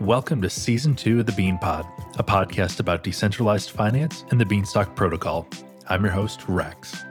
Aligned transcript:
Welcome 0.00 0.40
to 0.40 0.48
Season 0.48 0.96
2 0.96 1.20
of 1.20 1.26
the 1.26 1.32
Bean 1.32 1.58
Pod, 1.58 1.86
a 2.18 2.24
podcast 2.24 2.80
about 2.80 3.02
decentralized 3.02 3.68
finance 3.68 4.24
and 4.30 4.40
the 4.40 4.46
Beanstalk 4.46 4.96
Protocol. 4.96 5.46
I'm 5.90 6.02
your 6.02 6.10
host, 6.10 6.40
Rex. 6.48 7.04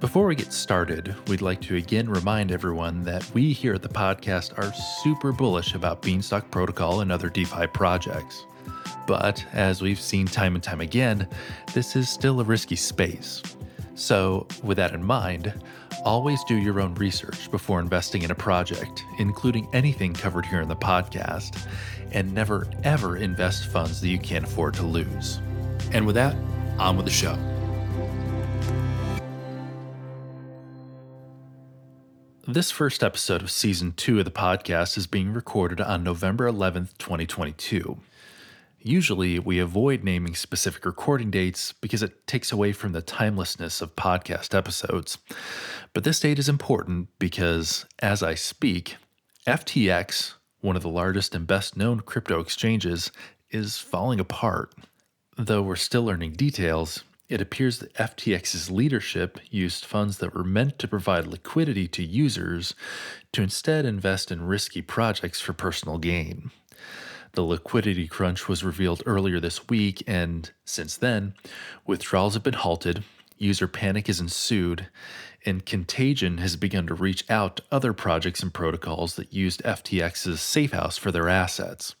Before 0.00 0.26
we 0.26 0.34
get 0.34 0.52
started, 0.52 1.14
we'd 1.28 1.40
like 1.40 1.62
to 1.62 1.76
again 1.76 2.10
remind 2.10 2.52
everyone 2.52 3.04
that 3.04 3.28
we 3.32 3.54
here 3.54 3.72
at 3.72 3.80
the 3.80 3.88
podcast 3.88 4.58
are 4.58 4.70
super 5.02 5.32
bullish 5.32 5.74
about 5.74 6.02
Beanstalk 6.02 6.50
Protocol 6.50 7.00
and 7.00 7.10
other 7.10 7.30
DeFi 7.30 7.68
projects. 7.68 8.44
But 9.06 9.42
as 9.54 9.80
we've 9.80 9.98
seen 9.98 10.26
time 10.26 10.56
and 10.56 10.62
time 10.62 10.82
again, 10.82 11.26
this 11.72 11.96
is 11.96 12.10
still 12.10 12.38
a 12.38 12.44
risky 12.44 12.76
space. 12.76 13.42
So, 13.96 14.48
with 14.64 14.76
that 14.78 14.92
in 14.92 15.04
mind, 15.04 15.54
always 16.04 16.42
do 16.44 16.56
your 16.56 16.80
own 16.80 16.94
research 16.96 17.48
before 17.50 17.78
investing 17.78 18.22
in 18.22 18.30
a 18.32 18.34
project, 18.34 19.04
including 19.18 19.68
anything 19.72 20.14
covered 20.14 20.44
here 20.46 20.60
in 20.60 20.68
the 20.68 20.76
podcast, 20.76 21.68
and 22.10 22.34
never 22.34 22.66
ever 22.82 23.16
invest 23.16 23.68
funds 23.68 24.00
that 24.00 24.08
you 24.08 24.18
can't 24.18 24.44
afford 24.44 24.74
to 24.74 24.82
lose. 24.82 25.40
And 25.92 26.06
with 26.06 26.16
that, 26.16 26.34
on 26.78 26.96
with 26.96 27.06
the 27.06 27.12
show. 27.12 27.38
This 32.46 32.70
first 32.70 33.02
episode 33.02 33.42
of 33.42 33.50
season 33.50 33.92
two 33.92 34.18
of 34.18 34.24
the 34.24 34.30
podcast 34.30 34.98
is 34.98 35.06
being 35.06 35.32
recorded 35.32 35.80
on 35.80 36.02
November 36.02 36.50
11th, 36.50 36.98
2022. 36.98 37.98
Usually, 38.86 39.38
we 39.38 39.58
avoid 39.60 40.04
naming 40.04 40.34
specific 40.34 40.84
recording 40.84 41.30
dates 41.30 41.72
because 41.72 42.02
it 42.02 42.26
takes 42.26 42.52
away 42.52 42.72
from 42.72 42.92
the 42.92 43.00
timelessness 43.00 43.80
of 43.80 43.96
podcast 43.96 44.54
episodes. 44.54 45.16
But 45.94 46.04
this 46.04 46.20
date 46.20 46.38
is 46.38 46.50
important 46.50 47.08
because, 47.18 47.86
as 48.00 48.22
I 48.22 48.34
speak, 48.34 48.96
FTX, 49.46 50.34
one 50.60 50.76
of 50.76 50.82
the 50.82 50.90
largest 50.90 51.34
and 51.34 51.46
best 51.46 51.78
known 51.78 52.00
crypto 52.00 52.40
exchanges, 52.40 53.10
is 53.48 53.78
falling 53.78 54.20
apart. 54.20 54.74
Though 55.38 55.62
we're 55.62 55.76
still 55.76 56.04
learning 56.04 56.32
details, 56.32 57.04
it 57.26 57.40
appears 57.40 57.78
that 57.78 57.94
FTX's 57.94 58.70
leadership 58.70 59.40
used 59.50 59.86
funds 59.86 60.18
that 60.18 60.34
were 60.34 60.44
meant 60.44 60.78
to 60.80 60.86
provide 60.86 61.26
liquidity 61.26 61.88
to 61.88 62.04
users 62.04 62.74
to 63.32 63.40
instead 63.40 63.86
invest 63.86 64.30
in 64.30 64.46
risky 64.46 64.82
projects 64.82 65.40
for 65.40 65.54
personal 65.54 65.96
gain. 65.96 66.50
The 67.34 67.42
liquidity 67.42 68.06
crunch 68.06 68.48
was 68.48 68.62
revealed 68.62 69.02
earlier 69.06 69.40
this 69.40 69.68
week, 69.68 70.04
and 70.06 70.48
since 70.64 70.96
then, 70.96 71.34
withdrawals 71.84 72.34
have 72.34 72.44
been 72.44 72.54
halted, 72.54 73.02
user 73.38 73.66
panic 73.66 74.06
has 74.06 74.20
ensued, 74.20 74.88
and 75.44 75.66
contagion 75.66 76.38
has 76.38 76.54
begun 76.54 76.86
to 76.86 76.94
reach 76.94 77.28
out 77.28 77.56
to 77.56 77.62
other 77.72 77.92
projects 77.92 78.40
and 78.40 78.54
protocols 78.54 79.16
that 79.16 79.32
used 79.32 79.64
FTX's 79.64 80.40
safehouse 80.40 80.96
for 80.96 81.10
their 81.10 81.28
assets. 81.28 81.96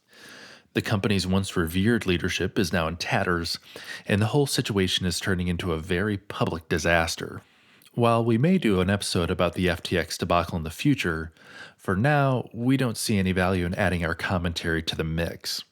The 0.74 0.82
company's 0.82 1.26
once 1.26 1.56
revered 1.56 2.06
leadership 2.06 2.56
is 2.56 2.72
now 2.72 2.86
in 2.86 2.96
tatters, 2.96 3.58
and 4.06 4.22
the 4.22 4.26
whole 4.26 4.46
situation 4.46 5.04
is 5.04 5.18
turning 5.18 5.48
into 5.48 5.72
a 5.72 5.80
very 5.80 6.16
public 6.16 6.68
disaster. 6.68 7.42
While 7.94 8.24
we 8.24 8.38
may 8.38 8.58
do 8.58 8.80
an 8.80 8.90
episode 8.90 9.30
about 9.30 9.54
the 9.54 9.66
FTX 9.66 10.16
debacle 10.16 10.58
in 10.58 10.64
the 10.64 10.70
future, 10.70 11.32
for 11.84 11.94
now, 11.94 12.48
we 12.54 12.78
don't 12.78 12.96
see 12.96 13.18
any 13.18 13.32
value 13.32 13.66
in 13.66 13.74
adding 13.74 14.06
our 14.06 14.14
commentary 14.14 14.82
to 14.82 14.96
the 14.96 15.04
mix. 15.04 15.64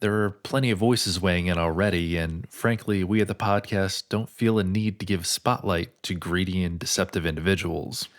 There 0.00 0.24
are 0.24 0.30
plenty 0.30 0.70
of 0.70 0.78
voices 0.78 1.22
weighing 1.22 1.46
in 1.46 1.56
already, 1.56 2.18
and 2.18 2.46
frankly, 2.50 3.02
we 3.02 3.22
at 3.22 3.28
the 3.28 3.34
podcast 3.34 4.10
don't 4.10 4.28
feel 4.28 4.58
a 4.58 4.62
need 4.62 5.00
to 5.00 5.06
give 5.06 5.26
spotlight 5.26 6.02
to 6.02 6.14
greedy 6.14 6.62
and 6.62 6.78
deceptive 6.78 7.24
individuals. 7.24 8.10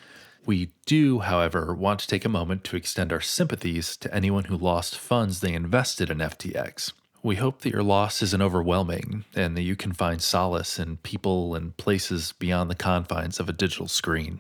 We 0.48 0.72
do, 0.88 1.20
however, 1.20 1.76
want 1.76 2.00
to 2.00 2.08
take 2.08 2.26
a 2.26 2.30
moment 2.30 2.64
to 2.64 2.76
extend 2.76 3.14
our 3.14 3.22
sympathies 3.22 3.96
to 3.98 4.12
anyone 4.12 4.46
who 4.46 4.58
lost 4.58 4.98
funds 4.98 5.40
they 5.40 5.54
invested 5.54 6.10
in 6.10 6.18
FTX. 6.18 6.94
We 7.22 7.36
hope 7.36 7.62
that 7.62 7.74
your 7.74 7.84
loss 7.84 8.24
isn't 8.24 8.42
overwhelming 8.42 9.26
and 9.36 9.56
that 9.56 9.62
you 9.62 9.76
can 9.76 9.94
find 9.94 10.20
solace 10.20 10.80
in 10.80 10.98
people 10.98 11.54
and 11.54 11.78
places 11.78 12.32
beyond 12.40 12.72
the 12.72 12.76
confines 12.76 13.40
of 13.40 13.48
a 13.48 13.54
digital 13.54 13.88
screen. 13.88 14.40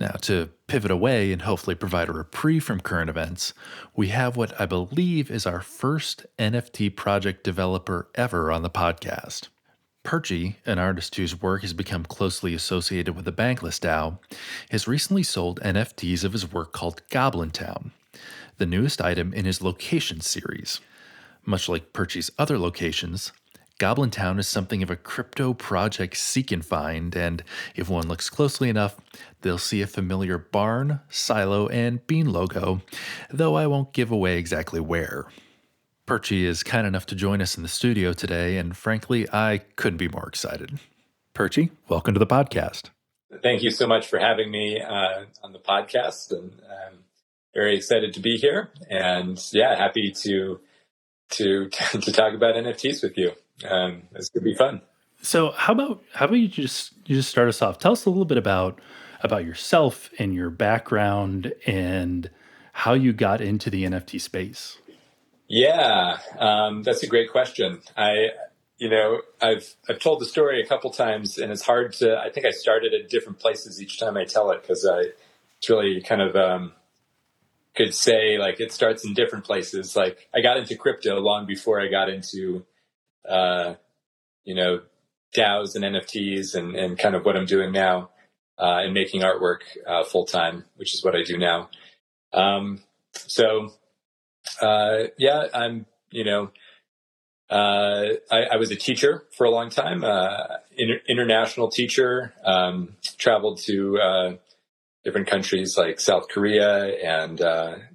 Now, 0.00 0.12
to 0.22 0.50
pivot 0.68 0.92
away 0.92 1.32
and 1.32 1.42
hopefully 1.42 1.74
provide 1.74 2.08
a 2.08 2.12
reprieve 2.12 2.62
from 2.62 2.80
current 2.80 3.10
events, 3.10 3.52
we 3.96 4.08
have 4.08 4.36
what 4.36 4.58
I 4.60 4.64
believe 4.64 5.30
is 5.30 5.44
our 5.44 5.60
first 5.60 6.24
NFT 6.38 6.94
project 6.94 7.42
developer 7.42 8.08
ever 8.14 8.52
on 8.52 8.62
the 8.62 8.70
podcast. 8.70 9.48
Perchy, 10.04 10.54
an 10.64 10.78
artist 10.78 11.16
whose 11.16 11.42
work 11.42 11.62
has 11.62 11.72
become 11.72 12.04
closely 12.04 12.54
associated 12.54 13.16
with 13.16 13.24
the 13.24 13.32
Bankless 13.32 13.80
DAO, 13.80 14.18
has 14.70 14.86
recently 14.86 15.24
sold 15.24 15.60
NFTs 15.60 16.22
of 16.22 16.32
his 16.32 16.50
work 16.50 16.72
called 16.72 17.02
Goblin 17.10 17.50
Town, 17.50 17.90
the 18.56 18.66
newest 18.66 19.02
item 19.02 19.34
in 19.34 19.44
his 19.44 19.60
location 19.60 20.20
series. 20.20 20.80
Much 21.44 21.68
like 21.68 21.92
Perchy's 21.92 22.30
other 22.38 22.56
locations, 22.58 23.32
Goblin 23.78 24.10
Town 24.10 24.40
is 24.40 24.48
something 24.48 24.82
of 24.82 24.90
a 24.90 24.96
crypto 24.96 25.54
project 25.54 26.16
seek 26.16 26.50
and 26.50 26.66
find, 26.66 27.14
and 27.14 27.44
if 27.76 27.88
one 27.88 28.08
looks 28.08 28.28
closely 28.28 28.68
enough, 28.68 28.96
they'll 29.42 29.56
see 29.56 29.82
a 29.82 29.86
familiar 29.86 30.36
barn, 30.36 30.98
silo, 31.08 31.68
and 31.68 32.04
bean 32.08 32.32
logo, 32.32 32.82
though 33.30 33.54
I 33.54 33.68
won't 33.68 33.92
give 33.92 34.10
away 34.10 34.36
exactly 34.36 34.80
where. 34.80 35.26
Perchy 36.08 36.42
is 36.42 36.64
kind 36.64 36.88
enough 36.88 37.06
to 37.06 37.14
join 37.14 37.40
us 37.40 37.56
in 37.56 37.62
the 37.62 37.68
studio 37.68 38.12
today, 38.12 38.56
and 38.56 38.76
frankly, 38.76 39.28
I 39.32 39.58
couldn't 39.76 39.98
be 39.98 40.08
more 40.08 40.26
excited. 40.26 40.80
Perchy, 41.32 41.70
welcome 41.88 42.14
to 42.14 42.18
the 42.18 42.26
podcast. 42.26 42.90
Thank 43.44 43.62
you 43.62 43.70
so 43.70 43.86
much 43.86 44.08
for 44.08 44.18
having 44.18 44.50
me 44.50 44.80
uh, 44.80 45.26
on 45.44 45.52
the 45.52 45.60
podcast, 45.60 46.32
and 46.32 46.50
I'm 46.68 47.04
very 47.54 47.76
excited 47.76 48.12
to 48.14 48.20
be 48.20 48.38
here. 48.38 48.70
And 48.90 49.40
yeah, 49.52 49.76
happy 49.76 50.10
to 50.22 50.58
to 51.30 51.68
to 51.92 52.12
talk 52.12 52.34
about 52.34 52.56
NFTs 52.56 53.04
with 53.04 53.16
you 53.16 53.34
um, 53.64 54.02
it's 54.14 54.28
gonna 54.28 54.44
be 54.44 54.54
fun. 54.54 54.82
So 55.22 55.50
how 55.50 55.72
about 55.72 56.02
how 56.12 56.26
about 56.26 56.36
you 56.36 56.48
just 56.48 56.92
you 57.06 57.16
just 57.16 57.30
start 57.30 57.48
us 57.48 57.62
off? 57.62 57.78
Tell 57.78 57.92
us 57.92 58.04
a 58.04 58.10
little 58.10 58.24
bit 58.24 58.38
about 58.38 58.80
about 59.20 59.44
yourself 59.44 60.10
and 60.18 60.34
your 60.34 60.50
background 60.50 61.52
and 61.66 62.30
how 62.72 62.94
you 62.94 63.12
got 63.12 63.40
into 63.40 63.70
the 63.70 63.84
NFT 63.84 64.20
space. 64.20 64.78
Yeah, 65.48 66.18
um, 66.38 66.82
that's 66.82 67.02
a 67.02 67.06
great 67.06 67.30
question. 67.32 67.80
I, 67.96 68.28
you 68.76 68.88
know, 68.88 69.22
I've 69.40 69.74
I've 69.88 69.98
told 69.98 70.20
the 70.20 70.26
story 70.26 70.62
a 70.62 70.66
couple 70.66 70.90
times, 70.90 71.38
and 71.38 71.50
it's 71.50 71.62
hard 71.62 71.94
to. 71.94 72.18
I 72.18 72.30
think 72.30 72.46
I 72.46 72.50
started 72.50 72.92
at 72.94 73.08
different 73.08 73.40
places 73.40 73.82
each 73.82 73.98
time 73.98 74.16
I 74.16 74.24
tell 74.24 74.50
it 74.50 74.62
because 74.62 74.86
I, 74.86 75.06
it's 75.58 75.68
really 75.68 76.00
kind 76.02 76.20
of 76.20 76.36
um, 76.36 76.72
could 77.74 77.94
say 77.94 78.38
like 78.38 78.60
it 78.60 78.72
starts 78.72 79.04
in 79.04 79.14
different 79.14 79.44
places. 79.44 79.96
Like 79.96 80.28
I 80.34 80.40
got 80.40 80.58
into 80.58 80.76
crypto 80.76 81.18
long 81.18 81.46
before 81.46 81.80
I 81.80 81.88
got 81.88 82.10
into 82.10 82.64
uh, 83.28 83.74
you 84.44 84.54
know, 84.54 84.80
DAOs 85.36 85.74
and 85.74 85.84
NFTs 85.84 86.54
and, 86.54 86.74
and 86.74 86.98
kind 86.98 87.14
of 87.14 87.24
what 87.24 87.36
I'm 87.36 87.46
doing 87.46 87.72
now, 87.72 88.10
uh, 88.58 88.80
and 88.82 88.94
making 88.94 89.22
artwork, 89.22 89.60
uh, 89.86 90.04
full 90.04 90.24
time, 90.24 90.64
which 90.76 90.94
is 90.94 91.04
what 91.04 91.14
I 91.14 91.22
do 91.22 91.36
now. 91.36 91.68
Um, 92.32 92.80
so, 93.12 93.72
uh, 94.60 95.04
yeah, 95.18 95.46
I'm, 95.54 95.86
you 96.10 96.24
know, 96.24 96.50
uh, 97.50 98.04
I, 98.30 98.42
I, 98.52 98.56
was 98.56 98.70
a 98.70 98.76
teacher 98.76 99.24
for 99.36 99.44
a 99.44 99.50
long 99.50 99.70
time, 99.70 100.04
uh, 100.04 100.58
inter- 100.76 101.00
international 101.08 101.70
teacher, 101.70 102.34
um, 102.44 102.96
traveled 103.16 103.60
to, 103.62 104.38
different 105.04 105.28
countries 105.28 105.78
like 105.78 106.00
South 106.00 106.28
Korea 106.28 106.84
and, 107.02 107.38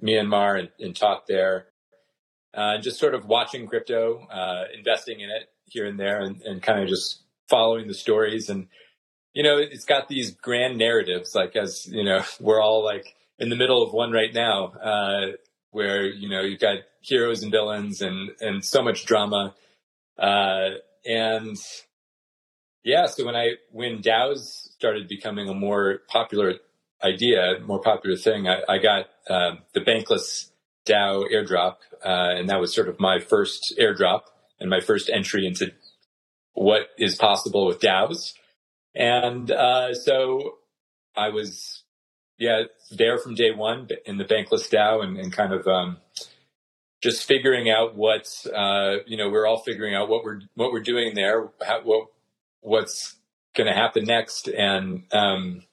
Myanmar 0.02 0.58
and, 0.58 0.68
and 0.80 0.96
taught 0.96 1.28
there 1.28 1.66
uh, 2.54 2.78
just 2.78 2.98
sort 2.98 3.14
of 3.14 3.26
watching 3.26 3.66
crypto, 3.66 4.26
uh, 4.30 4.64
investing 4.76 5.20
in 5.20 5.30
it 5.30 5.50
here 5.66 5.86
and 5.86 5.98
there, 5.98 6.20
and, 6.20 6.40
and 6.42 6.62
kind 6.62 6.82
of 6.82 6.88
just 6.88 7.22
following 7.48 7.88
the 7.88 7.94
stories. 7.94 8.48
And 8.48 8.68
you 9.32 9.42
know, 9.42 9.58
it's 9.58 9.84
got 9.84 10.08
these 10.08 10.30
grand 10.30 10.78
narratives, 10.78 11.34
like 11.34 11.56
as 11.56 11.86
you 11.86 12.04
know, 12.04 12.22
we're 12.40 12.62
all 12.62 12.84
like 12.84 13.14
in 13.38 13.48
the 13.48 13.56
middle 13.56 13.82
of 13.82 13.92
one 13.92 14.12
right 14.12 14.32
now, 14.32 14.66
uh, 14.66 15.26
where 15.70 16.04
you 16.04 16.28
know 16.28 16.42
you've 16.42 16.60
got 16.60 16.78
heroes 17.00 17.42
and 17.42 17.50
villains 17.50 18.00
and 18.00 18.30
and 18.40 18.64
so 18.64 18.82
much 18.82 19.06
drama, 19.06 19.54
uh, 20.18 20.70
and 21.04 21.56
yeah. 22.84 23.06
So 23.06 23.26
when 23.26 23.34
I 23.34 23.54
when 23.72 24.00
DAOs 24.00 24.72
started 24.74 25.08
becoming 25.08 25.48
a 25.48 25.54
more 25.54 26.00
popular 26.08 26.54
idea, 27.02 27.58
more 27.66 27.80
popular 27.80 28.16
thing, 28.16 28.46
I, 28.48 28.62
I 28.68 28.78
got 28.78 29.06
uh, 29.28 29.56
the 29.74 29.80
Bankless 29.80 30.50
DAO 30.86 31.24
airdrop, 31.32 31.76
uh, 32.04 32.34
and 32.36 32.48
that 32.48 32.60
was 32.60 32.74
sort 32.74 32.88
of 32.88 33.00
my 33.00 33.18
first 33.18 33.74
airdrop 33.80 34.22
and 34.60 34.70
my 34.70 34.80
first 34.80 35.10
entry 35.10 35.46
into 35.46 35.72
what 36.52 36.88
is 36.98 37.16
possible 37.16 37.66
with 37.66 37.80
DAOs. 37.80 38.34
And 38.94 39.50
uh, 39.50 39.94
so 39.94 40.58
I 41.16 41.30
was, 41.30 41.82
yeah, 42.38 42.64
there 42.90 43.18
from 43.18 43.34
day 43.34 43.50
one 43.50 43.88
in 44.06 44.18
the 44.18 44.24
Bankless 44.24 44.70
DAO 44.70 45.02
and, 45.02 45.18
and 45.18 45.32
kind 45.32 45.52
of 45.52 45.66
um, 45.66 45.98
just 47.02 47.24
figuring 47.24 47.70
out 47.70 47.96
what 47.96 48.28
uh, 48.54 48.96
you 49.06 49.16
know. 49.16 49.28
We're 49.28 49.46
all 49.46 49.58
figuring 49.58 49.94
out 49.94 50.08
what 50.08 50.24
we're 50.24 50.40
what 50.54 50.72
we're 50.72 50.82
doing 50.82 51.14
there, 51.14 51.50
how, 51.64 51.82
what 51.82 52.06
what's 52.60 53.16
going 53.54 53.66
to 53.66 53.74
happen 53.74 54.04
next, 54.04 54.48
and 54.48 55.04
um, 55.12 55.64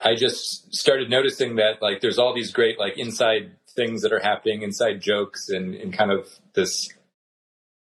I 0.00 0.16
just 0.16 0.74
started 0.74 1.08
noticing 1.10 1.56
that 1.56 1.80
like 1.80 2.00
there's 2.00 2.18
all 2.18 2.34
these 2.34 2.52
great 2.52 2.78
like 2.78 2.98
inside 2.98 3.52
things 3.76 4.02
that 4.02 4.12
are 4.12 4.20
happening, 4.20 4.62
inside 4.62 5.00
jokes, 5.00 5.48
and, 5.48 5.74
and 5.74 5.92
kind 5.92 6.10
of 6.10 6.28
this 6.54 6.88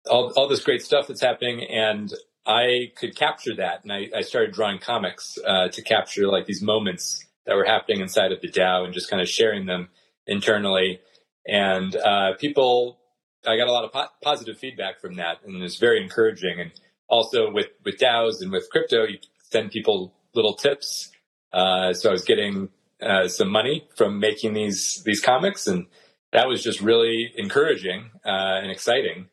all 0.09 0.31
all 0.35 0.47
this 0.47 0.63
great 0.63 0.81
stuff 0.81 1.07
that's 1.07 1.21
happening, 1.21 1.63
and 1.63 2.11
I 2.45 2.91
could 2.95 3.15
capture 3.15 3.55
that, 3.57 3.83
and 3.83 3.93
I, 3.93 4.09
I 4.15 4.21
started 4.21 4.53
drawing 4.53 4.79
comics 4.79 5.37
uh, 5.45 5.67
to 5.69 5.81
capture 5.81 6.27
like 6.27 6.45
these 6.45 6.61
moments 6.61 7.23
that 7.45 7.55
were 7.55 7.65
happening 7.65 8.01
inside 8.01 8.31
of 8.31 8.41
the 8.41 8.49
DAO, 8.49 8.85
and 8.85 8.93
just 8.93 9.09
kind 9.09 9.21
of 9.21 9.29
sharing 9.29 9.65
them 9.65 9.89
internally. 10.25 10.99
And 11.47 11.95
uh, 11.95 12.33
people, 12.39 12.99
I 13.45 13.57
got 13.57 13.67
a 13.67 13.71
lot 13.71 13.83
of 13.83 13.91
po- 13.91 14.13
positive 14.23 14.57
feedback 14.57 14.99
from 14.99 15.15
that, 15.15 15.37
and 15.45 15.55
it 15.55 15.61
was 15.61 15.77
very 15.77 16.01
encouraging. 16.01 16.59
And 16.59 16.71
also 17.07 17.51
with 17.51 17.67
with 17.85 17.97
DAOs 17.97 18.41
and 18.41 18.51
with 18.51 18.69
crypto, 18.71 19.03
you 19.03 19.19
send 19.51 19.71
people 19.71 20.13
little 20.33 20.53
tips. 20.53 21.11
Uh, 21.53 21.93
so 21.93 22.09
I 22.09 22.11
was 22.13 22.23
getting 22.23 22.69
uh, 23.01 23.27
some 23.27 23.49
money 23.49 23.87
from 23.95 24.19
making 24.19 24.53
these 24.53 25.01
these 25.05 25.21
comics, 25.21 25.67
and 25.67 25.87
that 26.31 26.47
was 26.47 26.63
just 26.63 26.81
really 26.81 27.31
encouraging 27.35 28.11
uh, 28.25 28.59
and 28.61 28.71
exciting. 28.71 29.27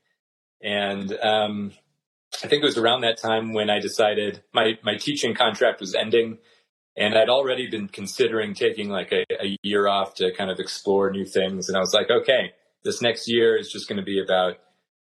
And 0.63 1.13
um, 1.23 1.73
I 2.43 2.49
think 2.49 2.63
it 2.63 2.67
was 2.67 2.79
around 2.79 3.03
that 3.03 3.19
time 3.19 3.53
when 3.53 3.71
I 3.71 3.79
decided 3.81 4.43
my 4.53 4.79
my 4.83 4.97
teaching 4.97 5.35
contract 5.35 5.81
was 5.81 5.95
ending, 5.95 6.39
and 6.97 7.17
I'd 7.17 7.29
already 7.29 7.69
been 7.69 7.89
considering 7.89 8.55
taking 8.55 8.89
like 8.89 9.13
a, 9.13 9.25
a 9.41 9.57
year 9.63 9.87
off 9.87 10.15
to 10.17 10.33
kind 10.33 10.51
of 10.51 10.59
explore 10.59 11.11
new 11.11 11.25
things. 11.25 11.69
And 11.69 11.77
I 11.77 11.81
was 11.81 11.95
like, 11.95 12.11
okay, 12.11 12.53
this 12.85 13.03
next 13.03 13.29
year 13.29 13.57
is 13.57 13.71
just 13.71 13.89
going 13.89 13.99
to 13.99 14.05
be 14.05 14.21
about 14.23 14.59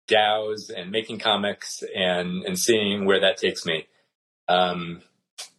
DAOs 0.09 0.71
and 0.75 0.91
making 0.91 1.19
comics 1.19 1.83
and 1.95 2.45
and 2.45 2.59
seeing 2.59 3.05
where 3.05 3.21
that 3.21 3.37
takes 3.37 3.67
me. 3.67 3.87
Um, 4.49 5.03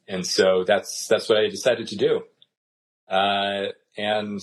and 0.08 0.26
so 0.26 0.64
that's 0.66 1.08
that's 1.08 1.30
what 1.30 1.38
I 1.38 1.48
decided 1.50 1.88
to 1.90 1.96
do. 1.96 2.24
Uh, 3.10 3.68
and 3.98 4.42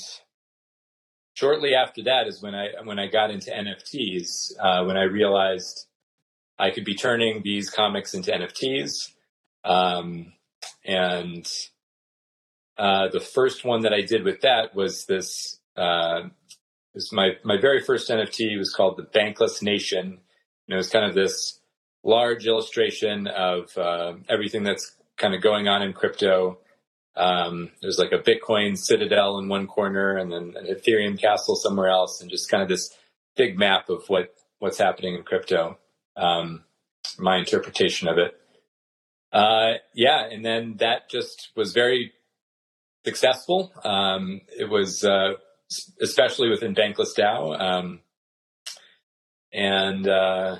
shortly 1.35 1.75
after 1.75 2.03
that 2.05 2.27
is 2.27 2.43
when 2.43 2.55
I 2.55 2.69
when 2.85 2.99
I 2.99 3.09
got 3.09 3.31
into 3.31 3.51
NFTs. 3.51 4.53
Uh, 4.59 4.85
when 4.85 4.97
I 4.97 5.05
realized 5.05 5.87
I 6.59 6.71
could 6.71 6.85
be 6.85 6.95
turning 6.95 7.43
these 7.43 7.71
comics 7.71 8.15
into 8.15 8.31
NFTs, 8.31 9.11
um, 9.65 10.33
and 10.85 11.47
uh, 12.79 13.09
the 13.09 13.21
first 13.21 13.65
one 13.65 13.83
that 13.83 13.93
I 13.93 14.03
did 14.03 14.25
with 14.25 14.41
that 14.43 14.75
was 14.75 15.07
this. 15.07 15.59
Uh, 15.77 16.29
was 16.95 17.13
my 17.13 17.33
my 17.43 17.61
very 17.61 17.83
first 17.83 18.09
NFT 18.09 18.57
was 18.57 18.73
called 18.73 18.97
the 18.97 19.03
Bankless 19.03 19.63
Nation, 19.63 20.07
and 20.07 20.21
it 20.69 20.77
was 20.77 20.91
kind 20.91 21.05
of 21.05 21.15
this 21.15 21.61
large 22.05 22.47
illustration 22.47 23.27
of 23.27 23.77
uh, 23.77 24.15
everything 24.29 24.63
that's 24.63 24.95
kind 25.17 25.35
of 25.35 25.43
going 25.43 25.69
on 25.69 25.83
in 25.83 25.93
crypto. 25.93 26.59
Um, 27.17 27.71
there's 27.81 27.99
like 27.99 28.13
a 28.13 28.19
Bitcoin 28.19 28.77
citadel 28.77 29.39
in 29.39 29.49
one 29.49 29.67
corner, 29.67 30.17
and 30.17 30.33
then 30.33 30.55
an 30.57 30.67
Ethereum 30.67 31.21
castle 31.21 31.57
somewhere 31.57 31.89
else, 31.89 32.21
and 32.21 32.31
just 32.31 32.51
kind 32.51 32.63
of 32.63 32.69
this 32.69 32.95
big 33.37 33.59
map 33.59 33.89
of 33.89 34.05
what 34.09 34.35
what's 34.59 34.79
happening 34.79 35.15
in 35.15 35.23
crypto. 35.23 35.79
Um, 36.17 36.65
my 37.19 37.37
interpretation 37.37 38.09
of 38.09 38.19
it. 38.19 38.35
Uh, 39.33 39.75
yeah, 39.95 40.25
and 40.25 40.45
then 40.45 40.77
that 40.79 41.11
just 41.11 41.51
was 41.57 41.73
very 41.73 42.13
successful. 43.05 43.73
Um, 43.85 44.41
it 44.57 44.69
was 44.69 45.05
uh, 45.05 45.35
especially 46.01 46.51
within 46.51 46.75
Bankless 46.75 47.17
DAO, 47.17 47.61
um, 47.61 48.01
and 49.53 50.07
uh, 50.07 50.59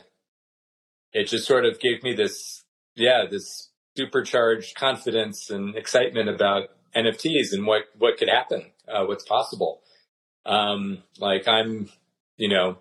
it 1.13 1.29
just 1.29 1.47
sort 1.47 1.65
of 1.65 1.81
gave 1.81 2.03
me 2.03 2.15
this, 2.15 2.65
yeah, 2.97 3.25
this 3.31 3.71
supercharged 3.97 4.75
confidence 4.77 5.51
and 5.51 5.77
excitement 5.77 6.29
about 6.29 6.71
NFTs 6.95 7.53
and 7.53 7.67
what 7.67 7.85
what 7.99 8.19
could 8.19 8.29
happen, 8.29 8.71
uh, 8.89 9.05
what's 9.05 9.25
possible. 9.25 9.81
Um, 10.47 11.03
like 11.19 11.49
I'm, 11.49 11.89
you 12.37 12.49
know, 12.49 12.79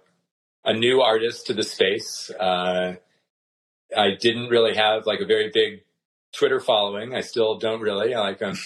a 0.65 0.73
new 0.73 1.01
artist 1.01 1.47
to 1.47 1.53
the 1.53 1.63
space. 1.63 2.29
Uh, 2.29 2.95
I 3.95 4.11
didn't 4.19 4.49
really 4.49 4.75
have 4.75 5.05
like 5.05 5.19
a 5.19 5.25
very 5.25 5.49
big 5.53 5.83
Twitter 6.33 6.59
following. 6.59 7.15
I 7.15 7.21
still 7.21 7.57
don't 7.57 7.81
really. 7.81 8.15
Like 8.15 8.41
I'm 8.41 8.57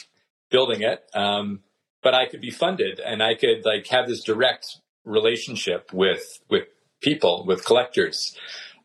building 0.49 0.81
it, 0.81 1.03
um, 1.13 1.61
but 2.01 2.13
I 2.13 2.25
could 2.25 2.41
be 2.41 2.51
funded 2.51 2.99
and 2.99 3.21
I 3.21 3.35
could 3.35 3.65
like 3.65 3.87
have 3.87 4.07
this 4.07 4.23
direct 4.23 4.77
relationship 5.03 5.93
with 5.93 6.39
with 6.49 6.65
people, 7.01 7.45
with 7.45 7.65
collectors. 7.65 8.35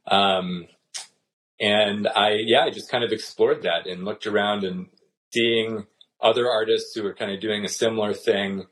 Um, 0.06 0.67
and 1.62 2.09
I, 2.09 2.38
yeah, 2.44 2.64
I 2.64 2.70
just 2.70 2.91
kind 2.91 3.05
of 3.05 3.12
explored 3.12 3.62
that 3.62 3.87
and 3.87 4.05
looked 4.05 4.26
around 4.26 4.64
and 4.64 4.88
seeing 5.32 5.87
other 6.20 6.50
artists 6.50 6.93
who 6.94 7.05
were 7.05 7.14
kind 7.14 7.31
of 7.31 7.41
doing 7.41 7.64
a 7.64 7.69
similar 7.69 8.12
thing. 8.12 8.67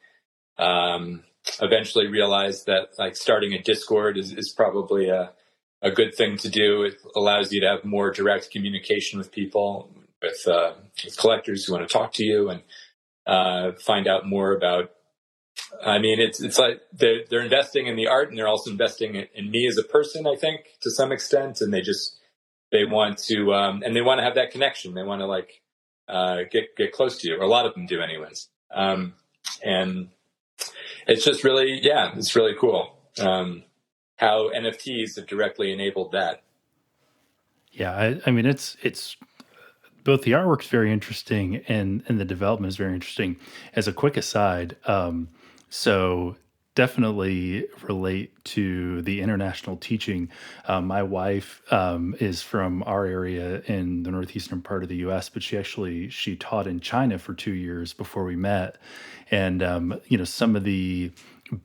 Um, 0.59 1.23
eventually 1.63 2.09
realized 2.09 2.67
that 2.67 2.89
like 2.99 3.17
starting 3.17 3.55
a 3.55 3.63
Discord 3.63 4.19
is, 4.19 4.33
is 4.33 4.53
probably 4.55 5.09
a, 5.09 5.33
a 5.81 5.93
good 5.93 6.17
thing 6.17 6.37
to 6.39 6.49
do. 6.49 6.83
It 6.83 6.97
allows 7.15 7.53
you 7.53 7.61
to 7.61 7.69
have 7.69 7.85
more 7.85 8.11
direct 8.11 8.51
communication 8.51 9.19
with 9.19 9.31
people, 9.31 9.89
with, 10.21 10.47
uh, 10.49 10.73
with 11.05 11.17
collectors 11.17 11.65
who 11.65 11.75
want 11.75 11.89
to 11.89 11.93
talk 11.93 12.13
to 12.15 12.25
you 12.25 12.51
and 12.51 12.63
uh, 13.25 13.73
find 13.81 14.09
out 14.09 14.27
more 14.27 14.53
about. 14.53 14.91
I 15.85 15.99
mean, 15.99 16.21
it's 16.21 16.43
it's 16.43 16.59
like 16.59 16.81
they're 16.93 17.21
they're 17.29 17.43
investing 17.43 17.87
in 17.87 17.95
the 17.95 18.09
art 18.09 18.29
and 18.29 18.39
they're 18.39 18.49
also 18.49 18.71
investing 18.71 19.15
in, 19.15 19.27
in 19.35 19.51
me 19.51 19.67
as 19.69 19.79
a 19.79 19.83
person. 19.83 20.27
I 20.27 20.35
think 20.35 20.61
to 20.83 20.91
some 20.91 21.13
extent, 21.13 21.61
and 21.61 21.73
they 21.73 21.81
just 21.81 22.20
they 22.73 22.85
want 22.85 23.19
to 23.19 23.53
um, 23.55 23.83
and 23.85 23.95
they 23.95 24.03
want 24.03 24.19
to 24.19 24.25
have 24.25 24.35
that 24.37 24.51
connection. 24.51 24.95
They 24.95 25.03
want 25.03 25.21
to 25.21 25.27
like 25.27 25.63
uh, 26.09 26.39
get 26.51 26.77
get 26.77 26.93
close 26.93 27.19
to 27.19 27.29
you, 27.29 27.37
or 27.37 27.43
a 27.43 27.49
lot 27.49 27.67
of 27.67 27.75
them 27.75 27.87
do, 27.87 28.01
anyways. 28.01 28.49
Um, 28.73 29.15
and 29.65 30.09
it's 31.07 31.25
just 31.25 31.45
really, 31.45 31.81
yeah, 31.83 32.13
it's 32.17 32.37
really 32.37 32.55
cool 32.59 32.97
um, 33.19 33.65
how 34.17 34.51
NFTs 34.51 35.17
have 35.17 35.27
directly 35.27 35.73
enabled 35.73 36.13
that. 36.13 36.43
Yeah, 37.73 37.93
I, 37.93 38.21
I 38.27 38.31
mean, 38.31 38.47
it's 38.47 38.77
it's 38.83 39.17
both 40.05 40.23
the 40.23 40.33
artwork's 40.33 40.69
very 40.69 40.93
interesting 40.93 41.63
and 41.69 42.03
and 42.09 42.21
the 42.21 42.25
development 42.25 42.71
is 42.71 42.77
very 42.77 42.95
interesting. 42.95 43.37
As 43.75 43.89
a 43.89 43.93
quick 43.93 44.17
aside, 44.17 44.77
um, 44.87 45.29
so 45.69 46.37
definitely 46.81 47.67
relate 47.83 48.43
to 48.43 49.03
the 49.03 49.21
international 49.21 49.77
teaching. 49.77 50.31
Um, 50.67 50.87
my 50.87 51.03
wife 51.03 51.61
um, 51.71 52.17
is 52.21 52.41
from 52.41 52.83
our 52.85 53.05
area 53.05 53.61
in 53.67 54.03
the 54.03 54.11
northeastern 54.11 54.63
part 54.63 54.83
of 54.83 54.89
the 54.89 54.97
U.S., 54.97 55.29
but 55.29 55.43
she 55.43 55.59
actually 55.59 56.09
she 56.09 56.37
taught 56.37 56.67
in 56.67 56.81
China 56.81 57.19
for 57.19 57.35
two 57.35 57.53
years 57.53 57.93
before 57.93 58.25
we 58.25 58.35
met, 58.35 58.79
and 59.31 59.63
um, 59.63 60.01
you 60.07 60.17
know 60.17 60.25
some 60.25 60.57
of 60.57 60.65
the 60.65 61.13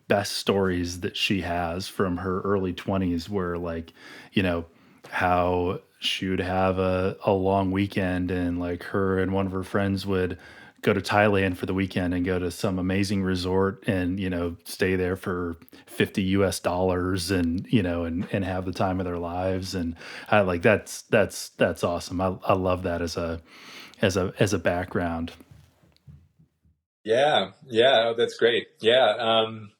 best 0.09 0.33
stories 0.33 0.99
that 0.99 1.15
she 1.15 1.39
has 1.39 1.87
from 1.87 2.17
her 2.17 2.41
early 2.41 2.73
20s 2.73 3.29
were 3.29 3.57
like 3.57 3.93
you 4.33 4.43
know 4.43 4.65
how 5.11 5.79
she 5.99 6.27
would 6.27 6.41
have 6.41 6.77
a, 6.77 7.15
a 7.25 7.31
long 7.31 7.71
weekend 7.71 8.31
and 8.31 8.59
like 8.59 8.83
her 8.83 9.19
and 9.19 9.31
one 9.31 9.45
of 9.45 9.53
her 9.53 9.63
friends 9.63 10.05
would 10.05 10.37
go 10.85 10.93
to 10.93 11.01
Thailand 11.01 11.57
for 11.57 11.65
the 11.65 11.73
weekend 11.73 12.13
and 12.13 12.23
go 12.23 12.37
to 12.37 12.51
some 12.51 12.77
amazing 12.77 13.23
resort 13.23 13.83
and 13.87 14.19
you 14.19 14.29
know 14.29 14.55
stay 14.65 14.95
there 14.95 15.15
for 15.15 15.57
50 15.87 16.21
US 16.21 16.59
dollars 16.59 17.31
and 17.31 17.65
you 17.73 17.81
know 17.81 18.03
and 18.03 18.27
and 18.31 18.45
have 18.45 18.65
the 18.65 18.71
time 18.71 18.99
of 18.99 19.05
their 19.05 19.17
lives 19.17 19.73
and 19.73 19.95
I 20.29 20.41
like 20.41 20.61
that's 20.61 21.01
that's 21.03 21.49
that's 21.49 21.83
awesome. 21.83 22.21
I 22.21 22.37
I 22.45 22.53
love 22.53 22.83
that 22.83 23.01
as 23.01 23.17
a 23.17 23.41
as 23.99 24.15
a 24.15 24.31
as 24.37 24.53
a 24.53 24.59
background. 24.59 25.31
Yeah, 27.03 27.51
yeah, 27.65 28.09
oh, 28.09 28.13
that's 28.15 28.37
great. 28.37 28.67
Yeah, 28.79 29.15
um 29.17 29.71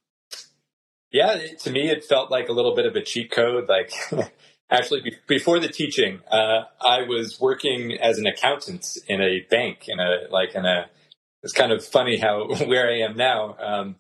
yeah, 1.12 1.38
to 1.60 1.70
me 1.70 1.92
it 1.92 2.04
felt 2.04 2.32
like 2.32 2.50
a 2.50 2.54
little 2.54 2.76
bit 2.76 2.88
of 2.88 2.96
a 2.96 3.02
cheat 3.04 3.30
code 3.30 3.70
like 3.70 3.94
actually 4.72 5.02
be- 5.02 5.18
before 5.28 5.60
the 5.60 5.68
teaching 5.68 6.20
uh, 6.32 6.64
i 6.82 7.02
was 7.02 7.40
working 7.40 7.94
as 7.94 8.18
an 8.18 8.26
accountant 8.26 8.86
in 9.08 9.22
a 9.22 9.42
bank 9.50 9.88
in 9.88 10.00
a 10.00 10.28
like 10.30 10.56
in 10.56 10.66
a 10.66 10.86
it's 11.44 11.54
kind 11.54 11.72
of 11.72 11.84
funny 11.84 12.18
how 12.18 12.48
where 12.66 12.90
i 12.90 13.00
am 13.00 13.16
now 13.16 13.56
um, 13.60 13.96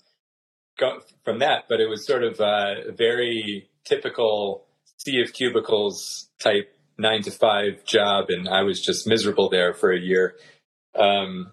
from 1.23 1.39
that 1.39 1.65
but 1.69 1.79
it 1.79 1.87
was 1.87 2.05
sort 2.05 2.23
of 2.23 2.39
a 2.39 2.91
very 2.97 3.69
typical 3.85 4.65
sea 4.97 5.21
of 5.21 5.33
cubicles 5.33 6.29
type 6.39 6.71
nine 6.97 7.21
to 7.21 7.31
five 7.31 7.83
job 7.85 8.25
and 8.29 8.47
i 8.47 8.61
was 8.63 8.81
just 8.81 9.07
miserable 9.07 9.49
there 9.49 9.73
for 9.73 9.91
a 9.91 9.99
year. 9.99 10.35
Um, 10.97 11.51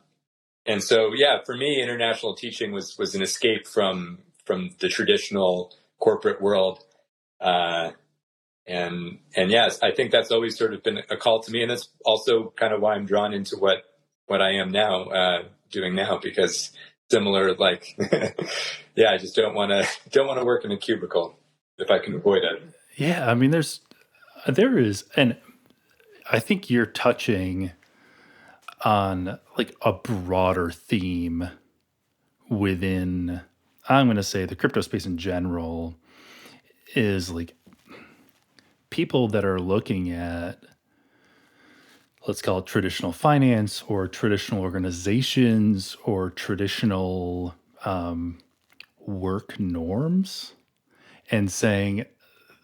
and 0.64 0.82
so 0.82 1.10
yeah 1.14 1.38
for 1.44 1.56
me 1.56 1.82
international 1.82 2.34
teaching 2.34 2.72
was 2.72 2.96
was 2.96 3.14
an 3.14 3.22
escape 3.22 3.66
from 3.66 4.18
from 4.44 4.70
the 4.80 4.88
traditional 4.88 5.72
corporate 6.00 6.40
world. 6.40 6.80
Uh, 7.40 7.92
and 8.66 9.18
and 9.34 9.50
yes, 9.50 9.80
I 9.82 9.90
think 9.90 10.10
that's 10.10 10.30
always 10.30 10.56
sort 10.56 10.74
of 10.74 10.82
been 10.82 11.00
a 11.10 11.16
call 11.16 11.40
to 11.42 11.50
me, 11.50 11.62
and 11.62 11.70
that's 11.70 11.88
also 12.04 12.52
kind 12.56 12.72
of 12.72 12.80
why 12.80 12.94
I'm 12.94 13.06
drawn 13.06 13.32
into 13.32 13.56
what 13.56 13.84
what 14.26 14.40
I 14.40 14.52
am 14.52 14.70
now 14.70 15.04
uh, 15.04 15.42
doing 15.70 15.94
now 15.94 16.18
because 16.22 16.70
similar 17.10 17.54
like 17.54 17.96
yeah, 18.94 19.10
I 19.10 19.18
just 19.18 19.34
don't 19.36 19.54
want 19.54 19.70
to 19.70 19.86
don't 20.10 20.26
want 20.26 20.38
to 20.38 20.44
work 20.44 20.64
in 20.64 20.72
a 20.72 20.78
cubicle 20.78 21.38
if 21.78 21.90
I 21.90 21.98
can 21.98 22.14
avoid 22.14 22.42
it. 22.44 22.62
Yeah, 22.96 23.28
I 23.30 23.34
mean, 23.34 23.50
there's 23.50 23.80
there 24.46 24.78
is, 24.78 25.04
and 25.16 25.36
I 26.30 26.38
think 26.38 26.70
you're 26.70 26.86
touching 26.86 27.72
on 28.84 29.38
like 29.56 29.74
a 29.82 29.92
broader 29.92 30.70
theme 30.70 31.48
within 32.48 33.40
I'm 33.88 34.06
going 34.06 34.16
to 34.16 34.22
say 34.22 34.44
the 34.44 34.56
crypto 34.56 34.80
space 34.80 35.06
in 35.06 35.18
general 35.18 35.96
is 36.94 37.30
like 37.30 37.54
people 38.92 39.26
that 39.26 39.42
are 39.42 39.58
looking 39.58 40.10
at 40.10 40.58
let's 42.28 42.42
call 42.42 42.58
it 42.58 42.66
traditional 42.66 43.10
finance 43.10 43.82
or 43.88 44.06
traditional 44.06 44.60
organizations 44.60 45.96
or 46.04 46.28
traditional 46.28 47.54
um, 47.86 48.38
work 49.00 49.58
norms 49.58 50.52
and 51.30 51.50
saying 51.50 52.04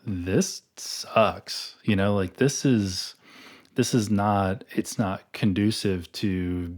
this 0.07 0.63
sucks 0.77 1.77
you 1.83 1.97
know 1.97 2.15
like 2.15 2.37
this 2.37 2.67
is 2.67 3.15
this 3.75 3.95
is 3.95 4.11
not 4.11 4.65
it's 4.77 4.99
not 4.99 5.33
conducive 5.33 6.13
to 6.13 6.77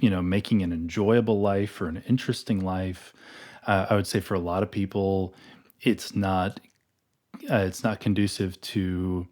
you 0.00 0.08
know 0.08 0.22
making 0.22 0.62
an 0.62 0.72
enjoyable 0.72 1.40
life 1.40 1.80
or 1.80 1.88
an 1.88 2.04
interesting 2.08 2.60
life. 2.60 3.12
Uh, 3.66 3.86
i 3.90 3.94
would 3.96 4.06
say 4.06 4.20
for 4.20 4.34
a 4.34 4.40
lot 4.40 4.62
of 4.62 4.70
people 4.70 5.34
it's 5.80 6.14
not 6.14 6.60
uh, 7.50 7.58
it's 7.58 7.82
not 7.82 8.00
conducive 8.00 8.60
to 8.60 9.26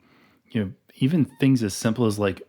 you 0.50 0.64
know 0.64 0.72
even 0.96 1.24
things 1.24 1.62
as 1.62 1.74
simple 1.74 2.06
as 2.06 2.18
like 2.18 2.42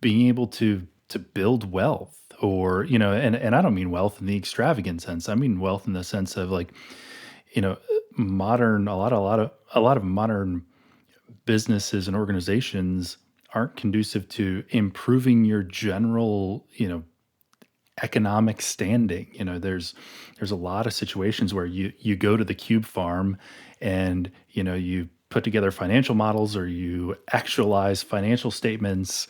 being 0.00 0.28
able 0.28 0.46
to 0.46 0.86
to 1.08 1.18
build 1.18 1.70
wealth 1.70 2.18
or 2.40 2.84
you 2.84 2.98
know 2.98 3.12
and 3.12 3.36
and 3.36 3.54
I 3.54 3.62
don't 3.62 3.74
mean 3.74 3.90
wealth 3.90 4.20
in 4.20 4.26
the 4.26 4.36
extravagant 4.36 5.02
sense. 5.02 5.28
I 5.28 5.34
mean 5.34 5.60
wealth 5.60 5.86
in 5.86 5.92
the 5.92 6.04
sense 6.04 6.36
of 6.36 6.50
like 6.50 6.72
you 7.52 7.62
know 7.62 7.78
modern 8.16 8.88
a 8.88 8.96
lot 8.96 9.12
a 9.12 9.20
lot 9.20 9.38
of 9.38 9.50
a 9.74 9.80
lot 9.80 9.96
of 9.96 10.04
modern 10.04 10.64
businesses 11.44 12.08
and 12.08 12.16
organizations 12.16 13.18
aren't 13.54 13.76
conducive 13.76 14.28
to 14.28 14.64
improving 14.70 15.44
your 15.44 15.62
general 15.62 16.66
you 16.72 16.88
know 16.88 17.02
economic 18.02 18.60
standing. 18.60 19.28
You 19.32 19.44
know 19.44 19.58
there's 19.58 19.94
there's 20.38 20.50
a 20.50 20.56
lot 20.56 20.86
of 20.86 20.92
situations 20.92 21.54
where 21.54 21.66
you 21.66 21.92
you 21.98 22.16
go 22.16 22.36
to 22.36 22.44
the 22.44 22.54
cube 22.54 22.84
farm 22.84 23.38
and 23.80 24.30
you 24.50 24.62
know 24.62 24.74
you 24.74 25.08
put 25.28 25.44
together 25.44 25.70
financial 25.70 26.14
models 26.14 26.56
or 26.56 26.66
you 26.66 27.16
actualize 27.32 28.02
financial 28.02 28.50
statements 28.50 29.26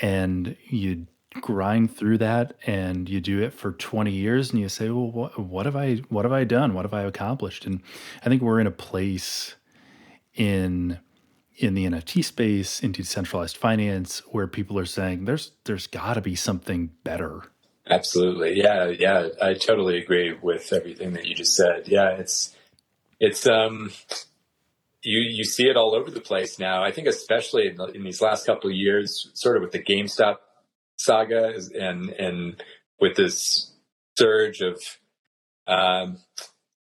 and 0.00 0.56
you 0.68 1.06
grind 1.40 1.94
through 1.94 2.18
that 2.18 2.54
and 2.66 3.08
you 3.08 3.20
do 3.20 3.42
it 3.42 3.52
for 3.52 3.72
20 3.72 4.10
years 4.10 4.50
and 4.50 4.60
you 4.60 4.68
say 4.68 4.88
well 4.88 5.10
what, 5.10 5.38
what 5.38 5.66
have 5.66 5.76
i 5.76 5.96
what 6.08 6.24
have 6.24 6.32
i 6.32 6.44
done? 6.44 6.74
What 6.74 6.84
have 6.84 6.94
i 6.94 7.02
accomplished? 7.02 7.66
And 7.66 7.82
i 8.24 8.28
think 8.28 8.42
we're 8.42 8.60
in 8.60 8.66
a 8.66 8.72
place 8.72 9.54
in 10.34 10.98
in 11.56 11.74
the 11.74 11.86
nft 11.86 12.24
space 12.24 12.80
in 12.80 12.92
decentralized 12.92 13.56
finance 13.56 14.22
where 14.30 14.46
people 14.46 14.78
are 14.78 14.86
saying 14.86 15.24
there's 15.24 15.52
there's 15.64 15.86
got 15.86 16.14
to 16.14 16.20
be 16.20 16.34
something 16.34 16.90
better. 17.04 17.42
Absolutely. 17.88 18.58
Yeah 18.58 18.86
yeah. 18.86 19.28
I 19.42 19.54
totally 19.54 19.98
agree 19.98 20.36
with 20.40 20.72
everything 20.72 21.12
that 21.12 21.26
you 21.26 21.34
just 21.34 21.54
said. 21.54 21.88
Yeah 21.88 22.10
it's 22.10 22.55
it's 23.20 23.46
um 23.46 23.90
you 25.02 25.20
you 25.20 25.44
see 25.44 25.68
it 25.68 25.76
all 25.76 25.94
over 25.94 26.10
the 26.10 26.20
place 26.20 26.58
now. 26.58 26.82
I 26.82 26.90
think 26.90 27.06
especially 27.06 27.68
in, 27.68 27.76
the, 27.76 27.86
in 27.86 28.02
these 28.02 28.20
last 28.20 28.44
couple 28.44 28.70
of 28.70 28.76
years, 28.76 29.30
sort 29.34 29.56
of 29.56 29.62
with 29.62 29.72
the 29.72 29.82
GameStop 29.82 30.36
saga 30.96 31.54
and 31.78 32.10
and 32.10 32.62
with 33.00 33.16
this 33.16 33.72
surge 34.18 34.60
of 34.60 34.80
um, 35.66 36.18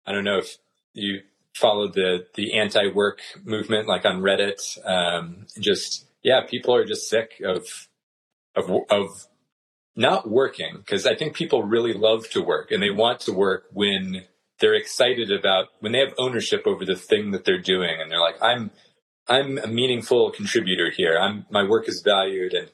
I 0.07 0.13
don't 0.13 0.25
know 0.25 0.39
if 0.39 0.57
you 0.93 1.21
followed 1.55 1.95
the 1.95 2.27
the 2.35 2.59
anti-work 2.59 3.21
movement 3.45 3.89
like 3.89 4.05
on 4.05 4.21
Reddit. 4.21 4.61
Um, 4.87 5.47
just 5.59 6.07
yeah, 6.23 6.43
people 6.49 6.75
are 6.75 6.85
just 6.85 7.09
sick 7.09 7.43
of 7.45 7.89
of 8.55 8.71
of 8.91 9.27
not 9.95 10.29
working 10.29 10.77
because 10.79 11.07
I 11.07 11.15
think 11.15 11.35
people 11.35 11.63
really 11.63 11.93
love 11.93 12.29
to 12.31 12.43
work 12.43 12.71
and 12.71 12.83
they 12.83 12.91
want 12.91 13.21
to 13.21 13.33
work 13.33 13.65
when 13.73 14.25
they're 14.63 14.75
excited 14.75 15.31
about 15.31 15.67
when 15.81 15.93
they 15.93 15.99
have 15.99 16.15
ownership 16.17 16.63
over 16.67 16.87
the 16.87 16.95
thing 16.95 17.33
that 17.33 17.45
they're 17.45 17.61
doing 17.61 18.01
and 18.01 18.11
they're 18.11 18.21
like 18.21 18.41
i'm 18.41 18.71
i'm 19.29 19.59
a 19.59 19.67
meaningful 19.67 20.31
contributor 20.31 20.91
here. 20.91 21.19
I'm 21.19 21.45
my 21.51 21.65
work 21.65 21.89
is 21.89 22.01
valued 22.03 22.55
and 22.55 22.71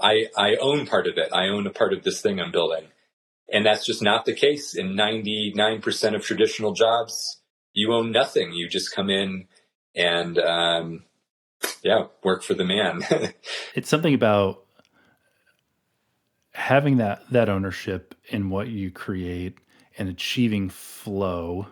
i 0.00 0.28
i 0.38 0.56
own 0.56 0.86
part 0.86 1.06
of 1.06 1.18
it. 1.18 1.28
I 1.32 1.48
own 1.48 1.66
a 1.66 1.70
part 1.70 1.92
of 1.92 2.04
this 2.04 2.22
thing 2.22 2.40
i'm 2.40 2.52
building. 2.52 2.86
And 3.52 3.66
that's 3.66 3.84
just 3.84 4.02
not 4.02 4.24
the 4.24 4.32
case 4.32 4.74
in 4.74 4.94
99% 4.94 6.14
of 6.14 6.24
traditional 6.24 6.72
jobs. 6.72 7.42
You 7.74 7.92
own 7.92 8.10
nothing. 8.10 8.52
You 8.54 8.66
just 8.66 8.94
come 8.94 9.10
in 9.10 9.46
and 9.94 10.38
um, 10.38 11.04
yeah 11.82 12.06
work 12.22 12.42
for 12.42 12.54
the 12.54 12.64
man. 12.64 13.02
It's 13.74 13.88
something 13.88 14.14
about 14.14 14.61
having 16.52 16.98
that 16.98 17.22
that 17.30 17.48
ownership 17.48 18.14
in 18.28 18.50
what 18.50 18.68
you 18.68 18.90
create 18.90 19.58
and 19.98 20.08
achieving 20.08 20.68
flow 20.68 21.66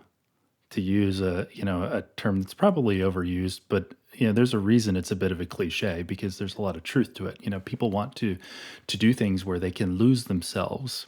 to 0.71 0.81
use 0.81 1.21
a 1.21 1.47
you 1.53 1.65
know 1.65 1.83
a 1.83 2.03
term 2.17 2.41
that's 2.41 2.55
probably 2.55 2.99
overused 2.99 3.61
but 3.69 3.93
you 4.15 4.27
know 4.27 4.33
there's 4.33 4.55
a 4.55 4.59
reason 4.59 4.97
it's 4.97 5.11
a 5.11 5.17
bit 5.17 5.33
of 5.33 5.41
a 5.41 5.47
cliche 5.47 6.03
because 6.03 6.39
there's 6.39 6.57
a 6.57 6.63
lot 6.63 6.77
of 6.77 6.83
truth 6.83 7.15
to 7.15 7.27
it. 7.27 7.39
You 7.41 7.51
know 7.51 7.61
people 7.61 7.91
want 7.91 8.17
to 8.17 8.37
to 8.87 8.97
do 8.97 9.13
things 9.13 9.45
where 9.45 9.59
they 9.59 9.71
can 9.71 9.97
lose 9.99 10.25
themselves 10.25 11.07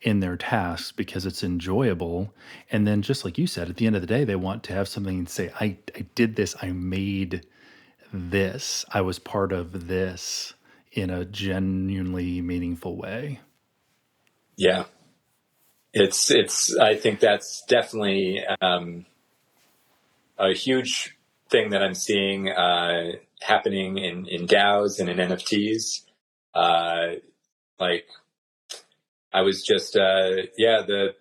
in 0.00 0.20
their 0.20 0.36
tasks 0.36 0.90
because 0.90 1.26
it's 1.26 1.44
enjoyable. 1.44 2.34
And 2.72 2.86
then 2.86 3.02
just 3.02 3.24
like 3.24 3.38
you 3.38 3.46
said 3.46 3.68
at 3.68 3.76
the 3.76 3.86
end 3.86 3.94
of 3.94 4.02
the 4.02 4.08
day 4.08 4.24
they 4.24 4.36
want 4.36 4.62
to 4.64 4.72
have 4.72 4.88
something 4.88 5.18
and 5.18 5.28
say 5.28 5.52
i 5.60 5.76
i 5.96 6.06
did 6.14 6.36
this. 6.36 6.54
I 6.62 6.72
made 6.72 7.46
this. 8.12 8.84
I 8.92 9.00
was 9.00 9.18
part 9.18 9.52
of 9.52 9.88
this 9.88 10.54
in 10.92 11.10
a 11.10 11.24
genuinely 11.24 12.40
meaningful 12.40 12.96
way 12.96 13.40
yeah 14.56 14.84
it's 15.92 16.30
it's. 16.30 16.76
I 16.76 16.94
think 16.96 17.20
that's 17.20 17.62
definitely 17.68 18.40
um, 18.60 19.04
a 20.38 20.54
huge 20.54 21.16
thing 21.50 21.70
that 21.70 21.82
I'm 21.82 21.94
seeing 21.94 22.48
uh, 22.48 23.12
happening 23.42 23.98
in 23.98 24.26
in 24.26 24.46
DAOs 24.46 25.00
and 25.00 25.10
in 25.10 25.18
NFTs. 25.18 26.04
Uh, 26.54 27.16
like 27.78 28.06
I 29.32 29.42
was 29.42 29.62
just 29.62 29.96
uh, 29.96 30.30
yeah 30.56 30.82
the 30.86 31.14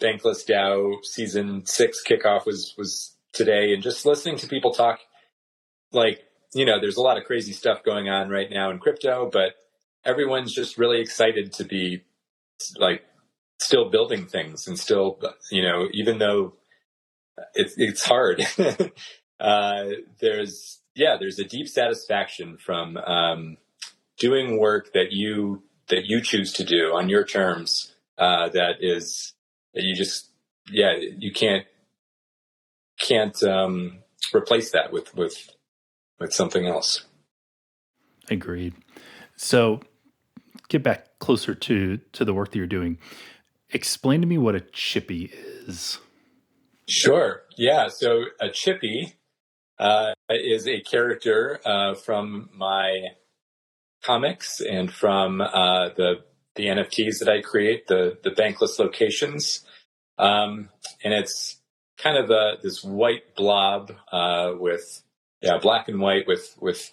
Bankless 0.00 0.46
DAO 0.46 1.02
season 1.02 1.64
six 1.64 2.02
kickoff 2.06 2.44
was 2.44 2.74
was 2.76 3.16
today, 3.32 3.72
and 3.72 3.82
just 3.82 4.04
listening 4.04 4.36
to 4.38 4.48
people 4.48 4.72
talk, 4.72 4.98
like 5.92 6.22
you 6.52 6.64
know, 6.64 6.80
there's 6.80 6.96
a 6.96 7.02
lot 7.02 7.18
of 7.18 7.24
crazy 7.24 7.52
stuff 7.52 7.84
going 7.84 8.08
on 8.08 8.28
right 8.28 8.50
now 8.50 8.70
in 8.70 8.78
crypto, 8.78 9.28
but 9.32 9.54
everyone's 10.04 10.52
just 10.52 10.78
really 10.78 11.00
excited 11.00 11.52
to 11.54 11.64
be 11.64 12.02
like 12.76 13.02
still 13.58 13.90
building 13.90 14.26
things 14.26 14.66
and 14.66 14.78
still, 14.78 15.20
you 15.50 15.62
know, 15.62 15.88
even 15.92 16.18
though 16.18 16.54
it's 17.54 17.74
it's 17.76 18.04
hard, 18.04 18.44
uh, 19.40 19.84
there's 20.20 20.80
yeah, 20.94 21.16
there's 21.18 21.38
a 21.38 21.44
deep 21.44 21.68
satisfaction 21.68 22.58
from 22.58 22.96
um, 22.96 23.56
doing 24.18 24.58
work 24.58 24.92
that 24.92 25.12
you 25.12 25.62
that 25.88 26.04
you 26.04 26.20
choose 26.20 26.52
to 26.54 26.64
do 26.64 26.92
on 26.94 27.08
your 27.08 27.24
terms. 27.24 27.94
Uh, 28.18 28.48
that 28.50 28.76
is 28.80 29.34
that 29.74 29.82
you 29.82 29.94
just 29.94 30.30
yeah 30.70 30.94
you 30.96 31.32
can't 31.32 31.66
can't 32.98 33.42
um, 33.42 34.02
replace 34.34 34.72
that 34.72 34.92
with 34.92 35.14
with 35.14 35.50
with 36.20 36.32
something 36.32 36.66
else. 36.66 37.06
Agreed. 38.30 38.74
So 39.36 39.80
get 40.68 40.82
back 40.82 41.18
closer 41.18 41.54
to 41.54 41.96
to 41.96 42.24
the 42.24 42.34
work 42.34 42.52
that 42.52 42.58
you're 42.58 42.66
doing 42.66 42.98
explain 43.72 44.20
to 44.20 44.26
me 44.26 44.38
what 44.38 44.54
a 44.54 44.60
chippi 44.60 45.30
is. 45.66 45.98
Sure. 46.88 47.42
Yeah. 47.56 47.88
So 47.88 48.24
a 48.40 48.48
chippi 48.48 49.14
uh, 49.78 50.12
is 50.28 50.66
a 50.66 50.80
character 50.80 51.60
uh, 51.64 51.94
from 51.94 52.50
my 52.54 53.08
comics 54.02 54.60
and 54.60 54.92
from 54.92 55.40
uh, 55.40 55.90
the 55.96 56.24
the 56.56 56.64
NFTs 56.66 57.20
that 57.20 57.28
I 57.28 57.42
create, 57.42 57.86
the 57.86 58.18
the 58.22 58.30
bankless 58.30 58.78
locations, 58.78 59.64
um, 60.18 60.68
and 61.04 61.14
it's 61.14 61.60
kind 61.96 62.16
of 62.16 62.30
a, 62.30 62.56
this 62.62 62.82
white 62.82 63.36
blob 63.36 63.92
uh, 64.10 64.52
with 64.58 65.02
yeah 65.40 65.58
black 65.58 65.88
and 65.88 66.00
white 66.00 66.26
with 66.26 66.56
with 66.60 66.90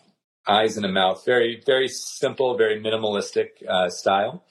eyes 0.47 0.77
and 0.77 0.85
a 0.85 0.91
mouth. 0.91 1.23
Very 1.25 1.61
very 1.65 1.87
simple, 1.87 2.57
very 2.57 2.81
minimalistic 2.81 3.65
uh, 3.67 3.89
style. 3.89 4.43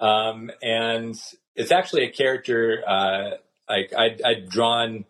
Um, 0.00 0.50
and 0.60 1.16
it's 1.54 1.70
actually 1.70 2.04
a 2.04 2.10
character 2.10 2.82
uh, 2.86 3.30
like 3.68 3.92
I'd, 3.96 4.20
I'd, 4.22 4.48
drawn 4.48 5.04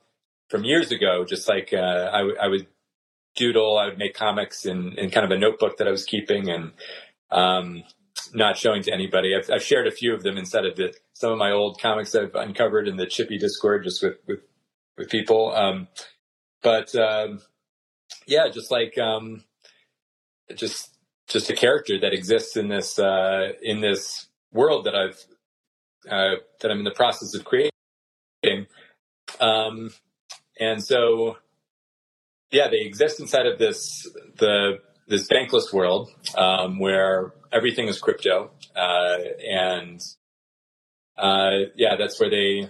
from 0.48 0.64
years 0.64 0.92
ago. 0.92 1.24
Just 1.24 1.48
like 1.48 1.72
uh, 1.72 2.10
I, 2.12 2.18
w- 2.18 2.36
I 2.40 2.48
would 2.48 2.66
doodle, 3.36 3.78
I 3.78 3.86
would 3.86 3.98
make 3.98 4.14
comics 4.14 4.66
in, 4.66 4.98
in 4.98 5.10
kind 5.10 5.24
of 5.24 5.30
a 5.30 5.38
notebook 5.38 5.78
that 5.78 5.88
I 5.88 5.90
was 5.90 6.04
keeping 6.04 6.50
and 6.50 6.72
um, 7.30 7.84
not 8.34 8.58
showing 8.58 8.82
to 8.82 8.92
anybody. 8.92 9.34
I've, 9.34 9.50
I've, 9.50 9.62
shared 9.62 9.86
a 9.86 9.90
few 9.90 10.14
of 10.14 10.22
them 10.22 10.36
inside 10.36 10.66
of 10.66 10.76
the, 10.76 10.94
some 11.14 11.32
of 11.32 11.38
my 11.38 11.50
old 11.50 11.80
comics 11.80 12.14
I've 12.14 12.34
uncovered 12.34 12.86
in 12.86 12.96
the 12.96 13.06
Chippi 13.06 13.38
Discord, 13.38 13.84
just 13.84 14.02
with 14.02 14.16
with, 14.26 14.40
with 14.98 15.08
people. 15.08 15.54
Um, 15.54 15.88
but 16.62 16.94
um, 16.94 17.40
yeah, 18.26 18.48
just 18.48 18.70
like 18.70 18.98
um, 18.98 19.44
just 20.54 20.96
just 21.28 21.50
a 21.50 21.54
character 21.54 21.98
that 22.00 22.12
exists 22.12 22.56
in 22.56 22.68
this 22.68 22.98
uh, 22.98 23.52
in 23.62 23.80
this 23.80 24.26
world 24.52 24.84
that 24.84 24.94
I've 24.94 25.24
uh, 26.10 26.36
that 26.60 26.70
I'm 26.70 26.78
in 26.78 26.84
the 26.84 26.90
process 26.90 27.34
of 27.34 27.44
creating. 27.44 28.66
Um, 29.40 29.90
and 30.58 30.82
so, 30.82 31.38
yeah, 32.50 32.68
they 32.68 32.80
exist 32.80 33.20
inside 33.20 33.46
of 33.46 33.58
this 33.58 34.08
the 34.36 34.80
this 35.08 35.28
bankless 35.28 35.72
world 35.72 36.10
um, 36.36 36.78
where 36.78 37.32
everything 37.52 37.88
is 37.88 37.98
crypto, 37.98 38.50
uh, 38.76 39.18
and 39.48 40.00
uh, 41.16 41.66
yeah, 41.76 41.96
that's 41.96 42.20
where 42.20 42.30
they 42.30 42.68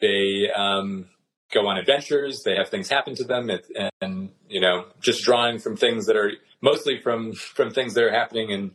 they 0.00 0.50
um, 0.54 1.06
go 1.52 1.66
on 1.66 1.78
adventures. 1.78 2.42
They 2.42 2.56
have 2.56 2.68
things 2.68 2.88
happen 2.88 3.14
to 3.16 3.24
them, 3.24 3.50
it, 3.50 3.66
and 4.00 4.25
you 4.48 4.60
know, 4.60 4.86
just 5.00 5.24
drawing 5.24 5.58
from 5.58 5.76
things 5.76 6.06
that 6.06 6.16
are 6.16 6.32
mostly 6.60 7.00
from 7.00 7.32
from 7.32 7.70
things 7.70 7.94
that 7.94 8.04
are 8.04 8.10
happening 8.12 8.50
in 8.50 8.72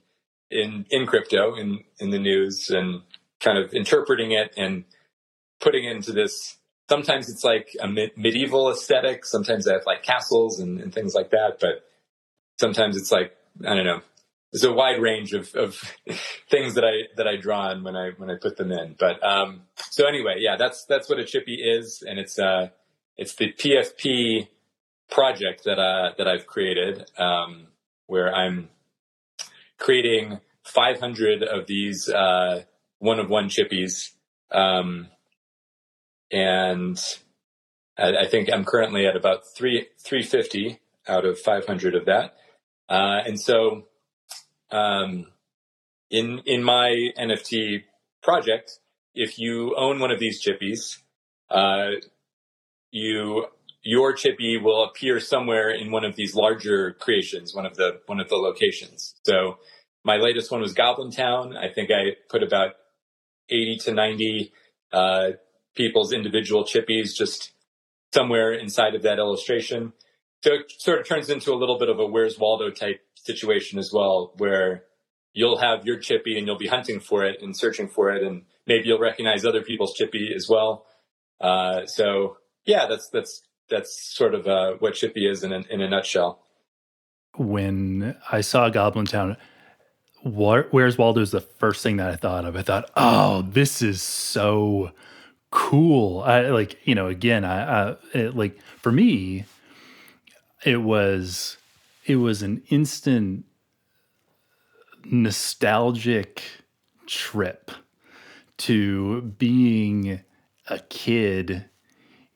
in 0.49 0.85
in 0.89 1.05
crypto 1.05 1.55
in 1.55 1.83
in 1.99 2.09
the 2.09 2.19
news, 2.19 2.69
and 2.69 3.01
kind 3.39 3.57
of 3.57 3.73
interpreting 3.73 4.31
it 4.31 4.53
and 4.57 4.83
putting 5.59 5.85
it 5.85 5.95
into 5.95 6.11
this. 6.11 6.57
Sometimes 6.89 7.29
it's 7.29 7.43
like 7.43 7.69
a 7.79 7.87
me- 7.87 8.11
medieval 8.17 8.69
aesthetic. 8.69 9.25
Sometimes 9.25 9.63
they 9.63 9.71
have 9.71 9.85
like 9.85 10.03
castles 10.03 10.59
and, 10.59 10.81
and 10.81 10.93
things 10.93 11.15
like 11.15 11.31
that. 11.31 11.57
But 11.61 11.85
sometimes 12.59 12.97
it's 12.97 13.11
like 13.11 13.35
I 13.65 13.75
don't 13.75 13.85
know 13.85 14.01
there's 14.51 14.63
a 14.63 14.73
wide 14.73 15.01
range 15.01 15.33
of, 15.33 15.53
of 15.55 15.75
things 16.49 16.75
that 16.75 16.83
I 16.83 17.07
that 17.17 17.27
I 17.27 17.37
draw 17.37 17.69
on 17.69 17.83
when 17.83 17.95
I 17.95 18.11
when 18.17 18.29
I 18.29 18.35
put 18.35 18.57
them 18.57 18.71
in. 18.71 18.95
But 18.99 19.23
um, 19.25 19.63
so 19.77 20.07
anyway, 20.07 20.35
yeah, 20.39 20.57
that's 20.57 20.85
that's 20.85 21.09
what 21.09 21.19
a 21.19 21.23
chippi 21.23 21.57
is, 21.59 22.03
and 22.07 22.19
it's 22.19 22.37
uh 22.37 22.69
it's 23.17 23.35
the 23.35 23.53
PFP 23.53 24.47
project 25.11 25.65
that 25.65 25.77
uh 25.77 26.13
that 26.17 26.27
I've 26.27 26.47
created, 26.47 27.09
um, 27.17 27.67
where 28.07 28.33
I'm 28.33 28.69
creating 29.77 30.39
500 30.63 31.43
of 31.43 31.67
these 31.67 32.09
uh, 32.09 32.63
one 32.99 33.19
of 33.19 33.29
one 33.29 33.49
chippies, 33.49 34.11
um, 34.51 35.09
and 36.31 36.99
I, 37.97 38.17
I 38.17 38.27
think 38.27 38.49
I'm 38.51 38.65
currently 38.65 39.05
at 39.05 39.15
about 39.15 39.41
three 39.55 39.87
350 39.99 40.79
out 41.07 41.25
of 41.25 41.39
500 41.39 41.95
of 41.95 42.05
that, 42.05 42.35
uh, 42.89 43.21
and 43.25 43.39
so 43.39 43.87
um, 44.71 45.27
in 46.09 46.41
in 46.45 46.63
my 46.63 47.11
NFT 47.19 47.83
project, 48.23 48.79
if 49.13 49.37
you 49.37 49.75
own 49.75 49.99
one 49.99 50.11
of 50.11 50.19
these 50.19 50.43
chippies, 50.45 50.97
uh, 51.49 51.99
you 52.91 53.47
your 53.83 54.13
chippi 54.13 54.57
will 54.57 54.83
appear 54.83 55.19
somewhere 55.19 55.71
in 55.71 55.91
one 55.91 56.05
of 56.05 56.15
these 56.15 56.35
larger 56.35 56.91
creations, 56.93 57.55
one 57.55 57.65
of 57.65 57.75
the 57.75 58.01
one 58.05 58.19
of 58.19 58.29
the 58.29 58.35
locations. 58.35 59.15
So 59.23 59.57
my 60.03 60.17
latest 60.17 60.51
one 60.51 60.61
was 60.61 60.73
Goblin 60.73 61.11
Town. 61.11 61.57
I 61.57 61.69
think 61.69 61.89
I 61.91 62.15
put 62.29 62.43
about 62.43 62.73
eighty 63.49 63.77
to 63.83 63.93
ninety 63.93 64.51
uh, 64.91 65.31
people's 65.75 66.13
individual 66.13 66.63
chippies 66.63 67.15
just 67.15 67.53
somewhere 68.13 68.53
inside 68.53 68.93
of 68.95 69.03
that 69.03 69.19
illustration. 69.19 69.93
So 70.43 70.53
it 70.53 70.71
sort 70.79 70.99
of 70.99 71.07
turns 71.07 71.29
into 71.29 71.53
a 71.53 71.55
little 71.55 71.77
bit 71.79 71.89
of 71.89 71.99
a 71.99 72.05
Where's 72.05 72.37
Waldo 72.37 72.71
type 72.71 73.01
situation 73.15 73.79
as 73.79 73.91
well, 73.93 74.33
where 74.37 74.83
you'll 75.33 75.59
have 75.59 75.85
your 75.85 75.97
chippi 75.97 76.37
and 76.37 76.45
you'll 76.45 76.57
be 76.57 76.67
hunting 76.67 76.99
for 76.99 77.23
it 77.23 77.41
and 77.41 77.55
searching 77.55 77.87
for 77.87 78.11
it, 78.11 78.23
and 78.23 78.43
maybe 78.67 78.87
you'll 78.87 78.99
recognize 78.99 79.45
other 79.45 79.61
people's 79.61 79.95
chippi 79.95 80.35
as 80.35 80.47
well. 80.49 80.85
Uh, 81.39 81.85
so 81.85 82.37
yeah, 82.65 82.85
that's 82.87 83.09
that's 83.09 83.41
that's 83.71 84.15
sort 84.15 84.35
of 84.35 84.45
uh, 84.47 84.73
what 84.73 84.93
chippi 84.93 85.27
is 85.27 85.43
in 85.43 85.51
a, 85.51 85.63
in 85.69 85.81
a 85.81 85.89
nutshell. 85.89 86.43
When 87.37 88.15
I 88.31 88.41
saw 88.41 88.69
Goblin 88.69 89.05
Town, 89.05 89.37
Where's 90.23 90.99
Waldo 90.99 91.21
is 91.21 91.31
the 91.31 91.41
first 91.41 91.81
thing 91.81 91.97
that 91.97 92.09
I 92.09 92.15
thought 92.15 92.45
of. 92.45 92.55
I 92.55 92.61
thought, 92.61 92.91
oh, 92.95 93.41
this 93.41 93.81
is 93.81 94.03
so 94.03 94.91
cool. 95.49 96.21
I 96.21 96.49
like, 96.49 96.77
you 96.85 96.93
know, 96.93 97.07
again, 97.07 97.43
I, 97.43 97.89
I 97.91 97.95
it, 98.13 98.35
like 98.35 98.59
for 98.77 98.91
me, 98.91 99.45
it 100.63 100.77
was 100.77 101.57
it 102.05 102.17
was 102.17 102.43
an 102.43 102.61
instant 102.69 103.45
nostalgic 105.05 106.43
trip 107.07 107.71
to 108.57 109.21
being 109.21 110.21
a 110.67 110.79
kid 110.79 111.65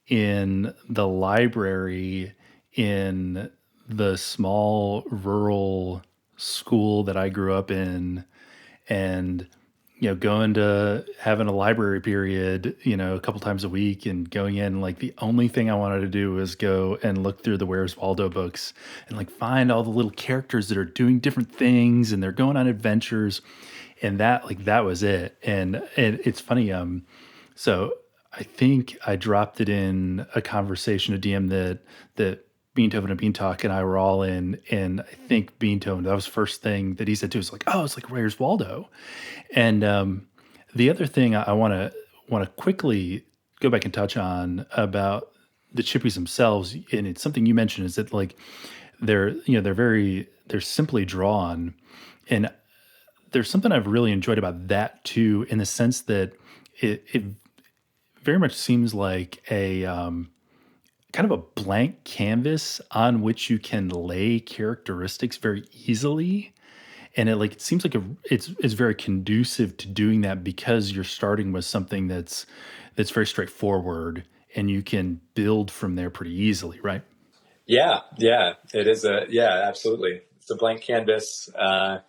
in 0.07 0.73
the 0.89 1.07
library 1.07 2.33
in 2.73 3.49
the 3.87 4.17
small 4.17 5.03
rural 5.09 6.01
school 6.37 7.03
that 7.03 7.17
I 7.17 7.29
grew 7.29 7.53
up 7.53 7.71
in 7.71 8.25
and 8.89 9.47
you 9.97 10.09
know, 10.09 10.15
going 10.15 10.53
to 10.55 11.05
having 11.17 11.47
a 11.47 11.53
library 11.53 12.01
period, 12.01 12.75
you 12.83 12.97
know, 12.97 13.15
a 13.15 13.19
couple 13.19 13.39
times 13.39 13.63
a 13.63 13.69
week 13.69 14.05
and 14.05 14.29
going 14.29 14.57
in, 14.57 14.81
like 14.81 14.99
the 14.99 15.13
only 15.19 15.47
thing 15.47 15.69
I 15.69 15.75
wanted 15.75 16.01
to 16.01 16.07
do 16.07 16.33
was 16.33 16.55
go 16.55 16.97
and 17.01 17.23
look 17.23 17.43
through 17.43 17.57
the 17.57 17.65
Where's 17.65 17.95
Waldo 17.95 18.27
books 18.27 18.73
and 19.07 19.17
like 19.17 19.29
find 19.29 19.71
all 19.71 19.83
the 19.83 19.89
little 19.89 20.11
characters 20.11 20.67
that 20.67 20.77
are 20.77 20.85
doing 20.85 21.19
different 21.19 21.51
things 21.51 22.11
and 22.11 22.21
they're 22.21 22.33
going 22.33 22.57
on 22.57 22.67
adventures. 22.67 23.41
And 24.01 24.19
that, 24.19 24.45
like, 24.45 24.65
that 24.65 24.83
was 24.83 25.01
it. 25.01 25.37
And, 25.41 25.81
and 25.95 26.19
it's 26.25 26.41
funny. 26.41 26.73
Um, 26.73 27.05
so 27.55 27.93
I 28.37 28.43
think 28.43 28.97
I 29.05 29.15
dropped 29.15 29.61
it 29.61 29.69
in 29.69 30.25
a 30.35 30.41
conversation, 30.41 31.15
a 31.15 31.17
DM 31.17 31.49
that, 31.49 31.79
that 32.15 32.45
Beantoven 32.75 33.09
and 33.09 33.17
Bean 33.17 33.33
Talk 33.33 33.63
and 33.63 33.71
I 33.71 33.83
were 33.83 33.97
all 33.97 34.21
in, 34.21 34.59
and 34.69 35.01
I 35.01 35.15
think 35.27 35.57
Beantoven, 35.57 36.03
that 36.03 36.13
was 36.13 36.25
the 36.25 36.31
first 36.31 36.61
thing 36.61 36.95
that 36.95 37.07
he 37.07 37.15
said 37.15 37.31
too. 37.31 37.39
Was 37.39 37.53
like, 37.53 37.63
oh, 37.67 37.85
it's 37.85 37.95
like 37.95 38.11
where's 38.11 38.37
Waldo? 38.37 38.89
And 39.55 39.83
um, 39.83 40.27
the 40.75 40.89
other 40.89 41.07
thing 41.07 41.35
I 41.35 41.53
want 41.53 41.73
to 41.73 41.93
want 42.27 42.43
to 42.43 42.51
quickly 42.61 43.25
go 43.61 43.69
back 43.69 43.85
and 43.85 43.93
touch 43.93 44.17
on 44.17 44.65
about 44.75 45.29
the 45.73 45.83
chippies 45.83 46.15
themselves, 46.15 46.75
and 46.91 47.07
it's 47.07 47.21
something 47.21 47.45
you 47.45 47.53
mentioned 47.53 47.85
is 47.85 47.95
that 47.95 48.11
like 48.11 48.35
they're 49.01 49.29
you 49.29 49.53
know 49.53 49.61
they're 49.61 49.73
very 49.73 50.27
they're 50.47 50.59
simply 50.59 51.05
drawn, 51.05 51.75
and 52.29 52.51
there's 53.31 53.49
something 53.49 53.71
I've 53.71 53.87
really 53.87 54.11
enjoyed 54.11 54.37
about 54.37 54.67
that 54.67 55.01
too, 55.05 55.45
in 55.49 55.59
the 55.59 55.65
sense 55.65 56.01
that 56.01 56.33
it 56.81 57.05
it 57.13 57.23
very 58.25 58.39
much 58.39 58.55
seems 58.55 58.93
like 58.93 59.43
a 59.49 59.85
um, 59.85 60.31
kind 61.13 61.31
of 61.31 61.39
a 61.39 61.61
blank 61.61 62.03
canvas 62.03 62.81
on 62.91 63.21
which 63.21 63.49
you 63.49 63.57
can 63.57 63.87
lay 63.87 64.39
characteristics 64.39 65.37
very 65.37 65.63
easily. 65.71 66.53
And 67.15 67.29
it 67.29 67.37
like 67.37 67.53
it 67.53 67.61
seems 67.61 67.85
like 67.85 67.95
a, 67.95 68.03
it's 68.25 68.49
it's 68.59 68.73
very 68.73 68.95
conducive 68.95 69.77
to 69.77 69.87
doing 69.87 70.21
that 70.21 70.43
because 70.43 70.91
you're 70.91 71.05
starting 71.05 71.53
with 71.53 71.63
something 71.63 72.07
that's 72.07 72.45
that's 72.95 73.11
very 73.11 73.27
straightforward 73.27 74.25
and 74.55 74.69
you 74.69 74.81
can 74.81 75.21
build 75.33 75.71
from 75.71 75.95
there 75.95 76.09
pretty 76.09 76.33
easily 76.33 76.81
right? 76.81 77.03
Yeah 77.65 78.01
yeah. 78.17 78.53
It 78.73 78.87
is 78.87 79.05
a 79.05 79.25
yeah 79.29 79.63
absolutely. 79.65 80.21
It's 80.37 80.51
a 80.51 80.55
blank 80.55 80.81
canvas 80.81 81.49
uh, 81.57 81.99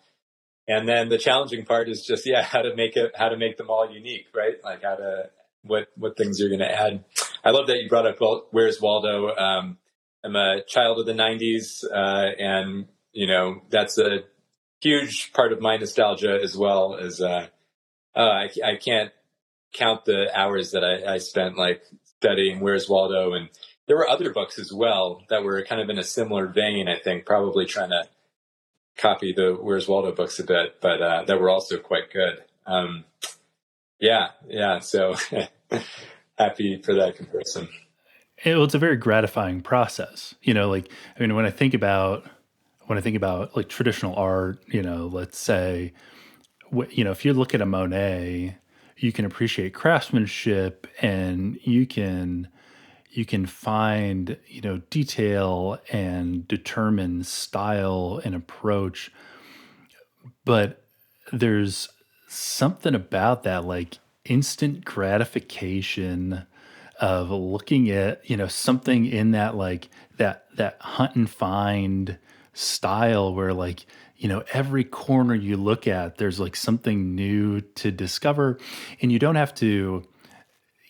and 0.66 0.88
then 0.88 1.09
the 1.09 1.18
challenging 1.18 1.64
part 1.64 1.88
is 1.88 2.05
just 2.05 2.26
yeah 2.26 2.42
how 2.42 2.62
to 2.62 2.74
make 2.74 2.96
it 2.96 3.12
how 3.14 3.29
to 3.29 3.37
make 3.37 3.57
them 3.57 3.70
all 3.70 3.88
unique 3.88 4.26
right? 4.35 4.57
Like 4.64 4.83
how 4.83 4.96
to 4.96 5.31
what 5.66 5.88
what 5.96 6.16
things 6.16 6.38
you're 6.38 6.48
going 6.48 6.61
to 6.61 6.70
add 6.70 7.05
I 7.46 7.50
love 7.50 7.68
that 7.68 7.81
you 7.81 7.88
brought 7.88 8.09
up 8.09 8.48
Where's 8.50 8.81
Waldo. 8.81 9.33
Um, 9.37 9.79
I'm 10.24 10.35
a 10.35 10.64
child 10.66 10.98
of 10.98 11.07
the 11.07 11.12
'90s, 11.12 11.85
uh, 11.85 12.35
and 12.40 12.87
you 13.12 13.29
know 13.29 13.62
that's 13.70 13.98
a 13.98 14.24
huge 14.81 15.33
part 15.33 15.52
of 15.52 15.61
my 15.61 15.76
nostalgia 15.76 16.40
as 16.42 16.57
well. 16.57 16.96
As 16.96 17.20
uh, 17.20 17.46
uh, 18.16 18.18
I, 18.18 18.50
I, 18.64 18.76
can't 18.76 19.12
count 19.72 20.07
the 20.07 20.37
hours 20.37 20.72
that 20.72 20.83
I, 20.83 21.14
I, 21.14 21.18
spent 21.18 21.57
like 21.57 21.85
studying 22.18 22.59
Where's 22.59 22.88
Waldo, 22.88 23.35
and 23.35 23.48
there 23.87 23.96
were 23.96 24.09
other 24.09 24.33
books 24.33 24.59
as 24.59 24.72
well 24.72 25.22
that 25.29 25.44
were 25.44 25.64
kind 25.64 25.81
of 25.81 25.88
in 25.88 26.00
a 26.00 26.05
similar 26.05 26.48
vein. 26.48 26.88
I 26.88 26.98
think 26.98 27.26
probably 27.26 27.64
trying 27.64 27.90
to 27.90 28.09
copy 28.96 29.33
the 29.33 29.52
Where's 29.52 29.87
Waldo 29.87 30.11
books 30.11 30.40
a 30.40 30.44
bit, 30.44 30.81
but 30.81 31.00
uh, 31.00 31.24
that 31.26 31.40
were 31.40 31.50
also 31.50 31.79
quite 31.79 32.12
good. 32.12 32.42
Um, 32.66 33.05
yeah, 34.00 34.31
yeah. 34.48 34.81
So 34.81 35.14
happy 36.38 36.81
for 36.83 36.94
that 36.94 37.16
comparison. 37.16 37.68
It, 38.44 38.55
well, 38.55 38.64
it's 38.64 38.74
a 38.74 38.79
very 38.79 38.96
gratifying 38.96 39.62
process. 39.62 40.35
You 40.42 40.55
know, 40.55 40.68
like 40.68 40.90
I 41.16 41.20
mean, 41.20 41.35
when 41.35 41.46
I 41.46 41.50
think 41.50 41.74
about 41.74 42.29
when 42.87 42.98
I 42.98 43.00
think 43.00 43.16
about 43.16 43.57
like 43.57 43.68
traditional 43.68 44.14
art, 44.16 44.59
you 44.66 44.83
know, 44.83 45.07
let's 45.07 45.38
say, 45.38 45.92
you 46.90 47.05
know, 47.05 47.11
if 47.11 47.24
you 47.24 47.33
look 47.33 47.55
at 47.55 47.61
a 47.61 47.66
Monet, 47.66 48.57
you 48.98 49.12
can 49.12 49.24
appreciate 49.24 49.74
craftsmanship, 49.74 50.87
and 51.00 51.59
you 51.62 51.87
can 51.87 52.48
you 53.16 53.24
can 53.24 53.46
find 53.46 54.37
you 54.46 54.61
know 54.61 54.79
detail 54.90 55.79
and 55.90 56.46
determine 56.46 57.24
style 57.24 58.20
and 58.24 58.35
approach 58.35 59.11
but 60.44 60.85
there's 61.33 61.88
something 62.29 62.94
about 62.94 63.42
that 63.42 63.64
like 63.64 63.98
instant 64.28 64.84
gratification 64.84 66.46
of 67.00 67.30
looking 67.30 67.90
at 67.90 68.28
you 68.28 68.36
know 68.36 68.46
something 68.46 69.06
in 69.06 69.32
that 69.32 69.54
like 69.54 69.88
that 70.16 70.46
that 70.56 70.76
hunt 70.80 71.14
and 71.14 71.28
find 71.28 72.18
style 72.54 73.34
where 73.34 73.52
like 73.52 73.84
you 74.16 74.28
know 74.28 74.42
every 74.52 74.82
corner 74.82 75.34
you 75.34 75.56
look 75.56 75.86
at 75.86 76.16
there's 76.16 76.40
like 76.40 76.56
something 76.56 77.14
new 77.14 77.60
to 77.60 77.90
discover 77.90 78.58
and 79.02 79.12
you 79.12 79.18
don't 79.18 79.36
have 79.36 79.54
to 79.54 80.02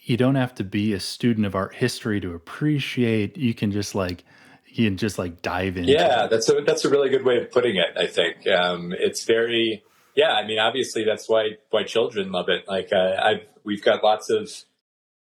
you 0.06 0.16
don't 0.16 0.36
have 0.36 0.54
to 0.54 0.64
be 0.64 0.92
a 0.92 1.00
student 1.00 1.44
of 1.46 1.56
art 1.56 1.74
history 1.74 2.20
to 2.20 2.32
appreciate. 2.32 3.36
You 3.36 3.52
can 3.52 3.72
just 3.72 3.94
like 3.94 4.24
you 4.66 4.86
can 4.86 4.96
just 4.96 5.18
like 5.18 5.42
dive 5.42 5.76
in. 5.76 5.84
Yeah, 5.84 6.28
that's 6.28 6.48
a 6.48 6.60
that's 6.60 6.84
a 6.84 6.88
really 6.88 7.10
good 7.10 7.24
way 7.24 7.38
of 7.38 7.50
putting 7.50 7.74
it. 7.74 7.88
I 7.96 8.06
think 8.06 8.46
um, 8.46 8.94
it's 8.96 9.24
very 9.24 9.82
yeah. 10.16 10.32
I 10.32 10.46
mean, 10.46 10.58
obviously 10.58 11.04
that's 11.04 11.28
why 11.28 11.50
why 11.70 11.84
children 11.84 12.32
love 12.32 12.48
it. 12.48 12.66
Like 12.66 12.92
uh, 12.92 13.16
I've 13.22 13.46
we've 13.64 13.84
got 13.84 14.02
lots 14.02 14.30
of 14.30 14.50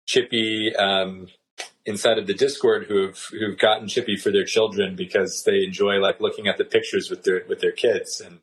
chippi 0.08 0.75
um, 0.75 1.27
inside 1.86 2.17
of 2.17 2.27
the 2.27 2.34
Discord 2.34 2.86
who've 2.88 3.29
who've 3.31 3.58
gotten 3.58 3.88
chippi 3.88 4.17
for 4.17 4.31
their 4.31 4.45
children 4.45 4.95
because 4.95 5.43
they 5.43 5.63
enjoy 5.63 5.99
like 5.99 6.19
looking 6.19 6.47
at 6.47 6.58
the 6.58 6.65
pictures 6.65 7.10
with 7.10 7.23
their 7.23 7.43
with 7.47 7.60
their 7.60 7.71
kids 7.71 8.21
and 8.21 8.39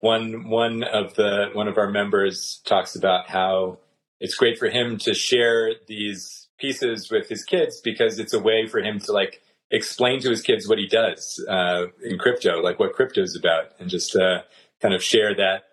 one 0.00 0.48
one 0.48 0.82
of 0.82 1.14
the 1.14 1.50
one 1.52 1.68
of 1.68 1.78
our 1.78 1.90
members 1.90 2.60
talks 2.64 2.96
about 2.96 3.28
how 3.28 3.78
it's 4.18 4.34
great 4.34 4.58
for 4.58 4.68
him 4.68 4.98
to 4.98 5.14
share 5.14 5.72
these 5.86 6.48
pieces 6.58 7.10
with 7.10 7.28
his 7.28 7.44
kids 7.44 7.80
because 7.80 8.18
it's 8.18 8.34
a 8.34 8.40
way 8.40 8.66
for 8.66 8.80
him 8.80 8.98
to 8.98 9.12
like 9.12 9.42
explain 9.70 10.20
to 10.20 10.30
his 10.30 10.42
kids 10.42 10.68
what 10.68 10.78
he 10.78 10.86
does 10.86 11.42
uh, 11.48 11.86
in 12.02 12.18
crypto, 12.18 12.60
like 12.60 12.78
what 12.78 12.92
crypto 12.92 13.22
is 13.22 13.36
about, 13.36 13.72
and 13.78 13.88
just 13.88 14.16
uh, 14.16 14.42
kind 14.80 14.94
of 14.94 15.02
share 15.02 15.34
that 15.34 15.64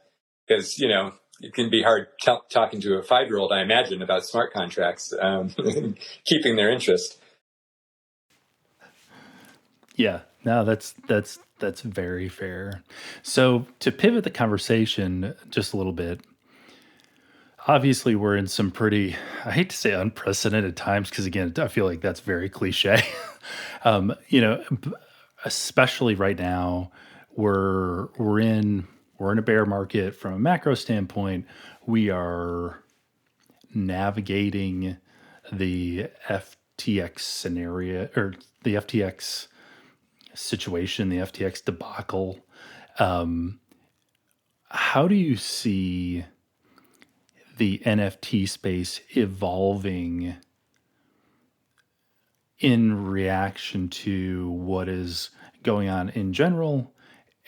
because 0.47 0.79
you 0.79 0.87
know 0.87 1.13
it 1.41 1.53
can 1.53 1.69
be 1.69 1.83
hard 1.83 2.07
t- 2.21 2.37
talking 2.49 2.81
to 2.81 2.95
a 2.97 3.03
five 3.03 3.27
year 3.27 3.37
old, 3.37 3.51
I 3.51 3.61
imagine, 3.61 4.01
about 4.01 4.25
smart 4.25 4.53
contracts, 4.53 5.13
um, 5.19 5.53
keeping 6.25 6.55
their 6.55 6.71
interest. 6.71 7.19
Yeah, 9.95 10.21
no, 10.43 10.63
that's 10.63 10.93
that's 11.07 11.39
that's 11.59 11.81
very 11.81 12.29
fair. 12.29 12.83
So 13.23 13.67
to 13.79 13.91
pivot 13.91 14.23
the 14.23 14.29
conversation 14.29 15.35
just 15.49 15.73
a 15.73 15.77
little 15.77 15.93
bit, 15.93 16.21
obviously 17.67 18.15
we're 18.15 18.35
in 18.35 18.47
some 18.47 18.71
pretty 18.71 19.15
i 19.43 19.51
hate 19.51 19.69
to 19.69 19.75
say 19.75 19.91
unprecedented 19.91 20.77
times 20.77 21.09
because 21.09 21.25
again 21.25 21.53
i 21.57 21.67
feel 21.67 21.85
like 21.85 22.01
that's 22.01 22.21
very 22.21 22.49
cliche 22.49 23.03
um, 23.83 24.15
you 24.29 24.39
know 24.39 24.63
especially 25.43 26.15
right 26.15 26.39
now 26.39 26.89
we're 27.35 28.07
we're 28.17 28.39
in 28.39 28.87
we're 29.17 29.31
in 29.31 29.39
a 29.39 29.43
bear 29.43 29.65
market. 29.65 30.15
From 30.15 30.33
a 30.33 30.39
macro 30.39 30.75
standpoint 30.75 31.45
we 31.85 32.09
are 32.09 32.83
navigating 33.73 34.97
the 35.51 36.09
ftx 36.27 37.19
scenario 37.19 38.09
or 38.15 38.33
the 38.63 38.75
ftx 38.75 39.47
situation 40.33 41.09
the 41.09 41.17
ftx 41.17 41.63
debacle. 41.63 42.39
Um, 42.99 43.59
how 44.69 45.07
do 45.07 45.15
you 45.15 45.37
see 45.37 46.25
the 47.57 47.79
NFT 47.79 48.47
space 48.47 49.01
evolving 49.11 50.35
in 52.59 53.05
reaction 53.05 53.87
to 53.87 54.49
what 54.49 54.89
is 54.89 55.29
going 55.63 55.89
on 55.89 56.09
in 56.09 56.33
general 56.33 56.93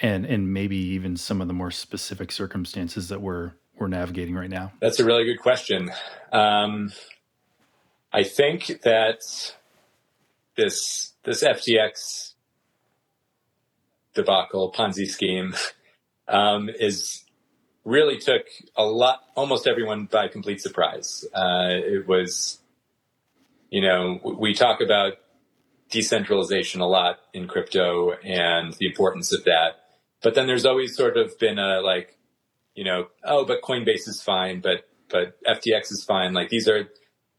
and 0.02 0.26
and 0.26 0.54
maybe 0.54 0.78
even 0.78 1.18
some 1.18 1.42
of 1.42 1.48
the 1.48 1.54
more 1.54 1.72
specific 1.72 2.32
circumstances 2.32 3.10
that 3.10 3.22
we're 3.22 3.54
we're 3.78 3.88
navigating 3.88 4.36
right 4.36 4.50
now? 4.50 4.72
That's 4.80 5.00
a 5.00 5.06
really 5.06 5.26
good 5.26 5.40
question. 5.40 5.92
Um, 6.32 6.92
I 8.12 8.24
think 8.24 8.82
that 8.84 9.22
this 10.56 11.14
this 11.24 11.44
FTX 11.44 12.34
debacle 14.14 14.72
Ponzi 14.72 15.08
scheme 15.08 15.56
um, 16.28 16.70
is 16.70 17.24
really 17.86 18.18
took 18.18 18.44
a 18.76 18.84
lot, 18.84 19.22
almost 19.36 19.68
everyone 19.68 20.06
by 20.06 20.28
complete 20.28 20.62
surprise. 20.62 21.26
Uh, 21.34 21.70
it 21.70 22.08
was, 22.08 22.60
you 23.70 23.82
know, 23.82 24.20
we 24.38 24.54
talk 24.54 24.82
about 24.82 25.14
decentralization 25.90 26.82
a 26.82 26.88
lot 26.88 27.18
in 27.34 27.48
crypto 27.48 28.12
and 28.24 28.74
the 28.74 28.86
importance 28.86 29.34
of 29.34 29.44
that. 29.46 29.79
But 30.22 30.36
then 30.36 30.48
there's 30.48 30.66
always 30.66 30.96
sort 30.96 31.18
of 31.18 31.38
been 31.40 31.60
a 31.60 31.82
like, 31.82 32.18
you 32.76 32.84
know, 32.84 33.08
oh, 33.24 33.46
but 33.46 33.62
Coinbase 33.62 34.08
is 34.08 34.22
fine, 34.22 34.62
but 34.62 34.88
but 35.10 35.42
FTX 35.44 35.92
is 35.92 36.04
fine. 36.04 36.34
Like 36.34 36.50
these 36.50 36.68
are 36.68 36.90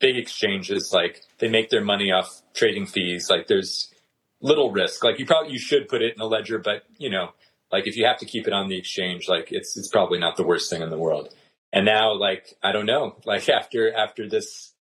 big 0.01 0.17
exchanges. 0.17 0.93
Like 0.93 1.23
they 1.39 1.49
make 1.49 1.71
their 1.71 1.85
money 1.85 2.11
off 2.11 2.43
trading 2.55 2.87
fees. 2.87 3.29
Like 3.31 3.47
there's 3.47 3.93
little 4.41 4.73
risk. 4.73 5.05
Like 5.05 5.19
you 5.19 5.27
probably 5.27 5.53
you 5.53 5.59
should 5.59 5.89
put 5.89 6.03
it 6.03 6.15
in 6.15 6.21
a 6.21 6.27
ledger, 6.27 6.59
but 6.59 6.85
you 6.99 7.11
know 7.11 7.31
like 7.73 7.87
if 7.87 7.97
you 7.97 8.05
have 8.07 8.19
to 8.19 8.27
keep 8.27 8.47
it 8.47 8.53
on 8.53 8.69
the 8.69 8.77
exchange, 8.77 9.29
like 9.29 9.53
it's 9.53 9.77
it's 9.77 9.89
probably 9.89 10.19
not 10.19 10.37
the 10.37 10.43
worst 10.43 10.71
thing 10.71 10.83
in 10.83 10.91
the 10.91 10.99
world. 10.99 11.35
And 11.73 11.87
now, 11.87 12.15
like 12.15 12.55
I 12.63 12.73
don't 12.73 12.87
know, 12.87 13.17
like 13.25 13.49
after 13.49 13.95
after 13.95 14.29
this 14.29 14.73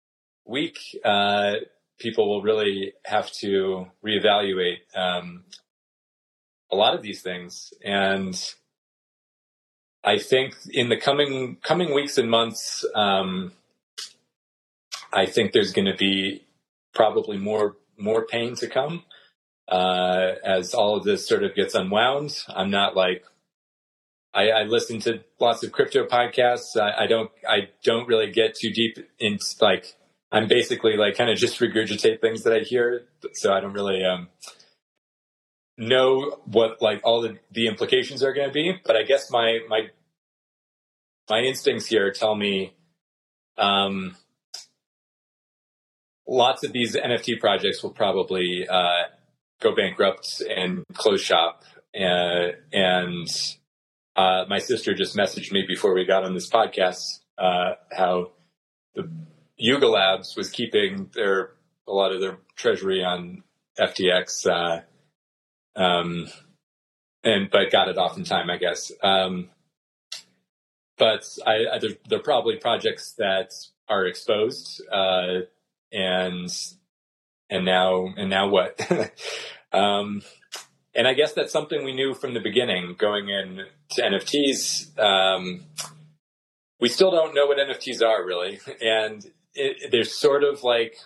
week, 0.45 0.79
uh, 1.05 1.55
people 1.99 2.29
will 2.29 2.41
really 2.41 2.93
have 3.05 3.31
to 3.33 3.87
reevaluate 4.05 4.79
um, 4.95 5.43
a 6.71 6.75
lot 6.75 6.93
of 6.93 7.01
these 7.01 7.21
things. 7.21 7.73
And 7.83 8.39
I 10.03 10.17
think 10.17 10.55
in 10.71 10.89
the 10.89 10.97
coming 10.97 11.57
coming 11.61 11.93
weeks 11.93 12.17
and 12.17 12.29
months, 12.29 12.85
um, 12.95 13.53
I 15.11 15.25
think 15.25 15.51
there's 15.51 15.73
going 15.73 15.87
to 15.87 15.97
be 15.97 16.43
probably 16.93 17.37
more 17.37 17.75
more 17.97 18.25
pain 18.25 18.55
to 18.55 18.67
come 18.67 19.03
uh, 19.67 20.33
as 20.43 20.73
all 20.73 20.95
of 20.95 21.03
this 21.03 21.27
sort 21.27 21.43
of 21.43 21.55
gets 21.55 21.75
unwound. 21.75 22.43
I'm 22.47 22.71
not 22.71 22.95
like 22.95 23.23
I, 24.33 24.49
I 24.49 24.63
listen 24.63 24.99
to 25.01 25.21
lots 25.39 25.63
of 25.63 25.71
crypto 25.71 26.05
podcasts. 26.05 26.79
I, 26.79 27.03
I, 27.03 27.07
don't 27.07 27.31
I 27.47 27.69
don't 27.83 28.07
really 28.07 28.31
get 28.31 28.55
too 28.55 28.71
deep 28.71 28.97
into 29.19 29.45
like 29.59 29.95
I'm 30.31 30.47
basically 30.47 30.95
like 30.97 31.17
kind 31.17 31.29
of 31.29 31.37
just 31.37 31.59
regurgitate 31.59 32.21
things 32.21 32.43
that 32.43 32.53
I 32.53 32.59
hear. 32.59 33.05
So 33.33 33.53
I 33.53 33.59
don't 33.59 33.73
really 33.73 34.03
um, 34.05 34.29
know 35.79 36.39
what 36.45 36.81
like 36.81 37.01
all 37.03 37.21
the, 37.21 37.39
the 37.51 37.67
implications 37.67 38.21
are 38.21 38.33
going 38.33 38.49
to 38.49 38.53
be. 38.53 38.73
But 38.85 38.95
I 38.95 39.03
guess 39.03 39.31
my 39.31 39.59
my 39.67 39.89
my 41.29 41.39
instincts 41.39 41.87
here 41.87 42.11
tell 42.11 42.35
me 42.35 42.75
um, 43.57 44.15
lots 46.27 46.63
of 46.63 46.71
these 46.71 46.95
NFT 46.95 47.39
projects 47.39 47.81
will 47.81 47.91
probably 47.91 48.67
uh, 48.69 49.03
go 49.61 49.75
bankrupt 49.75 50.41
and 50.55 50.83
close 50.93 51.21
shop. 51.21 51.63
And, 51.93 52.53
and 52.71 53.27
uh, 54.15 54.45
my 54.47 54.59
sister 54.59 54.93
just 54.93 55.15
messaged 55.15 55.51
me 55.51 55.65
before 55.67 55.93
we 55.93 56.05
got 56.05 56.23
on 56.23 56.33
this 56.33 56.49
podcast 56.49 57.03
uh, 57.37 57.75
how 57.91 58.31
the 58.95 59.09
Yuga 59.57 59.87
Labs 59.87 60.35
was 60.35 60.49
keeping 60.49 61.09
their 61.13 61.51
a 61.87 61.91
lot 61.91 62.13
of 62.13 62.21
their 62.21 62.37
treasury 62.55 63.03
on 63.03 63.43
FTX, 63.79 64.45
uh, 64.45 64.81
um, 65.75 66.27
and 67.23 67.49
but 67.49 67.71
got 67.71 67.89
it 67.89 67.97
off 67.97 68.17
in 68.17 68.23
time, 68.23 68.49
I 68.49 68.57
guess. 68.57 68.91
Um, 69.03 69.49
but 70.97 71.25
I, 71.45 71.65
I, 71.73 71.79
there, 71.79 72.19
are 72.19 72.23
probably 72.23 72.57
projects 72.57 73.13
that 73.13 73.51
are 73.87 74.05
exposed, 74.05 74.81
uh, 74.91 75.41
and 75.91 76.49
and 77.49 77.65
now 77.65 78.13
and 78.17 78.29
now 78.29 78.49
what? 78.49 78.79
um, 79.73 80.21
and 80.93 81.07
I 81.07 81.13
guess 81.13 81.33
that's 81.33 81.53
something 81.53 81.83
we 81.83 81.95
knew 81.95 82.13
from 82.13 82.33
the 82.33 82.39
beginning 82.39 82.95
going 82.97 83.29
in 83.29 83.65
to 83.91 84.01
NFTs. 84.01 84.99
Um, 84.99 85.65
we 86.79 86.89
still 86.89 87.11
don't 87.11 87.33
know 87.33 87.45
what 87.45 87.57
NFTs 87.57 88.01
are 88.05 88.25
really, 88.25 88.59
and 88.81 89.25
it, 89.53 89.91
there's 89.91 90.13
sort 90.13 90.43
of 90.43 90.63
like 90.63 90.97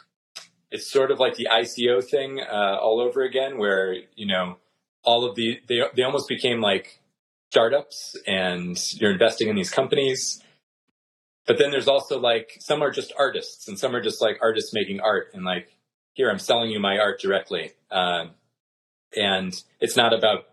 it's 0.73 0.91
sort 0.91 1.11
of 1.11 1.19
like 1.19 1.35
the 1.35 1.47
ICO 1.51 2.03
thing 2.03 2.41
uh, 2.41 2.77
all 2.81 2.99
over 2.99 3.21
again, 3.21 3.59
where 3.59 3.95
you 4.15 4.25
know 4.25 4.57
all 5.03 5.23
of 5.23 5.35
the 5.35 5.61
they 5.67 5.83
they 5.95 6.01
almost 6.01 6.27
became 6.27 6.61
like 6.61 6.99
startups, 7.51 8.17
and 8.25 8.75
you're 8.99 9.11
investing 9.11 9.49
in 9.49 9.55
these 9.55 9.69
companies. 9.69 10.43
But 11.45 11.59
then 11.59 11.69
there's 11.69 11.87
also 11.87 12.19
like 12.19 12.57
some 12.59 12.81
are 12.81 12.89
just 12.89 13.13
artists, 13.17 13.67
and 13.67 13.77
some 13.77 13.95
are 13.95 14.01
just 14.01 14.19
like 14.19 14.39
artists 14.41 14.73
making 14.73 14.99
art, 14.99 15.27
and 15.35 15.45
like 15.45 15.69
here 16.13 16.29
I'm 16.31 16.39
selling 16.39 16.71
you 16.71 16.79
my 16.79 16.97
art 16.97 17.21
directly. 17.21 17.73
Uh, 17.91 18.25
and 19.15 19.53
it's 19.79 19.95
not 19.95 20.11
about 20.11 20.45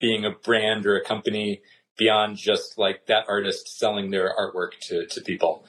being 0.00 0.24
a 0.24 0.30
brand 0.30 0.86
or 0.86 0.96
a 0.96 1.04
company 1.04 1.60
beyond 1.98 2.38
just 2.38 2.78
like 2.78 3.06
that 3.08 3.26
artist 3.28 3.78
selling 3.78 4.10
their 4.10 4.32
artwork 4.38 4.78
to, 4.80 5.06
to 5.06 5.20
people. 5.20 5.66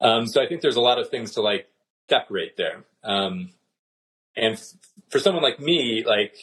Um, 0.00 0.26
so 0.26 0.42
I 0.42 0.48
think 0.48 0.60
there's 0.60 0.76
a 0.76 0.80
lot 0.80 0.98
of 0.98 1.08
things 1.08 1.32
to 1.34 1.40
like 1.40 1.68
separate 2.08 2.56
there. 2.56 2.84
Um, 3.04 3.50
and 4.36 4.54
f- 4.54 4.72
for 5.10 5.18
someone 5.18 5.42
like 5.42 5.60
me, 5.60 6.04
like, 6.06 6.34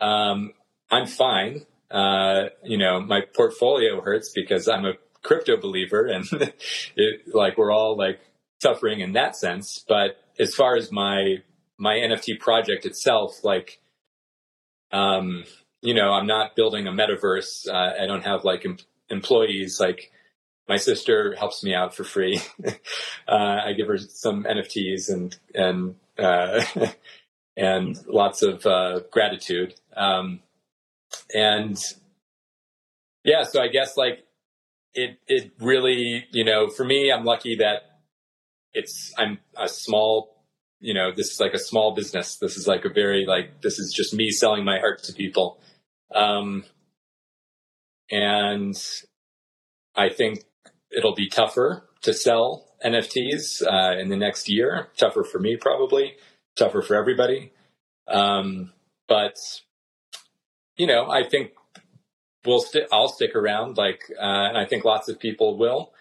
um, 0.00 0.52
I'm 0.90 1.06
fine. 1.06 1.66
Uh, 1.90 2.44
you 2.64 2.78
know, 2.78 3.00
my 3.00 3.22
portfolio 3.34 4.00
hurts 4.00 4.30
because 4.34 4.68
I'm 4.68 4.84
a 4.84 4.94
crypto 5.22 5.56
believer 5.56 6.06
and 6.06 6.26
it, 6.96 7.34
like 7.34 7.58
we're 7.58 7.72
all 7.72 7.96
like 7.96 8.20
suffering 8.60 9.00
in 9.00 9.12
that 9.12 9.36
sense. 9.36 9.84
But 9.86 10.16
as 10.38 10.54
far 10.54 10.76
as 10.76 10.92
my 10.92 11.42
my 11.78 11.94
NFT 11.94 12.40
project 12.40 12.86
itself, 12.86 13.44
like, 13.44 13.80
um, 14.92 15.44
you 15.80 15.94
know, 15.94 16.12
I'm 16.12 16.26
not 16.26 16.56
building 16.56 16.86
a 16.86 16.92
metaverse. 16.92 17.68
Uh, 17.68 18.02
I 18.02 18.06
don't 18.06 18.24
have 18.24 18.44
like 18.44 18.64
em- 18.64 18.78
employees. 19.10 19.78
Like, 19.78 20.10
my 20.68 20.76
sister 20.76 21.34
helps 21.34 21.64
me 21.64 21.74
out 21.74 21.94
for 21.94 22.04
free. 22.04 22.40
uh, 23.28 23.60
I 23.64 23.72
give 23.72 23.88
her 23.88 23.98
some 23.98 24.44
NFTs 24.44 25.10
and 25.10 25.36
and 25.54 25.94
uh, 26.18 26.64
and 27.56 27.98
lots 28.06 28.42
of 28.42 28.66
uh, 28.66 29.00
gratitude. 29.10 29.74
Um, 29.96 30.40
and 31.34 31.78
yeah, 33.24 33.44
so 33.44 33.62
I 33.62 33.68
guess 33.68 33.96
like 33.96 34.24
it 34.94 35.18
it 35.26 35.52
really 35.58 36.26
you 36.30 36.44
know 36.44 36.68
for 36.68 36.84
me, 36.84 37.10
I'm 37.10 37.24
lucky 37.24 37.56
that 37.56 38.00
it's 38.74 39.12
I'm 39.16 39.38
a 39.56 39.68
small 39.68 40.44
you 40.80 40.92
know 40.92 41.10
this 41.10 41.32
is 41.32 41.40
like 41.40 41.54
a 41.54 41.58
small 41.58 41.94
business. 41.94 42.36
This 42.36 42.58
is 42.58 42.66
like 42.66 42.84
a 42.84 42.90
very 42.90 43.24
like 43.26 43.62
this 43.62 43.78
is 43.78 43.92
just 43.92 44.12
me 44.12 44.30
selling 44.30 44.64
my 44.64 44.78
heart 44.78 45.02
to 45.04 45.14
people. 45.14 45.60
Um, 46.14 46.64
and 48.10 48.76
I 49.94 50.08
think 50.08 50.44
it'll 50.90 51.14
be 51.14 51.28
tougher 51.28 51.88
to 52.02 52.12
sell 52.12 52.66
NFTs 52.84 53.62
uh, 53.66 53.98
in 53.98 54.08
the 54.08 54.16
next 54.16 54.48
year. 54.48 54.88
Tougher 54.96 55.24
for 55.24 55.38
me, 55.38 55.56
probably. 55.56 56.14
Tougher 56.56 56.82
for 56.82 56.94
everybody. 56.94 57.52
Um, 58.06 58.72
but 59.08 59.36
you 60.76 60.86
know, 60.86 61.10
I 61.10 61.24
think 61.24 61.52
we'll 62.46 62.60
st- 62.60 62.88
I'll 62.92 63.08
stick 63.08 63.34
around. 63.34 63.76
Like, 63.76 64.04
uh, 64.16 64.22
and 64.22 64.56
I 64.56 64.64
think 64.64 64.84
lots 64.84 65.08
of 65.08 65.18
people 65.18 65.58
will. 65.58 65.92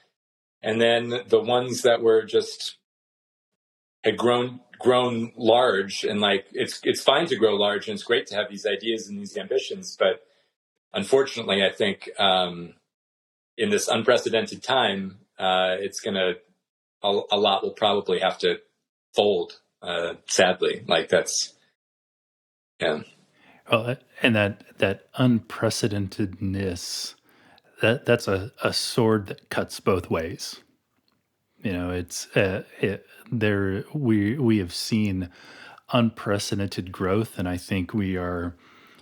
And 0.61 0.81
then 0.81 1.21
the 1.27 1.39
ones 1.39 1.83
that 1.83 2.01
were 2.01 2.23
just 2.23 2.77
had 4.03 4.17
grown 4.17 4.61
grown 4.79 5.31
large 5.35 6.03
and 6.03 6.21
like 6.21 6.45
it's 6.51 6.79
it's 6.83 7.01
fine 7.01 7.25
to 7.25 7.35
grow 7.35 7.55
large 7.55 7.87
and 7.87 7.95
it's 7.95 8.03
great 8.03 8.27
to 8.27 8.35
have 8.35 8.49
these 8.49 8.65
ideas 8.65 9.07
and 9.07 9.19
these 9.19 9.35
ambitions 9.35 9.97
but 9.97 10.21
unfortunately 10.93 11.65
i 11.65 11.71
think 11.71 12.09
um, 12.19 12.73
in 13.57 13.69
this 13.69 13.87
unprecedented 13.87 14.63
time, 14.63 15.17
uh, 15.39 15.75
it's 15.79 15.99
gonna 15.99 16.33
a, 17.03 17.19
a, 17.31 17.37
lot 17.37 17.63
will 17.63 17.71
probably 17.71 18.19
have 18.19 18.37
to 18.39 18.57
fold. 19.15 19.59
Uh, 19.81 20.13
sadly, 20.27 20.83
like 20.87 21.09
that's 21.09 21.53
yeah. 22.79 23.01
Well, 23.71 23.97
and 24.21 24.35
that 24.35 24.77
that 24.79 25.11
unprecedentedness 25.13 27.15
that 27.81 28.05
that's 28.05 28.27
a, 28.27 28.51
a 28.63 28.73
sword 28.73 29.27
that 29.27 29.49
cuts 29.49 29.79
both 29.79 30.09
ways. 30.09 30.61
You 31.63 31.73
know, 31.73 31.91
it's 31.91 32.27
uh, 32.35 32.63
it, 32.79 33.05
there. 33.31 33.83
We 33.93 34.37
we 34.37 34.59
have 34.59 34.73
seen 34.73 35.29
unprecedented 35.91 36.91
growth, 36.91 37.37
and 37.37 37.47
I 37.47 37.57
think 37.57 37.93
we 37.93 38.17
are, 38.17 38.55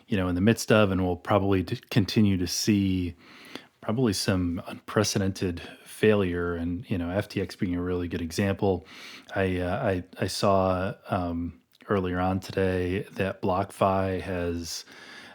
you 0.07 0.17
know, 0.17 0.27
in 0.27 0.35
the 0.35 0.41
midst 0.41 0.71
of, 0.71 0.91
and 0.91 1.05
we'll 1.05 1.15
probably 1.15 1.63
continue 1.89 2.37
to 2.37 2.47
see 2.47 3.15
probably 3.86 4.13
some 4.13 4.60
unprecedented 4.65 5.62
failure, 5.86 6.56
and 6.56 6.89
you 6.89 6.98
know 6.98 7.06
FTX 7.06 7.58
being 7.58 7.76
a 7.76 7.82
really 7.82 8.08
good 8.08 8.21
example. 8.21 8.88
I 9.36 9.60
uh, 9.60 9.78
I, 9.78 10.04
I 10.19 10.26
saw 10.26 10.93
um, 11.12 11.62
earlier 11.88 12.19
on 12.19 12.39
today 12.39 13.06
that 13.13 13.43
BlockFi 13.43 14.21
has 14.21 14.86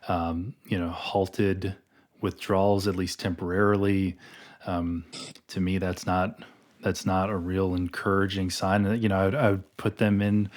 um, 0.08 0.56
you 0.66 0.76
know 0.76 0.88
halted 0.90 1.76
withdrawals 2.20 2.88
at 2.88 2.96
least 2.96 3.20
temporarily. 3.20 4.18
Um, 4.66 5.04
to 5.46 5.60
me, 5.60 5.78
that's 5.78 6.04
not 6.04 6.42
that's 6.82 7.06
not 7.06 7.30
a 7.30 7.36
real 7.36 7.76
encouraging 7.76 8.50
sign. 8.50 9.00
You 9.00 9.10
know, 9.10 9.16
I 9.16 9.24
would, 9.26 9.34
I 9.36 9.50
would 9.52 9.76
put 9.76 9.98
them 9.98 10.20
in 10.20 10.50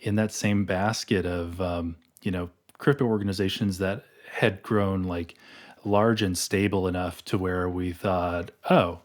in 0.00 0.16
that 0.16 0.32
same 0.32 0.64
basket 0.64 1.24
of 1.24 1.60
um, 1.60 1.94
you 2.22 2.32
know 2.32 2.50
crypto 2.78 3.04
organizations 3.04 3.78
that 3.78 4.02
had 4.32 4.64
grown 4.64 5.04
like 5.04 5.36
large 5.86 6.22
and 6.22 6.36
stable 6.36 6.88
enough 6.88 7.24
to 7.26 7.38
where 7.38 7.68
we 7.68 7.92
thought, 7.92 8.50
oh, 8.68 9.00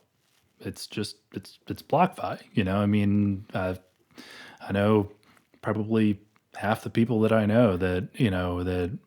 it's 0.59 0.87
just 0.87 1.17
it's 1.33 1.59
it's 1.67 1.81
BlockFi. 1.81 2.41
You 2.53 2.63
know, 2.63 2.77
I 2.77 2.85
mean, 2.85 3.45
uh, 3.53 3.75
I 4.67 4.71
know 4.71 5.11
probably 5.61 6.19
half 6.55 6.83
the 6.83 6.89
people 6.89 7.21
that 7.21 7.31
I 7.31 7.45
know 7.45 7.77
that 7.77 8.09
you 8.15 8.29
know 8.29 8.63
that 8.63 8.97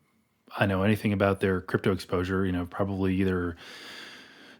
I 0.57 0.65
know 0.65 0.83
anything 0.83 1.13
about 1.13 1.39
their 1.39 1.61
crypto 1.61 1.91
exposure. 1.91 2.45
You 2.45 2.51
know, 2.51 2.65
probably 2.65 3.15
either 3.15 3.55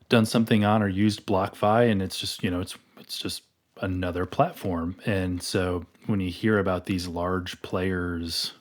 done 0.10 0.26
something 0.26 0.64
on 0.64 0.84
or 0.84 0.88
used 0.88 1.26
BlockFi, 1.26 1.92
and 1.92 2.02
it's 2.02 2.20
just 2.20 2.44
you 2.44 2.52
know 2.52 2.62
it's 2.62 2.78
it's 3.00 3.18
just 3.18 3.44
another 3.82 4.26
platform. 4.26 4.96
And 5.06 5.42
so 5.42 5.86
when 6.06 6.20
you 6.20 6.30
hear 6.30 6.60
about 6.60 6.86
these 6.86 7.08
large 7.08 7.62
players 7.62 8.54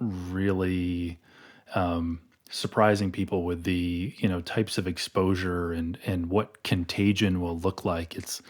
really 0.00 1.18
um, 1.74 2.20
surprising 2.54 3.10
people 3.10 3.42
with 3.42 3.64
the 3.64 4.14
you 4.16 4.28
know 4.28 4.40
types 4.40 4.78
of 4.78 4.86
exposure 4.86 5.72
and 5.72 5.98
and 6.06 6.30
what 6.30 6.62
contagion 6.62 7.40
will 7.40 7.58
look 7.58 7.84
like. 7.84 8.16
It's 8.16 8.40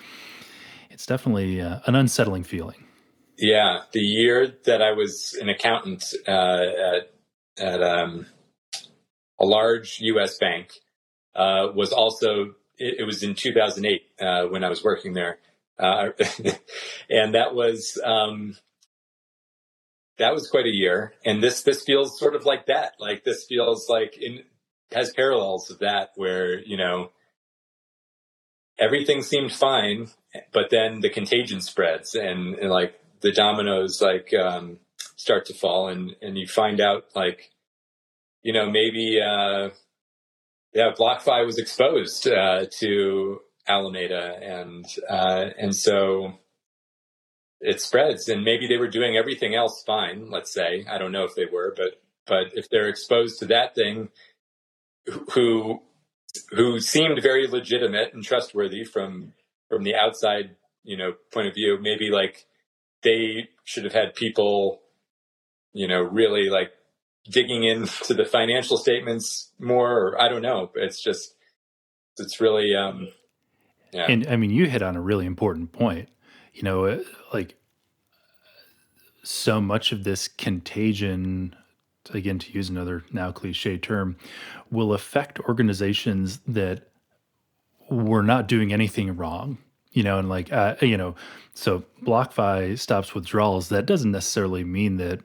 it's 0.90 1.06
definitely 1.06 1.60
uh, 1.60 1.80
an 1.86 1.94
unsettling 1.94 2.44
feeling. 2.44 2.84
Yeah. 3.36 3.80
The 3.92 4.00
year 4.00 4.54
that 4.64 4.82
i 4.82 4.92
was 4.92 5.36
an 5.40 5.48
accountant 5.48 6.04
uh, 6.28 6.66
at 6.94 7.10
at 7.58 7.82
um, 7.82 8.26
a 9.40 9.44
large 9.44 10.00
us 10.00 10.38
bank 10.38 10.72
uh, 11.34 11.68
was 11.74 11.92
also 11.92 12.54
it, 12.78 13.00
it, 13.00 13.04
was 13.04 13.22
in 13.22 13.34
2008 13.34 14.02
uh, 14.20 14.44
when 14.48 14.62
i 14.64 14.68
was 14.68 14.84
working 14.84 15.14
there. 15.14 15.38
Uh, 15.78 16.10
and 17.10 17.34
that 17.34 17.54
was 17.54 17.98
um, 18.04 18.56
that 20.18 20.32
was 20.32 20.48
quite 20.48 20.66
a 20.66 20.74
year. 20.74 21.14
And 21.24 21.42
this 21.42 21.62
this 21.62 21.82
feels 21.82 22.18
sort 22.18 22.34
of 22.34 22.44
like 22.44 22.66
that. 22.66 22.94
Like 22.98 23.24
this 23.24 23.46
feels 23.48 23.88
like 23.88 24.16
in 24.18 24.44
has 24.92 25.12
parallels 25.12 25.70
of 25.70 25.80
that 25.80 26.10
where, 26.14 26.60
you 26.60 26.76
know, 26.76 27.10
everything 28.78 29.22
seemed 29.22 29.52
fine, 29.52 30.08
but 30.52 30.70
then 30.70 31.00
the 31.00 31.10
contagion 31.10 31.60
spreads 31.60 32.14
and, 32.14 32.54
and 32.56 32.70
like 32.70 32.94
the 33.20 33.32
dominoes 33.32 34.00
like 34.00 34.32
um, 34.34 34.78
start 35.16 35.46
to 35.46 35.54
fall 35.54 35.88
and, 35.88 36.14
and 36.22 36.38
you 36.38 36.46
find 36.46 36.80
out 36.80 37.04
like, 37.16 37.50
you 38.42 38.52
know, 38.52 38.70
maybe 38.70 39.20
uh 39.20 39.70
yeah, 40.74 40.90
BlockFi 40.98 41.46
was 41.46 41.58
exposed 41.58 42.26
uh, 42.26 42.66
to 42.80 43.40
Alameda 43.66 44.36
and 44.42 44.84
uh, 45.08 45.50
and 45.56 45.74
so 45.74 46.34
it 47.64 47.80
spreads 47.80 48.28
and 48.28 48.44
maybe 48.44 48.66
they 48.66 48.76
were 48.76 48.88
doing 48.88 49.16
everything 49.16 49.54
else 49.54 49.82
fine 49.84 50.30
let's 50.30 50.52
say. 50.52 50.84
I 50.88 50.98
don't 50.98 51.12
know 51.12 51.24
if 51.24 51.34
they 51.34 51.46
were 51.46 51.74
but 51.76 52.00
but 52.26 52.52
if 52.54 52.68
they're 52.70 52.88
exposed 52.88 53.40
to 53.40 53.46
that 53.46 53.74
thing 53.74 54.10
who 55.32 55.80
who 56.50 56.80
seemed 56.80 57.22
very 57.22 57.46
legitimate 57.46 58.14
and 58.14 58.22
trustworthy 58.22 58.84
from 58.84 59.32
from 59.68 59.82
the 59.82 59.94
outside 59.94 60.56
you 60.82 60.96
know 60.96 61.14
point 61.32 61.48
of 61.48 61.54
view 61.54 61.78
maybe 61.80 62.10
like 62.10 62.46
they 63.02 63.48
should 63.64 63.84
have 63.84 63.92
had 63.92 64.14
people 64.14 64.80
you 65.72 65.88
know 65.88 66.02
really 66.02 66.48
like 66.48 66.72
digging 67.30 67.64
into 67.64 68.14
the 68.14 68.24
financial 68.24 68.76
statements 68.76 69.50
more 69.58 69.90
or 69.90 70.20
i 70.20 70.28
don't 70.28 70.42
know. 70.42 70.70
It's 70.74 71.02
just 71.02 71.34
it's 72.18 72.40
really 72.40 72.74
um 72.74 73.08
yeah. 73.92 74.06
and 74.08 74.26
i 74.28 74.36
mean 74.36 74.50
you 74.50 74.66
hit 74.66 74.82
on 74.82 74.96
a 74.96 75.00
really 75.00 75.26
important 75.26 75.72
point 75.72 76.08
you 76.54 76.62
know, 76.62 76.86
uh, 76.86 77.00
like 77.32 77.56
so 79.22 79.60
much 79.60 79.92
of 79.92 80.04
this 80.04 80.28
contagion, 80.28 81.54
again, 82.12 82.38
to 82.38 82.52
use 82.52 82.68
another 82.68 83.04
now 83.12 83.32
cliche 83.32 83.76
term, 83.76 84.16
will 84.70 84.94
affect 84.94 85.40
organizations 85.40 86.38
that 86.46 86.88
were 87.90 88.22
not 88.22 88.48
doing 88.48 88.72
anything 88.72 89.16
wrong. 89.16 89.58
You 89.92 90.02
know, 90.02 90.18
and 90.18 90.28
like, 90.28 90.52
uh, 90.52 90.74
you 90.80 90.96
know, 90.96 91.14
so 91.54 91.84
BlockFi 92.02 92.78
stops 92.78 93.14
withdrawals. 93.14 93.68
That 93.68 93.86
doesn't 93.86 94.10
necessarily 94.10 94.64
mean 94.64 94.96
that 94.96 95.20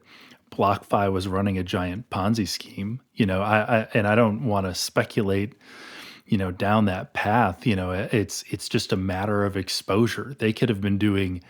BlockFi 0.51 1.11
was 1.11 1.27
running 1.27 1.57
a 1.57 1.63
giant 1.63 2.09
Ponzi 2.11 2.47
scheme. 2.47 3.01
You 3.13 3.25
know, 3.25 3.41
I, 3.41 3.79
I 3.79 3.87
and 3.93 4.07
I 4.07 4.15
don't 4.15 4.45
want 4.45 4.67
to 4.67 4.75
speculate 4.75 5.53
you 6.29 6.37
know 6.37 6.51
down 6.51 6.85
that 6.85 7.13
path 7.13 7.65
you 7.65 7.75
know 7.75 7.91
it's 7.91 8.43
it's 8.49 8.69
just 8.69 8.93
a 8.93 8.97
matter 8.97 9.43
of 9.43 9.57
exposure 9.57 10.35
they 10.39 10.53
could 10.53 10.69
have 10.69 10.79
been 10.79 10.97
doing 10.97 11.41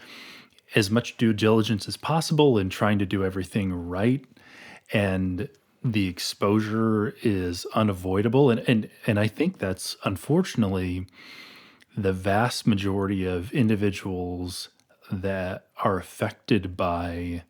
as 0.76 0.90
much 0.90 1.18
due 1.18 1.34
diligence 1.34 1.88
as 1.88 1.98
possible 1.98 2.58
and 2.58 2.72
trying 2.72 2.98
to 2.98 3.06
do 3.06 3.24
everything 3.24 3.74
right 3.74 4.26
and 4.94 5.50
the 5.84 6.08
exposure 6.08 7.14
is 7.22 7.66
unavoidable 7.74 8.50
and 8.50 8.62
and 8.68 8.90
and 9.06 9.20
I 9.20 9.28
think 9.28 9.60
that's 9.60 9.96
unfortunately 10.04 11.08
the 11.96 12.14
vast 12.14 12.66
majority 12.66 13.26
of 13.26 13.52
individuals 13.52 14.70
that 15.12 15.68
are 15.84 15.98
affected 15.98 16.78
by 16.78 17.44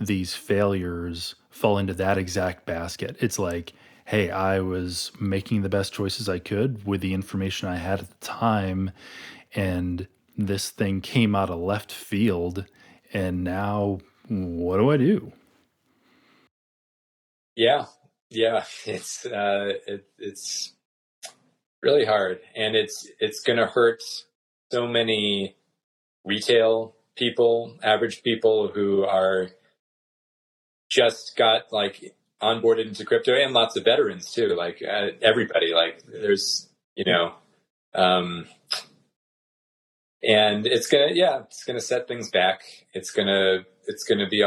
these 0.00 0.34
failures 0.34 1.34
fall 1.48 1.78
into 1.78 1.94
that 1.94 2.18
exact 2.18 2.66
basket. 2.66 3.16
It's 3.20 3.38
like 3.38 3.72
hey, 4.04 4.30
I 4.30 4.60
was 4.60 5.12
making 5.18 5.62
the 5.62 5.68
best 5.68 5.92
choices 5.92 6.28
I 6.28 6.38
could 6.38 6.84
with 6.86 7.00
the 7.00 7.14
information 7.14 7.68
I 7.68 7.76
had 7.76 8.00
at 8.00 8.10
the 8.10 8.26
time. 8.26 8.90
And 9.54 10.08
this 10.36 10.70
thing 10.70 11.00
came 11.00 11.34
out 11.34 11.50
of 11.50 11.58
left 11.58 11.92
field. 11.92 12.66
And 13.12 13.44
now 13.44 14.00
what 14.28 14.78
do 14.78 14.90
I 14.90 14.96
do? 14.96 15.32
Yeah. 17.56 17.86
Yeah. 18.30 18.64
It's, 18.86 19.24
uh, 19.24 19.72
it, 19.86 20.06
it's 20.18 20.74
really 21.84 22.06
hard, 22.06 22.40
and 22.56 22.74
it's 22.74 23.06
it's 23.20 23.40
going 23.40 23.58
to 23.58 23.66
hurt 23.66 24.02
so 24.72 24.88
many 24.88 25.56
retail 26.24 26.96
people, 27.14 27.78
average 27.82 28.22
people 28.22 28.72
who 28.74 29.04
are 29.04 29.50
just 30.90 31.36
got 31.36 31.72
like 31.72 32.14
onboarded 32.42 32.86
into 32.86 33.04
crypto, 33.04 33.34
and 33.34 33.52
lots 33.52 33.76
of 33.76 33.84
veterans 33.84 34.32
too. 34.32 34.48
Like 34.48 34.82
uh, 34.82 35.08
everybody, 35.22 35.72
like 35.74 36.02
there's 36.06 36.68
you 36.96 37.04
know, 37.04 37.34
um, 37.94 38.46
and 40.22 40.66
it's 40.66 40.86
gonna 40.86 41.12
yeah, 41.12 41.40
it's 41.40 41.64
gonna 41.64 41.80
set 41.80 42.08
things 42.08 42.30
back. 42.30 42.62
It's 42.92 43.10
gonna 43.10 43.64
it's 43.86 44.04
gonna 44.04 44.28
be 44.28 44.44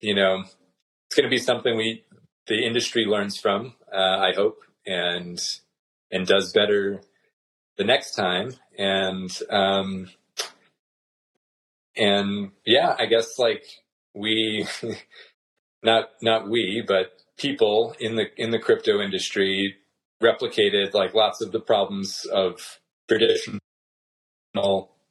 you 0.00 0.14
know, 0.14 0.44
it's 1.06 1.16
gonna 1.16 1.28
be 1.28 1.38
something 1.38 1.76
we 1.76 2.04
the 2.46 2.64
industry 2.66 3.04
learns 3.04 3.38
from. 3.38 3.74
Uh, 3.92 4.18
I 4.18 4.32
hope 4.34 4.62
and 4.86 5.40
and 6.10 6.26
does 6.26 6.52
better 6.52 7.00
the 7.76 7.84
next 7.84 8.14
time. 8.14 8.52
And 8.78 9.30
um, 9.50 10.10
and 11.96 12.50
yeah, 12.64 12.94
I 12.98 13.06
guess 13.06 13.38
like 13.38 13.64
we, 14.14 14.66
not 15.82 16.10
not 16.22 16.48
we, 16.48 16.82
but 16.86 17.12
people 17.36 17.94
in 17.98 18.16
the 18.16 18.26
in 18.36 18.50
the 18.50 18.58
crypto 18.58 19.00
industry 19.00 19.76
replicated 20.22 20.92
like 20.92 21.14
lots 21.14 21.40
of 21.40 21.50
the 21.52 21.60
problems 21.60 22.26
of 22.26 22.78
traditional 23.08 23.60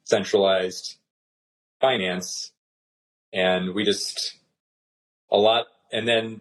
centralized 0.04 0.96
finance 1.80 2.52
and 3.32 3.74
we 3.74 3.84
just 3.84 4.36
a 5.30 5.36
lot 5.36 5.66
and 5.92 6.06
then 6.06 6.40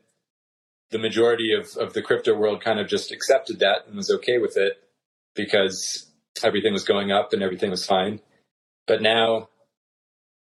the 0.92 1.00
majority 1.00 1.54
of, 1.54 1.76
of 1.78 1.94
the 1.94 2.02
crypto 2.02 2.36
world 2.36 2.62
kind 2.62 2.80
of 2.80 2.88
just 2.88 3.12
accepted 3.12 3.60
that 3.60 3.88
and 3.88 3.96
was 3.96 4.10
okay 4.10 4.38
with 4.38 4.58
it 4.58 4.74
because 5.36 6.12
everything 6.44 6.74
was 6.74 6.84
going 6.84 7.12
up 7.12 7.34
and 7.34 7.44
everything 7.44 7.70
was 7.70 7.86
fine. 7.86 8.20
But 8.88 9.02
now, 9.02 9.50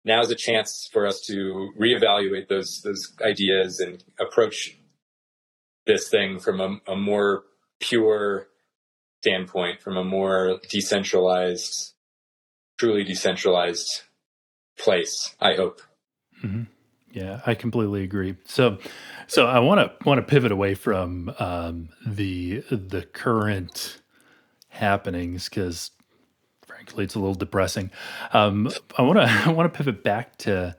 now 0.05 0.21
is 0.21 0.31
a 0.31 0.37
chance 0.37 0.89
for 0.93 1.07
us 1.07 1.21
to 1.23 1.73
reevaluate 1.79 2.49
those 2.49 2.81
those 2.83 3.13
ideas 3.25 3.81
and 3.81 4.03
approach 4.21 4.77
this 5.87 6.09
thing 6.09 6.39
from 6.39 6.61
a, 6.61 6.93
a 6.93 6.97
more 6.97 7.45
pure 7.81 8.49
standpoint, 9.21 9.81
from 9.81 9.97
a 9.97 10.05
more 10.05 10.59
decentralized, 10.69 11.95
truly 12.79 13.05
decentralized 13.05 14.03
place. 14.79 15.35
I 15.41 15.55
hope. 15.55 15.81
Mm-hmm. 16.45 16.65
Yeah, 17.13 17.41
I 17.47 17.55
completely 17.55 18.05
agree. 18.05 18.37
So, 18.47 18.79
so 19.27 19.47
I 19.47 19.59
want 19.59 19.81
to 19.81 20.07
want 20.07 20.19
to 20.19 20.23
pivot 20.23 20.51
away 20.51 20.75
from 20.75 21.35
um, 21.39 21.91
the 22.07 22.65
the 22.71 23.03
current 23.03 24.01
happenings 24.69 25.49
because, 25.49 25.91
frankly, 26.83 27.05
it's 27.05 27.15
a 27.15 27.19
little 27.19 27.35
depressing. 27.35 27.91
Um, 28.33 28.71
I 28.99 29.03
want 29.03 29.19
to 29.19 29.25
I 29.47 29.51
want 29.51 29.73
to 29.73 29.77
pivot 29.77 30.03
back 30.03 30.37
to 30.39 30.77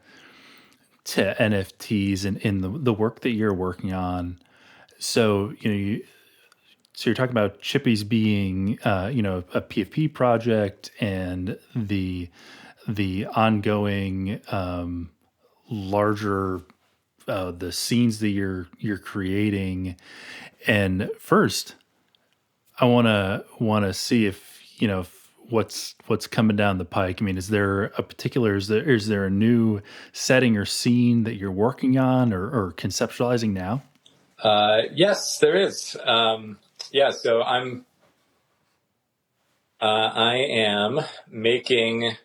to 1.06 1.36
NFTs 1.40 2.26
and 2.26 2.38
in 2.38 2.62
the 2.62 2.70
the 2.70 2.94
work 2.94 3.22
that 3.22 3.32
you're 3.32 3.54
working 3.54 3.94
on. 3.94 4.40
So 5.00 5.54
you 5.60 5.70
know 5.70 5.78
you. 5.78 6.04
So 6.96 7.10
you're 7.10 7.16
talking 7.16 7.32
about 7.32 7.60
Chippi's 7.60 8.04
being, 8.04 8.78
uh, 8.84 9.10
you 9.12 9.24
know, 9.24 9.44
a 9.52 9.62
PFP 9.62 10.14
project 10.14 10.92
and 11.00 11.58
the 11.76 12.30
the 12.88 13.26
ongoing 13.26 14.40
um, 14.52 15.10
larger 15.72 16.62
uh, 17.28 17.50
the 17.50 17.72
scenes 17.72 18.20
that 18.20 18.30
you're 18.30 18.68
you're 18.78 18.98
creating 18.98 19.96
and 20.68 21.10
first 21.18 21.76
i 22.80 22.86
want 22.86 23.08
to 23.08 23.46
want 23.60 23.86
to 23.86 23.94
see 23.94 24.26
if 24.26 24.60
you 24.82 24.88
know 24.88 25.02
if 25.02 25.13
what's 25.50 25.96
what's 26.08 26.28
coming 26.28 26.56
down 26.56 26.78
the 26.78 26.86
pike? 26.86 27.22
I 27.22 27.26
mean 27.26 27.38
is 27.38 27.50
there 27.50 27.86
a 27.98 28.04
particular 28.04 28.56
is 28.56 28.68
there 28.68 28.90
is 28.90 29.08
there 29.08 29.26
a 29.26 29.30
new 29.30 29.82
setting 30.12 30.58
or 30.58 30.66
scene 30.66 31.24
that 31.24 31.36
you're 31.36 31.52
working 31.52 31.98
on 31.98 32.34
or, 32.34 32.44
or 32.46 32.74
conceptualizing 32.74 33.52
now? 33.52 33.84
Uh, 34.42 34.84
yes 34.94 35.38
there 35.40 35.56
is. 35.56 35.98
Um, 36.06 36.58
yeah 36.92 37.12
so 37.12 37.42
i'm 37.42 37.86
uh, 39.82 39.86
i 39.86 40.36
am 40.36 41.00
making 41.30 42.18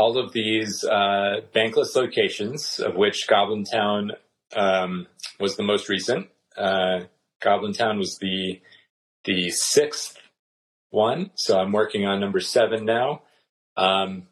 all 0.00 0.16
of 0.18 0.32
these 0.32 0.82
uh, 0.84 1.40
bankless 1.54 1.94
locations, 1.94 2.78
of 2.78 2.94
which 2.94 3.26
Goblin 3.28 3.64
Town 3.64 4.12
um, 4.56 5.06
was 5.38 5.56
the 5.56 5.62
most 5.62 5.90
recent. 5.90 6.28
Uh, 6.56 7.00
Goblin 7.40 7.74
Town 7.74 7.98
was 7.98 8.16
the 8.18 8.60
the 9.24 9.50
sixth 9.50 10.16
one, 10.90 11.30
so 11.34 11.58
I'm 11.58 11.72
working 11.72 12.04
on 12.06 12.20
number 12.20 12.40
seven 12.40 12.84
now. 12.84 13.22
Um, 13.76 14.28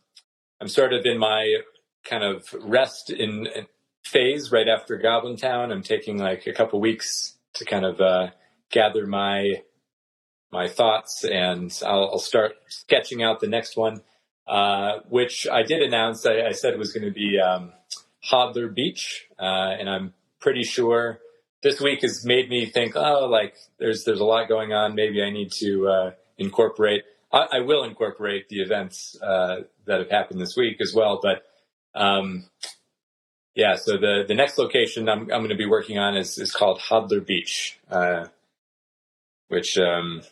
I'm 0.61 0.69
sort 0.69 0.93
of 0.93 1.07
in 1.07 1.19
my 1.19 1.63
kind 2.05 2.25
of 2.25 2.45
rest 2.61 3.11
in, 3.11 3.49
phase 4.05 4.51
right 4.51 4.69
after 4.69 4.97
Goblin 4.97 5.37
Town. 5.37 5.71
I'm 5.71 5.83
taking 5.83 6.19
like 6.19 6.47
a 6.47 6.53
couple 6.53 6.81
weeks 6.81 7.37
to 7.55 7.65
kind 7.65 7.85
of 7.85 8.01
uh, 8.01 8.31
gather 8.71 9.07
my 9.07 9.63
my 10.51 10.67
thoughts, 10.67 11.25
and 11.25 11.79
I'll, 11.85 12.11
I'll 12.13 12.19
start 12.19 12.53
sketching 12.69 13.23
out 13.23 13.41
the 13.41 13.49
next 13.49 13.77
one. 13.77 14.01
Uh, 14.47 15.01
which 15.11 15.47
I 15.47 15.63
did 15.63 15.83
announce. 15.83 16.25
I, 16.25 16.41
I 16.41 16.53
said 16.53 16.79
was 16.79 16.95
going 16.95 17.05
to 17.05 17.13
be 17.13 17.39
um, 17.39 17.75
Hodler 18.31 18.75
Beach, 18.75 19.27
uh, 19.39 19.77
and 19.79 19.91
I'm 19.91 20.15
pretty 20.41 20.63
sure 20.63 21.21
this 21.63 21.83
week 21.83 22.01
has 22.01 22.25
made 22.25 22.49
me 22.49 22.65
think, 22.65 22.97
oh, 22.97 23.27
like 23.27 23.55
there's 23.79 24.05
there's 24.05 24.21
a 24.21 24.25
lot 24.25 24.49
going 24.49 24.73
on. 24.73 24.95
Maybe 24.95 25.23
I 25.23 25.29
need 25.29 25.53
to 25.61 25.89
uh, 25.89 26.11
incorporate. 26.39 27.03
I, 27.33 27.47
I, 27.53 27.61
will 27.61 27.85
incorporate 27.85 28.49
the 28.49 28.61
events 28.61 29.17
uh, 29.21 29.63
that 29.87 29.99
have 30.01 30.11
happened 30.11 30.41
this 30.41 30.57
week 30.57 30.79
as 30.81 30.95
well. 30.95 31.21
But 31.23 31.43
um, 31.95 32.47
yeah, 33.55 33.77
so 33.77 33.99
the 33.99 34.25
the 34.27 34.35
next 34.35 34.57
location 34.57 35.09
I'm 35.09 35.23
I'm 35.23 35.41
going 35.41 35.49
to 35.49 35.57
be 35.57 35.67
working 35.67 35.99
on 35.99 36.17
is 36.17 36.39
is 36.39 36.53
called 36.53 36.81
Hodler 36.81 37.25
Beach, 37.27 37.79
uh, 37.91 38.27
which 39.49 39.77
um, 39.79 40.23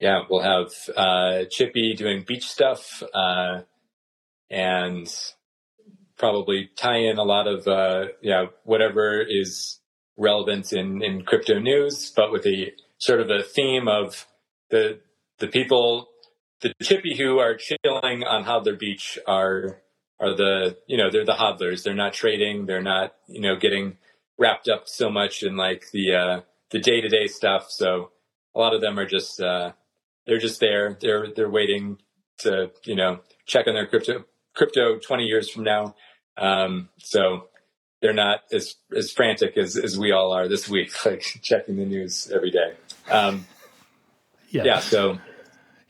yeah, 0.00 0.22
we'll 0.28 0.42
have 0.42 0.68
uh, 0.96 1.44
Chippi 1.50 1.94
doing 1.94 2.24
beach 2.26 2.48
stuff 2.48 3.02
uh, 3.14 3.60
and 4.48 5.14
probably 6.16 6.70
tie 6.76 6.98
in 6.98 7.18
a 7.18 7.22
lot 7.22 7.46
of 7.46 7.68
uh, 7.68 8.06
yeah 8.22 8.46
whatever 8.64 9.20
is 9.20 9.80
relevant 10.16 10.72
in 10.72 11.02
in 11.02 11.22
crypto 11.24 11.58
news, 11.58 12.10
but 12.16 12.32
with 12.32 12.46
a 12.46 12.72
sort 12.98 13.20
of 13.20 13.28
a 13.30 13.42
theme 13.42 13.86
of 13.86 14.26
the 14.70 15.00
the 15.38 15.48
people 15.48 16.08
the 16.60 16.74
Chippi 16.82 17.16
who 17.16 17.38
are 17.38 17.56
chilling 17.56 18.24
on 18.24 18.44
Hodler 18.44 18.78
Beach 18.78 19.18
are 19.26 19.82
are 20.18 20.34
the 20.34 20.76
you 20.86 20.96
know 20.96 21.10
they're 21.10 21.24
the 21.24 21.34
hodlers. 21.34 21.82
They're 21.82 21.94
not 21.94 22.12
trading. 22.12 22.66
They're 22.66 22.82
not 22.82 23.14
you 23.26 23.40
know 23.40 23.56
getting 23.56 23.96
wrapped 24.38 24.68
up 24.68 24.88
so 24.88 25.10
much 25.10 25.42
in 25.42 25.56
like 25.56 25.90
the 25.92 26.14
uh, 26.14 26.40
the 26.70 26.78
day 26.78 27.00
to 27.00 27.08
day 27.08 27.26
stuff. 27.26 27.66
So 27.70 28.10
a 28.54 28.58
lot 28.58 28.74
of 28.74 28.80
them 28.80 28.98
are 28.98 29.06
just 29.06 29.40
uh, 29.40 29.72
they're 30.26 30.38
just 30.38 30.60
there. 30.60 30.96
They're 31.00 31.28
they're 31.34 31.50
waiting 31.50 31.98
to 32.38 32.70
you 32.84 32.96
know 32.96 33.20
check 33.46 33.66
on 33.66 33.74
their 33.74 33.86
crypto 33.86 34.24
crypto 34.54 34.98
20 34.98 35.24
years 35.24 35.48
from 35.48 35.64
now. 35.64 35.94
Um, 36.36 36.88
so 36.98 37.48
they're 38.02 38.12
not 38.12 38.40
as 38.52 38.76
as 38.96 39.10
frantic 39.12 39.56
as 39.56 39.76
as 39.76 39.98
we 39.98 40.12
all 40.12 40.32
are 40.32 40.48
this 40.48 40.68
week, 40.68 40.92
like 41.06 41.22
checking 41.42 41.76
the 41.76 41.86
news 41.86 42.30
every 42.34 42.50
day. 42.50 42.74
Um, 43.10 43.46
yeah. 44.50 44.64
Yeah. 44.64 44.78
So 44.80 45.18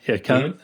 yeah, 0.07 0.19
con- 0.19 0.43
mm-hmm. 0.43 0.59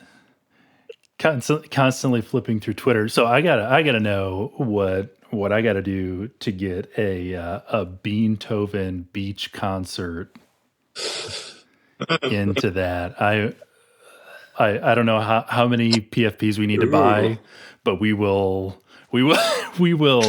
constantly, 1.19 1.67
constantly 1.69 2.21
flipping 2.21 2.59
through 2.59 2.75
Twitter. 2.75 3.07
So 3.07 3.25
I 3.25 3.41
gotta 3.41 3.65
I 3.65 3.83
gotta 3.83 3.99
know 3.99 4.53
what 4.57 5.17
what 5.29 5.51
I 5.51 5.61
gotta 5.61 5.81
do 5.81 6.29
to 6.39 6.51
get 6.51 6.91
a 6.97 7.35
uh, 7.35 7.59
a 7.69 7.85
Beethoven 7.85 9.07
beach 9.11 9.51
concert 9.51 10.35
into 12.23 12.71
that. 12.71 13.21
I 13.21 13.53
I 14.57 14.91
I 14.91 14.95
don't 14.95 15.05
know 15.05 15.19
how 15.19 15.45
how 15.47 15.67
many 15.67 15.91
PFPs 15.91 16.57
we 16.57 16.67
need 16.67 16.81
to 16.81 16.87
buy, 16.87 17.39
but 17.83 17.99
we 17.99 18.13
will 18.13 18.81
we 19.11 19.23
will 19.23 19.37
we 19.79 19.93
will 19.93 20.23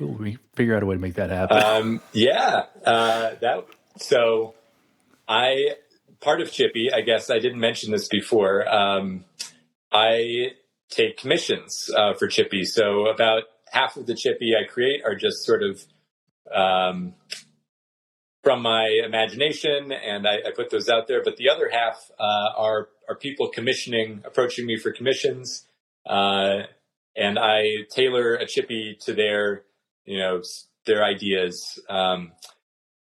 we 0.00 0.38
figure 0.54 0.76
out 0.76 0.82
a 0.82 0.86
way 0.86 0.96
to 0.96 1.00
make 1.00 1.14
that 1.14 1.30
happen. 1.30 1.62
Um, 1.62 2.00
yeah, 2.12 2.66
uh, 2.84 3.34
that 3.40 3.66
so 3.96 4.54
I 5.26 5.74
part 6.20 6.40
of 6.40 6.50
Chippi. 6.50 6.90
I 6.92 7.00
guess 7.00 7.30
I 7.30 7.38
didn't 7.38 7.60
mention 7.60 7.92
this 7.92 8.08
before. 8.08 8.68
Um, 8.68 9.24
I 9.92 10.52
take 10.90 11.18
commissions 11.18 11.90
uh, 11.96 12.14
for 12.14 12.28
Chippi, 12.28 12.64
so 12.64 13.06
about 13.06 13.44
half 13.70 13.96
of 13.96 14.06
the 14.06 14.14
Chippi 14.14 14.54
I 14.54 14.66
create 14.66 15.02
are 15.04 15.14
just 15.14 15.44
sort 15.44 15.62
of 15.62 15.84
um, 16.54 17.14
from 18.42 18.62
my 18.62 19.00
imagination, 19.04 19.92
and 19.92 20.26
I, 20.26 20.36
I, 20.36 20.52
put 20.54 20.70
those 20.70 20.88
out 20.88 21.06
there. 21.06 21.22
But 21.22 21.36
the 21.36 21.50
other 21.50 21.68
half 21.70 22.10
uh, 22.18 22.56
are 22.56 22.88
are 23.08 23.16
people 23.16 23.48
commissioning, 23.48 24.22
approaching 24.24 24.66
me 24.66 24.78
for 24.78 24.92
commissions, 24.92 25.66
uh, 26.06 26.62
and 27.16 27.38
I 27.38 27.84
tailor 27.90 28.34
a 28.34 28.46
chippi 28.46 28.96
to 29.00 29.12
their 29.12 29.64
you 30.04 30.18
know 30.18 30.42
their 30.86 31.04
ideas. 31.04 31.78
Um, 31.88 32.32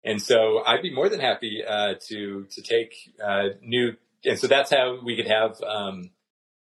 and 0.06 0.22
so 0.22 0.62
I'd 0.64 0.82
be 0.82 0.94
more 0.94 1.08
than 1.08 1.20
happy 1.20 1.62
uh, 1.66 1.94
to 2.08 2.46
to 2.48 2.62
take 2.62 2.94
uh, 3.22 3.48
new. 3.60 3.96
And 4.24 4.38
so 4.38 4.46
that's 4.46 4.70
how 4.70 4.98
we 5.04 5.16
could 5.16 5.26
have 5.26 5.60
um, 5.62 6.10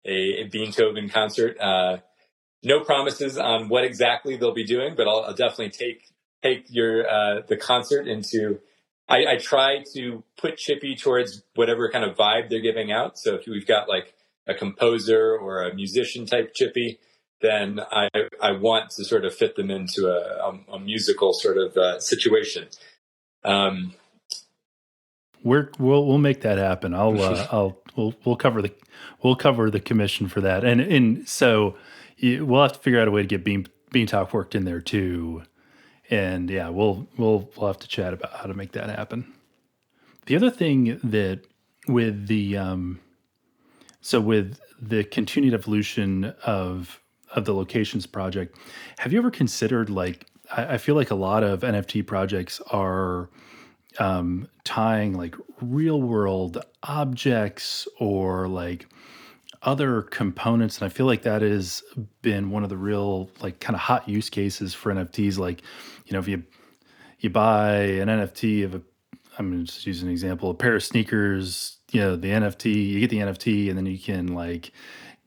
a, 0.05 0.41
a 0.41 0.43
Beethoven 0.43 1.09
concert. 1.09 1.57
Uh, 1.59 1.97
no 2.63 2.81
promises 2.81 3.37
on 3.37 3.69
what 3.69 3.83
exactly 3.83 4.35
they'll 4.35 4.53
be 4.53 4.65
doing, 4.65 4.95
but 4.95 5.07
I'll, 5.07 5.21
I'll 5.21 5.33
definitely 5.33 5.69
take 5.69 6.11
take 6.43 6.65
your 6.69 7.09
uh, 7.09 7.41
the 7.47 7.55
concert 7.55 8.07
into. 8.07 8.59
I, 9.07 9.25
I 9.25 9.37
try 9.37 9.83
to 9.93 10.23
put 10.37 10.57
Chippi 10.57 10.95
towards 10.95 11.43
whatever 11.55 11.89
kind 11.89 12.05
of 12.05 12.15
vibe 12.15 12.49
they're 12.49 12.61
giving 12.61 12.91
out. 12.91 13.17
So 13.17 13.35
if 13.35 13.45
we've 13.45 13.67
got 13.67 13.89
like 13.89 14.13
a 14.47 14.53
composer 14.53 15.37
or 15.37 15.63
a 15.63 15.73
musician 15.73 16.25
type 16.25 16.53
Chippi, 16.53 16.99
then 17.41 17.79
I 17.91 18.09
I 18.41 18.51
want 18.51 18.91
to 18.91 19.05
sort 19.05 19.23
of 19.23 19.33
fit 19.33 19.55
them 19.55 19.71
into 19.71 20.07
a, 20.07 20.49
a, 20.49 20.75
a 20.75 20.79
musical 20.79 21.33
sort 21.33 21.57
of 21.57 21.77
uh, 21.77 21.99
situation. 21.99 22.67
Um, 23.43 23.93
we're 25.43 25.71
we'll 25.79 26.05
we'll 26.05 26.17
make 26.17 26.41
that 26.41 26.57
happen. 26.57 26.93
I'll 26.93 27.21
uh, 27.21 27.47
I'll 27.51 27.77
we'll 27.95 28.13
we'll 28.25 28.35
cover 28.35 28.61
the 28.61 28.71
we'll 29.23 29.35
cover 29.35 29.69
the 29.69 29.79
commission 29.79 30.27
for 30.27 30.41
that, 30.41 30.63
and 30.63 30.81
and 30.81 31.27
so 31.27 31.75
we'll 32.21 32.61
have 32.61 32.73
to 32.73 32.79
figure 32.79 32.99
out 32.99 33.07
a 33.07 33.11
way 33.11 33.21
to 33.21 33.27
get 33.27 33.43
Bean 33.43 33.67
Beanstalk 33.91 34.33
worked 34.33 34.55
in 34.55 34.65
there 34.65 34.81
too, 34.81 35.43
and 36.09 36.49
yeah, 36.49 36.69
we'll 36.69 37.07
we'll 37.17 37.49
we'll 37.55 37.67
have 37.67 37.79
to 37.79 37.87
chat 37.87 38.13
about 38.13 38.33
how 38.33 38.45
to 38.45 38.53
make 38.53 38.73
that 38.73 38.89
happen. 38.89 39.33
The 40.25 40.35
other 40.35 40.51
thing 40.51 40.99
that 41.03 41.41
with 41.87 42.27
the 42.27 42.57
um, 42.57 42.99
so 44.01 44.21
with 44.21 44.59
the 44.79 45.03
continued 45.03 45.53
evolution 45.53 46.33
of 46.45 46.99
of 47.33 47.45
the 47.45 47.53
locations 47.53 48.05
project, 48.05 48.57
have 48.99 49.13
you 49.13 49.19
ever 49.19 49.31
considered 49.31 49.89
like 49.89 50.27
I, 50.51 50.73
I 50.73 50.77
feel 50.77 50.95
like 50.95 51.11
a 51.11 51.15
lot 51.15 51.43
of 51.43 51.61
NFT 51.61 52.05
projects 52.05 52.61
are 52.71 53.29
um, 53.99 54.47
tying 54.63 55.13
like 55.13 55.35
real 55.59 56.01
world 56.01 56.63
objects 56.83 57.87
or 57.99 58.47
like 58.47 58.87
other 59.63 60.01
components 60.01 60.79
and 60.79 60.87
i 60.87 60.89
feel 60.89 61.05
like 61.05 61.21
that 61.21 61.43
has 61.43 61.83
been 62.23 62.49
one 62.49 62.63
of 62.63 62.69
the 62.69 62.77
real 62.77 63.29
like 63.41 63.59
kind 63.59 63.75
of 63.75 63.79
hot 63.79 64.09
use 64.09 64.27
cases 64.27 64.73
for 64.73 64.91
nfts 64.91 65.37
like 65.37 65.61
you 66.07 66.13
know 66.13 66.19
if 66.19 66.27
you 66.27 66.41
you 67.19 67.29
buy 67.29 67.75
an 67.75 68.07
nft 68.07 68.65
of 68.65 68.73
a 68.73 68.81
i'm 69.37 69.63
just 69.63 69.85
using 69.85 70.07
an 70.07 70.11
example 70.11 70.49
a 70.49 70.53
pair 70.55 70.75
of 70.75 70.83
sneakers 70.83 71.77
you 71.91 71.99
know 71.99 72.15
the 72.15 72.29
nft 72.29 72.73
you 72.73 72.99
get 72.99 73.11
the 73.11 73.17
nft 73.17 73.69
and 73.69 73.77
then 73.77 73.85
you 73.85 73.99
can 73.99 74.33
like 74.33 74.71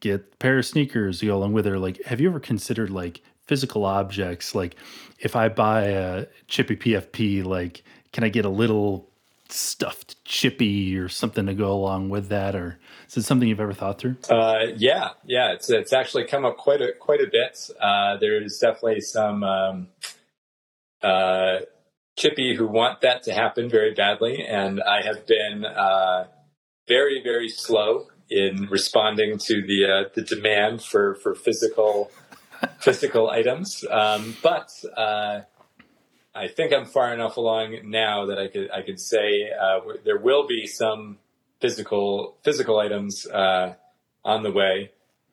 get 0.01 0.15
a 0.15 0.37
pair 0.39 0.59
of 0.59 0.67
sneakers 0.67 1.21
to 1.21 1.27
go 1.27 1.37
along 1.37 1.53
with 1.53 1.65
it 1.65 1.79
like 1.79 2.03
have 2.05 2.21
you 2.21 2.29
ever 2.29 2.41
considered 2.41 2.91
like 2.91 3.23
physical 3.47 3.85
objects? 3.85 4.55
Like 4.55 4.77
if 5.19 5.37
i 5.37 5.49
buy 5.49 5.83
a 5.83 6.27
chippi 6.49 6.77
pfp 6.77 7.45
like 7.45 7.83
can 8.15 8.23
I 8.23 8.29
get 8.29 8.45
a 8.45 8.49
little 8.49 9.11
stuffed 9.51 10.25
chippi 10.25 10.97
or 10.97 11.09
something 11.09 11.47
to 11.47 11.55
go 11.55 11.73
along 11.73 12.09
with 12.09 12.29
that 12.29 12.55
or 12.55 12.79
is 13.09 13.17
it 13.17 13.25
something 13.25 13.49
you've 13.49 13.61
ever 13.61 13.75
thought 13.75 13.99
through? 13.99 14.17
Uh, 14.31 14.67
yeah 14.77 15.11
yeah 15.27 15.53
it's, 15.53 15.69
it's 15.69 15.93
actually 15.93 16.25
come 16.25 16.45
up 16.45 16.57
quite 16.57 16.81
a 16.81 16.93
quite 16.99 17.21
a 17.21 17.27
bit. 17.31 17.59
Uh, 17.79 18.17
there's 18.17 18.59
definitely 18.59 19.01
some 19.01 19.43
um, 19.43 19.89
uh, 21.03 21.59
chippi 22.17 22.57
who 22.57 22.67
want 22.67 23.01
that 23.03 23.25
to 23.25 23.33
happen 23.33 23.69
very 23.69 23.93
badly 23.93 24.47
and 24.49 24.81
i 24.83 25.03
have 25.03 25.27
been 25.27 25.65
uh, 25.65 26.25
very 26.87 27.21
very 27.23 27.49
slow 27.49 28.07
in 28.31 28.69
responding 28.71 29.37
to 29.37 29.61
the 29.63 29.85
uh, 29.85 30.09
the 30.15 30.23
demand 30.23 30.83
for 30.83 31.17
for 31.17 31.35
physical 31.35 32.11
physical 32.81 33.31
items 33.31 33.85
um, 33.91 34.37
but 34.43 34.71
uh, 34.97 35.41
I 36.35 36.49
think 36.49 36.73
I'm 36.73 36.85
far 36.85 37.15
enough 37.15 37.37
along 37.37 37.79
now 37.85 38.27
that 38.27 38.39
I 38.39 38.49
could 38.49 38.71
I 38.71 38.83
could 38.83 38.99
say 38.99 39.49
uh, 39.51 39.81
there 40.05 40.19
will 40.19 40.47
be 40.47 40.67
some 40.67 41.19
physical 41.61 42.37
physical 42.43 42.79
items 42.79 43.27
uh, 43.27 43.75
on 44.25 44.43
the 44.43 44.51
way. 44.51 44.91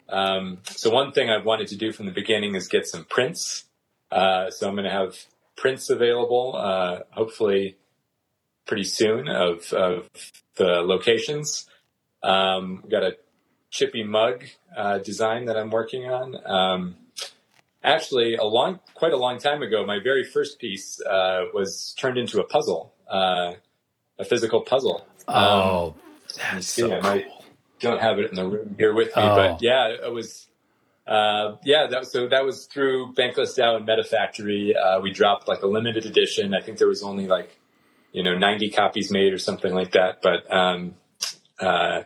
Um, 0.10 0.60
so 0.66 0.92
one 0.92 1.12
thing 1.12 1.30
I've 1.30 1.46
wanted 1.46 1.68
to 1.70 1.78
do 1.78 1.92
from 1.92 2.06
the 2.06 2.12
beginning 2.12 2.56
is 2.56 2.68
get 2.68 2.86
some 2.86 3.06
prints. 3.06 3.66
Uh, 4.12 4.52
so 4.52 4.68
I'm 4.68 4.76
going 4.76 4.86
to 4.86 4.92
have 4.92 5.16
prints 5.56 5.90
available, 5.90 6.56
uh, 6.56 7.00
hopefully 7.12 7.78
pretty 8.68 8.84
soon 8.84 9.28
of, 9.30 9.72
of 9.74 10.10
the 10.56 10.82
locations. 10.82 11.68
Um, 12.22 12.84
got 12.90 13.04
a 13.04 13.18
chippi 13.72 14.06
mug 14.06 14.44
uh, 14.76 15.00
design 15.00 15.46
that 15.46 15.58
I'm 15.58 15.70
working 15.70 16.06
on. 16.06 16.36
Um, 16.46 16.96
actually 17.84 18.36
a 18.36 18.44
long, 18.44 18.80
quite 18.94 19.14
a 19.14 19.18
long 19.18 19.40
time 19.40 19.62
ago, 19.62 19.86
my 19.86 20.00
very 20.04 20.24
first 20.24 20.60
piece 20.60 21.02
uh, 21.02 21.46
was 21.54 21.96
turned 21.98 22.18
into 22.18 22.40
a 22.40 22.44
puzzle, 22.44 22.94
uh, 23.10 23.54
a 24.20 24.26
physical 24.26 24.62
puzzle. 24.62 25.06
Oh, 25.28 25.88
um, 25.88 25.94
that's 26.52 26.68
so 26.68 26.90
cool. 26.90 27.00
I 27.04 27.26
don't 27.80 28.02
have 28.02 28.20
it 28.20 28.30
in 28.30 28.36
the 28.36 28.48
room 28.48 28.76
here 28.78 28.94
with 28.94 29.08
me, 29.08 29.24
oh. 29.24 29.36
but 29.36 29.62
yeah, 29.62 29.88
it 29.88 30.12
was. 30.12 30.48
Uh, 31.08 31.58
yeah, 31.66 31.88
that, 31.88 32.08
so 32.08 32.28
that 32.28 32.46
was 32.46 32.68
through 32.68 33.14
Bankless 33.14 33.58
DAO 33.58 33.78
and 33.78 33.88
MetaFactory. 33.88 34.74
Uh, 34.78 35.02
we 35.02 35.12
dropped 35.12 35.48
like 35.48 35.62
a 35.62 35.68
limited 35.68 36.06
edition. 36.06 36.54
I 36.54 36.62
think 36.62 36.78
there 36.78 36.88
was 36.88 37.04
only 37.04 37.28
like, 37.28 37.58
you 38.14 38.24
know, 38.24 38.38
90 38.38 38.70
copies 38.70 39.12
made 39.12 39.34
or 39.34 39.40
something 39.40 39.74
like 39.74 39.92
that. 39.92 40.22
But, 40.22 40.50
um, 40.54 40.94
uh, 41.60 42.04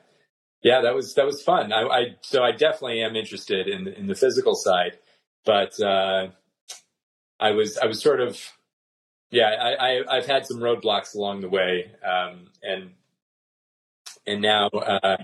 yeah, 0.63 0.81
that 0.81 0.95
was, 0.95 1.13
that 1.15 1.25
was 1.25 1.43
fun. 1.43 1.71
I, 1.73 1.81
I, 1.81 2.15
so 2.21 2.41
I 2.41 2.51
definitely 2.51 3.03
am 3.03 3.15
interested 3.15 3.67
in, 3.67 3.89
in 3.89 4.07
the 4.07 4.15
physical 4.15 4.55
side 4.55 4.97
but 5.45 5.79
uh, 5.79 6.27
I 7.39 7.51
was 7.51 7.77
I 7.77 7.85
was 7.85 8.01
sort 8.01 8.21
of 8.21 8.39
yeah 9.31 9.47
I, 9.47 10.01
I 10.09 10.15
have 10.15 10.25
had 10.25 10.45
some 10.45 10.59
roadblocks 10.59 11.15
along 11.15 11.41
the 11.41 11.49
way 11.49 11.91
um, 12.03 12.47
and 12.61 12.91
and 14.25 14.41
now 14.41 14.67
uh, 14.67 15.17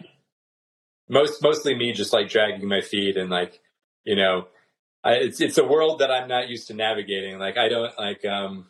most 1.10 1.42
mostly 1.42 1.76
me 1.76 1.94
just 1.94 2.14
like 2.14 2.30
dragging 2.30 2.68
my 2.68 2.82
feet 2.82 3.18
and 3.18 3.30
like 3.30 3.60
you 4.04 4.16
know 4.16 4.48
I, 5.04 5.14
it's 5.14 5.42
it's 5.42 5.58
a 5.58 5.66
world 5.66 6.00
that 6.00 6.12
I'm 6.12 6.28
not 6.28 6.50
used 6.50 6.68
to 6.68 6.74
navigating. 6.74 7.40
Like 7.40 7.58
I 7.58 7.70
don't 7.70 7.98
like 7.98 8.24
um, 8.26 8.68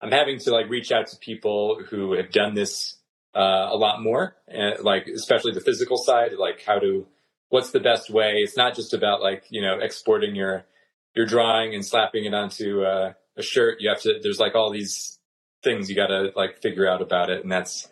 I'm 0.00 0.12
having 0.12 0.38
to 0.40 0.52
like 0.52 0.68
reach 0.68 0.92
out 0.92 1.08
to 1.08 1.16
people 1.16 1.80
who 1.90 2.12
have 2.12 2.30
done 2.30 2.54
this 2.54 2.96
uh, 3.34 3.68
a 3.70 3.76
lot 3.76 4.00
more 4.00 4.36
and 4.46 4.78
like 4.84 5.08
especially 5.08 5.52
the 5.52 5.60
physical 5.60 5.96
side 5.96 6.30
like 6.38 6.62
how 6.64 6.78
to 6.78 7.06
what's 7.48 7.70
the 7.70 7.80
best 7.80 8.10
way? 8.10 8.34
It's 8.36 8.56
not 8.56 8.76
just 8.76 8.94
about 8.94 9.22
like 9.22 9.44
you 9.50 9.60
know 9.60 9.78
exporting 9.80 10.34
your 10.34 10.64
you're 11.14 11.26
drawing 11.26 11.74
and 11.74 11.84
slapping 11.84 12.24
it 12.24 12.34
onto 12.34 12.82
uh, 12.82 13.12
a 13.36 13.42
shirt, 13.42 13.80
you 13.80 13.88
have 13.88 14.00
to. 14.02 14.18
There's 14.22 14.40
like 14.40 14.54
all 14.54 14.70
these 14.70 15.18
things 15.62 15.88
you 15.88 15.96
got 15.96 16.08
to 16.08 16.32
like 16.36 16.60
figure 16.60 16.88
out 16.88 17.02
about 17.02 17.30
it, 17.30 17.42
and 17.42 17.50
that's 17.50 17.88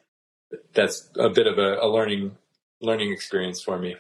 that's 0.75 1.11
a 1.19 1.31
bit 1.31 1.47
of 1.47 1.59
a, 1.59 1.79
a 1.79 1.89
learning 1.89 2.37
learning 2.81 3.13
experience 3.13 3.63
for 3.63 3.79
me. 3.79 3.97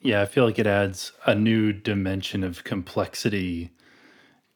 Yeah, 0.00 0.22
I 0.22 0.26
feel 0.26 0.44
like 0.44 0.58
it 0.58 0.66
adds 0.66 1.12
a 1.26 1.34
new 1.34 1.72
dimension 1.72 2.44
of 2.44 2.64
complexity 2.64 3.70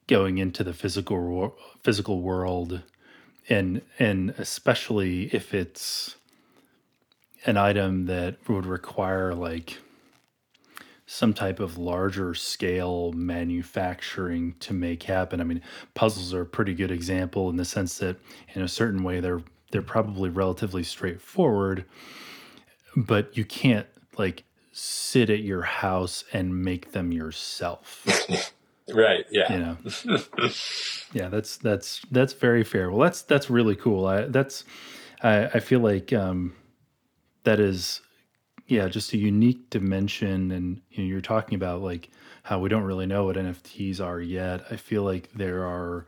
going 0.06 0.38
into 0.38 0.62
the 0.62 0.74
physical 0.74 1.56
physical 1.82 2.20
world, 2.20 2.82
and 3.48 3.82
and 3.98 4.30
especially 4.38 5.24
if 5.34 5.54
it's 5.54 6.16
an 7.46 7.56
item 7.56 8.06
that 8.06 8.36
would 8.48 8.66
require 8.66 9.34
like 9.34 9.78
some 11.10 11.32
type 11.32 11.58
of 11.58 11.78
larger 11.78 12.34
scale 12.34 13.12
manufacturing 13.12 14.54
to 14.60 14.74
make 14.74 15.02
happen. 15.04 15.40
I 15.40 15.44
mean, 15.44 15.62
puzzles 15.94 16.34
are 16.34 16.42
a 16.42 16.46
pretty 16.46 16.74
good 16.74 16.90
example 16.90 17.48
in 17.48 17.56
the 17.56 17.64
sense 17.64 17.96
that 17.98 18.18
in 18.52 18.60
a 18.60 18.68
certain 18.68 19.02
way 19.02 19.20
they're 19.20 19.40
they're 19.70 19.80
probably 19.80 20.28
relatively 20.28 20.82
straightforward, 20.82 21.86
but 22.94 23.34
you 23.38 23.46
can't 23.46 23.86
like 24.18 24.44
sit 24.72 25.30
at 25.30 25.40
your 25.40 25.62
house 25.62 26.24
and 26.34 26.62
make 26.62 26.92
them 26.92 27.10
yourself. 27.10 28.52
right, 28.94 29.24
yeah. 29.30 29.50
You 29.50 29.58
know. 29.60 29.76
yeah, 31.14 31.28
that's 31.30 31.56
that's 31.56 32.02
that's 32.10 32.34
very 32.34 32.64
fair. 32.64 32.90
Well, 32.90 33.00
that's 33.00 33.22
that's 33.22 33.48
really 33.48 33.76
cool. 33.76 34.04
I 34.04 34.26
that's 34.26 34.64
I 35.22 35.46
I 35.46 35.60
feel 35.60 35.80
like 35.80 36.12
um 36.12 36.54
that 37.44 37.60
is 37.60 38.02
yeah, 38.68 38.86
just 38.88 39.12
a 39.14 39.18
unique 39.18 39.70
dimension. 39.70 40.52
And 40.52 40.80
you 40.90 41.02
know, 41.02 41.08
you're 41.08 41.20
talking 41.20 41.56
about 41.56 41.82
like 41.82 42.10
how 42.44 42.60
we 42.60 42.68
don't 42.68 42.84
really 42.84 43.06
know 43.06 43.24
what 43.24 43.36
NFTs 43.36 44.00
are 44.00 44.20
yet. 44.20 44.64
I 44.70 44.76
feel 44.76 45.02
like 45.02 45.30
there 45.34 45.64
are 45.64 46.06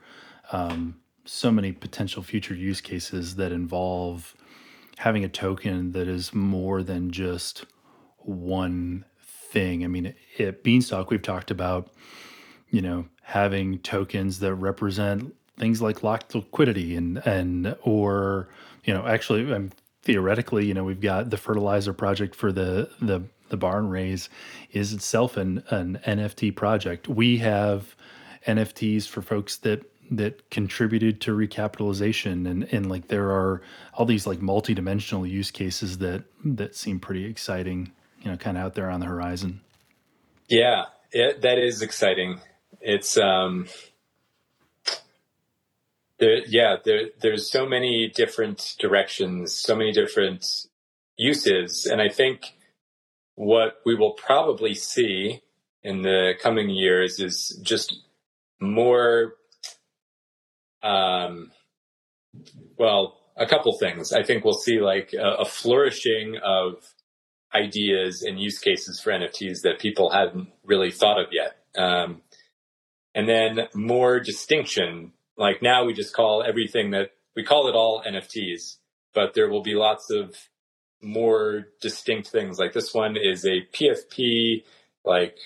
um, 0.53 1.01
so 1.25 1.51
many 1.51 1.73
potential 1.73 2.23
future 2.23 2.55
use 2.55 2.81
cases 2.81 3.37
that 3.37 3.51
involve 3.51 4.37
having 4.99 5.25
a 5.25 5.29
token 5.29 5.93
that 5.93 6.07
is 6.07 6.35
more 6.35 6.83
than 6.83 7.11
just 7.11 7.65
one 8.19 9.07
thing. 9.23 9.83
I 9.83 9.87
mean, 9.87 10.15
at 10.39 10.63
Beanstalk, 10.63 11.11
we've 11.11 11.23
talked 11.23 11.51
about, 11.51 11.91
you 12.69 12.83
know, 12.83 13.07
having 13.23 13.79
tokens 13.79 14.41
that 14.41 14.55
represent 14.55 15.35
things 15.59 15.81
like 15.81 16.03
locked 16.03 16.35
liquidity 16.35 16.97
and 16.97 17.19
and 17.27 17.77
or 17.83 18.49
you 18.85 18.95
know 18.95 19.07
actually 19.07 19.53
I'm 19.53 19.71
theoretically, 20.03 20.67
you 20.67 20.75
know, 20.75 20.85
we've 20.85 21.01
got 21.01 21.31
the 21.31 21.37
fertilizer 21.37 21.93
project 21.93 22.35
for 22.35 22.53
the 22.53 22.91
the 23.01 23.23
the 23.49 23.57
barn 23.57 23.89
raise 23.89 24.29
is 24.73 24.93
itself 24.93 25.37
an 25.37 25.63
an 25.71 26.01
NFT 26.05 26.55
project. 26.55 27.09
We 27.09 27.39
have 27.39 27.95
NFTs 28.47 29.07
for 29.07 29.23
folks 29.23 29.57
that 29.59 29.85
that 30.11 30.51
contributed 30.51 31.21
to 31.21 31.37
recapitalization 31.37 32.49
and 32.49 32.65
and 32.73 32.89
like 32.89 33.09
there 33.09 33.31
are 33.31 33.63
all 33.95 34.05
these 34.05 34.27
like 34.27 34.41
multi-dimensional 34.41 35.27
use 35.27 35.51
cases 35.51 35.99
that 35.99 36.25
that 36.45 36.75
seem 36.75 36.99
pretty 36.99 37.25
exciting 37.25 37.93
you 38.21 38.31
know 38.31 38.37
kind 38.37 38.57
of 38.57 38.65
out 38.65 38.75
there 38.75 38.91
on 38.91 38.99
the 38.99 39.07
horizon 39.07 39.61
yeah 40.49 40.87
it, 41.13 41.43
that 41.43 41.59
is 41.59 41.81
exciting 41.81 42.41
it's 42.81 43.17
um 43.17 43.69
there 46.21 46.45
yeah 46.47 46.77
there 46.85 47.09
there's 47.21 47.51
so 47.51 47.67
many 47.67 48.11
different 48.15 48.77
directions 48.79 49.55
so 49.55 49.75
many 49.75 49.93
different 49.93 50.47
uses 51.17 51.87
and 51.87 52.01
i 52.01 52.09
think 52.09 52.55
what 53.35 53.77
we 53.85 53.95
will 53.95 54.13
probably 54.13 54.75
see 54.75 55.43
in 55.83 56.03
the 56.03 56.35
coming 56.43 56.71
years 56.71 57.19
is 57.21 57.59
just 57.63 58.03
more 58.61 59.35
um, 60.83 61.51
well, 62.77 63.19
a 63.37 63.47
couple 63.47 63.77
things. 63.79 64.13
I 64.13 64.23
think 64.23 64.45
we'll 64.45 64.55
see 64.55 64.81
like 64.81 65.13
a, 65.13 65.41
a, 65.41 65.45
flourishing 65.45 66.37
of 66.43 66.95
ideas 67.55 68.23
and 68.23 68.41
use 68.41 68.59
cases 68.59 69.01
for 69.01 69.11
NFTs 69.11 69.63
that 69.63 69.81
people 69.81 70.11
hadn't 70.11 70.49
really 70.65 70.91
thought 70.91 71.21
of 71.21 71.27
yet. 71.33 71.57
Um, 71.77 72.23
and 73.15 73.29
then 73.29 73.69
more 73.75 74.21
distinction. 74.21 75.13
Like 75.41 75.63
now 75.63 75.85
we 75.85 75.95
just 75.95 76.15
call 76.15 76.45
everything 76.45 76.93
that 76.93 77.11
we 77.35 77.43
call 77.43 77.67
it 77.69 77.75
all 77.75 78.05
NFTs, 78.07 78.77
but 79.15 79.35
there 79.35 79.49
will 79.49 79.63
be 79.63 79.75
lots 79.75 80.11
of 80.11 80.37
more 81.03 81.67
distinct 81.81 82.29
things. 82.29 82.59
Like 82.61 82.75
this 82.75 82.95
one 82.95 83.17
is 83.17 83.45
a 83.45 83.67
PFP, 83.73 84.63
like 85.05 85.37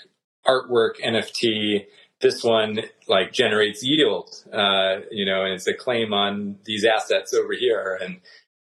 artwork 0.46 1.00
NFT 1.02 1.86
this 2.24 2.42
one 2.42 2.80
like 3.06 3.32
generates 3.32 3.84
yield, 3.84 4.30
uh, 4.50 5.00
you 5.10 5.26
know, 5.26 5.44
and 5.44 5.52
it's 5.52 5.66
a 5.66 5.74
claim 5.74 6.14
on 6.14 6.56
these 6.64 6.84
assets 6.84 7.34
over 7.34 7.52
here. 7.52 7.98
And 8.00 8.20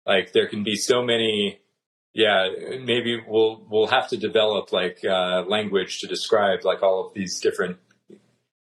like 0.05 0.31
there 0.31 0.47
can 0.47 0.63
be 0.63 0.75
so 0.75 1.01
many, 1.01 1.59
yeah, 2.13 2.49
maybe 2.83 3.19
we'll 3.27 3.65
we'll 3.67 3.87
have 3.87 4.09
to 4.09 4.17
develop 4.17 4.71
like 4.71 5.03
uh, 5.03 5.43
language 5.47 5.99
to 5.99 6.07
describe 6.07 6.65
like 6.65 6.83
all 6.83 7.07
of 7.07 7.13
these 7.15 7.39
different 7.39 7.77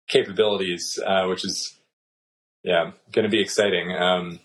capabilities, 0.10 1.00
uh, 1.06 1.26
which 1.28 1.46
is 1.46 1.80
yeah 2.64 2.92
going 3.12 3.24
to 3.24 3.30
be 3.30 3.42
exciting. 3.42 3.92
Um, 3.92 4.40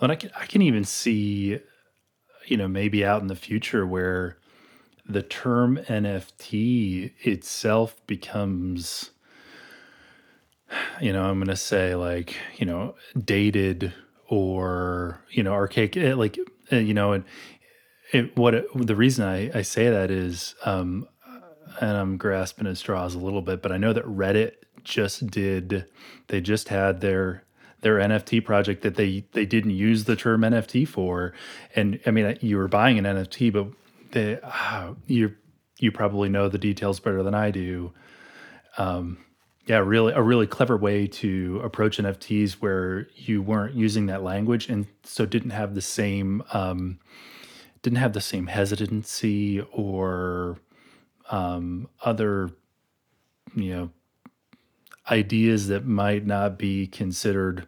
well, 0.00 0.10
I 0.10 0.16
can 0.16 0.30
I 0.36 0.46
can 0.46 0.62
even 0.62 0.84
see, 0.84 1.60
you 2.46 2.56
know, 2.56 2.68
maybe 2.68 3.04
out 3.04 3.22
in 3.22 3.28
the 3.28 3.36
future 3.36 3.86
where 3.86 4.38
the 5.06 5.22
term 5.22 5.78
NFT 5.88 7.12
itself 7.20 8.04
becomes, 8.06 9.10
you 11.00 11.12
know, 11.12 11.24
I'm 11.24 11.38
going 11.38 11.48
to 11.48 11.56
say 11.56 11.94
like, 11.94 12.36
you 12.56 12.66
know, 12.66 12.94
dated 13.16 13.92
or, 14.28 15.20
you 15.30 15.42
know, 15.42 15.52
archaic, 15.52 15.96
eh, 15.96 16.14
like, 16.14 16.38
eh, 16.70 16.78
you 16.78 16.94
know, 16.94 17.12
and 17.12 17.24
it, 18.12 18.36
what 18.36 18.54
it, 18.54 18.66
the 18.74 18.96
reason 18.96 19.24
I, 19.24 19.56
I 19.56 19.62
say 19.62 19.90
that 19.90 20.10
is, 20.10 20.54
um, 20.64 21.06
and 21.80 21.96
I'm 21.96 22.16
grasping 22.16 22.66
at 22.66 22.76
straws 22.76 23.14
a 23.14 23.18
little 23.18 23.42
bit, 23.42 23.62
but 23.62 23.72
I 23.72 23.76
know 23.76 23.92
that 23.92 24.04
Reddit 24.04 24.54
just 24.84 25.26
did, 25.28 25.86
they 26.28 26.40
just 26.40 26.68
had 26.68 27.00
their, 27.00 27.44
their 27.82 27.96
NFT 27.98 28.44
project 28.44 28.82
that 28.82 28.94
they 28.94 29.24
they 29.32 29.44
didn't 29.44 29.72
use 29.72 30.04
the 30.04 30.16
term 30.16 30.42
NFT 30.42 30.86
for, 30.86 31.32
and 31.74 31.98
I 32.06 32.12
mean 32.12 32.38
you 32.40 32.56
were 32.56 32.68
buying 32.68 32.96
an 32.96 33.04
NFT, 33.04 33.52
but 33.52 33.66
they 34.12 34.38
uh, 34.40 34.94
you 35.06 35.34
you 35.78 35.90
probably 35.90 36.28
know 36.28 36.48
the 36.48 36.58
details 36.58 37.00
better 37.00 37.22
than 37.22 37.34
I 37.34 37.50
do. 37.50 37.92
Um, 38.78 39.18
yeah, 39.66 39.78
really 39.78 40.12
a 40.12 40.22
really 40.22 40.46
clever 40.46 40.76
way 40.76 41.06
to 41.06 41.60
approach 41.62 41.98
NFTs 41.98 42.54
where 42.54 43.08
you 43.14 43.42
weren't 43.42 43.74
using 43.74 44.06
that 44.06 44.22
language 44.22 44.68
and 44.68 44.86
so 45.04 45.26
didn't 45.26 45.50
have 45.50 45.74
the 45.74 45.82
same 45.82 46.42
um, 46.52 46.98
didn't 47.82 47.98
have 47.98 48.12
the 48.12 48.20
same 48.20 48.46
hesitancy 48.46 49.60
or 49.72 50.58
um, 51.30 51.88
other 52.02 52.50
you 53.54 53.74
know 53.74 53.90
ideas 55.10 55.68
that 55.68 55.84
might 55.84 56.26
not 56.26 56.58
be 56.58 56.86
considered 56.86 57.66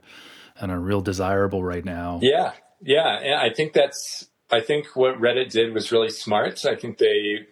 and 0.61 0.71
are 0.71 0.81
real 0.81 1.01
desirable 1.01 1.65
right 1.65 1.85
now. 1.85 2.21
Yeah, 2.23 2.53
yeah, 2.81 3.41
I 3.41 3.53
think 3.53 3.73
that's 3.73 4.29
I 4.51 4.61
think 4.61 4.95
what 4.95 5.21
Reddit 5.21 5.51
did 5.51 5.73
was 5.75 5.91
really 5.91 6.11
smart. 6.11 6.65
I 6.65 6.77
think 6.77 6.99
they 6.99 7.47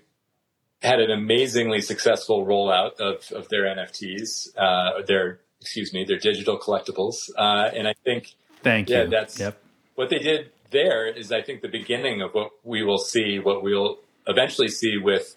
had 0.82 1.00
an 1.00 1.10
amazingly 1.10 1.80
successful 1.80 2.44
rollout 2.44 3.00
of, 3.00 3.30
of 3.32 3.48
their 3.48 3.64
NFTs, 3.64 4.56
uh, 4.56 5.02
their 5.06 5.40
excuse 5.60 5.92
me, 5.92 6.04
their 6.04 6.18
digital 6.18 6.58
collectibles, 6.58 7.30
uh, 7.38 7.70
and 7.74 7.88
I 7.88 7.94
think 8.04 8.34
thank 8.62 8.88
yeah, 8.88 9.04
you. 9.04 9.10
That's 9.10 9.38
yep. 9.38 9.60
what 9.94 10.10
they 10.10 10.18
did. 10.18 10.50
There 10.70 11.06
is, 11.06 11.30
I 11.30 11.42
think, 11.42 11.60
the 11.60 11.68
beginning 11.68 12.22
of 12.22 12.32
what 12.32 12.50
we 12.64 12.82
will 12.82 12.98
see, 12.98 13.38
what 13.38 13.62
we'll 13.62 13.98
eventually 14.26 14.68
see 14.68 14.96
with 14.96 15.36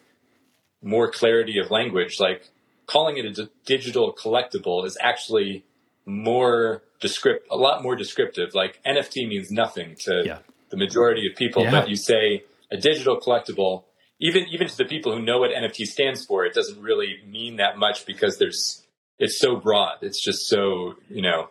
more 0.81 1.11
clarity 1.11 1.59
of 1.59 1.71
language. 1.71 2.19
Like 2.19 2.49
calling 2.88 3.17
it 3.17 3.25
a 3.25 3.31
d- 3.31 3.49
digital 3.65 4.13
collectible 4.13 4.86
is 4.86 4.97
actually 5.01 5.65
more 6.05 6.83
descript, 7.01 7.47
a 7.51 7.57
lot 7.57 7.81
more 7.83 7.95
descriptive. 7.95 8.53
Like 8.53 8.79
NFT 8.86 9.27
means 9.27 9.51
nothing 9.51 9.95
to 10.01 10.23
yeah 10.25 10.39
the 10.69 10.77
majority 10.77 11.27
of 11.29 11.36
people. 11.36 11.63
Yeah. 11.63 11.71
But 11.71 11.89
you 11.89 11.95
say 11.95 12.43
a 12.71 12.77
digital 12.77 13.19
collectible, 13.19 13.83
even 14.19 14.45
even 14.51 14.67
to 14.67 14.77
the 14.77 14.86
people 14.86 15.13
who 15.13 15.21
know 15.21 15.39
what 15.39 15.51
NFT 15.51 15.86
stands 15.86 16.25
for, 16.25 16.45
it 16.45 16.53
doesn't 16.53 16.81
really 16.81 17.17
mean 17.27 17.57
that 17.57 17.77
much 17.77 18.05
because 18.05 18.38
there's 18.38 18.83
it's 19.17 19.39
so 19.39 19.55
broad. 19.55 19.97
It's 20.01 20.21
just 20.21 20.47
so 20.47 20.95
you 21.09 21.21
know. 21.21 21.49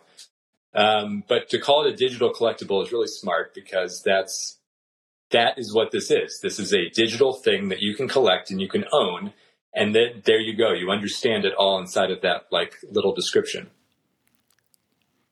Um, 0.74 1.22
but 1.28 1.51
to 1.51 1.61
call 1.61 1.87
it 1.87 1.93
a 1.93 1.97
digital 1.97 2.32
collectible 2.32 2.82
is 2.85 2.91
really 2.91 3.07
smart 3.07 3.55
because 3.55 4.03
that's 4.05 4.59
that 5.30 5.59
is 5.59 5.72
what 5.72 5.91
this 5.93 6.11
is. 6.11 6.41
This 6.43 6.59
is 6.59 6.72
a 6.74 6.89
digital 6.91 7.32
thing 7.32 7.68
that 7.68 7.80
you 7.80 7.95
can 7.95 8.09
collect 8.09 8.51
and 8.51 8.61
you 8.61 8.68
can 8.68 8.85
own, 8.93 9.32
and 9.75 9.95
then 9.95 10.22
there 10.25 10.41
you 10.41 10.57
go. 10.57 10.72
You 10.72 10.91
understand 10.91 11.45
it 11.45 11.55
all 11.55 11.79
inside 11.79 12.11
of 12.11 12.22
that 12.22 12.47
like 12.51 12.77
little 12.91 13.14
description. 13.14 13.70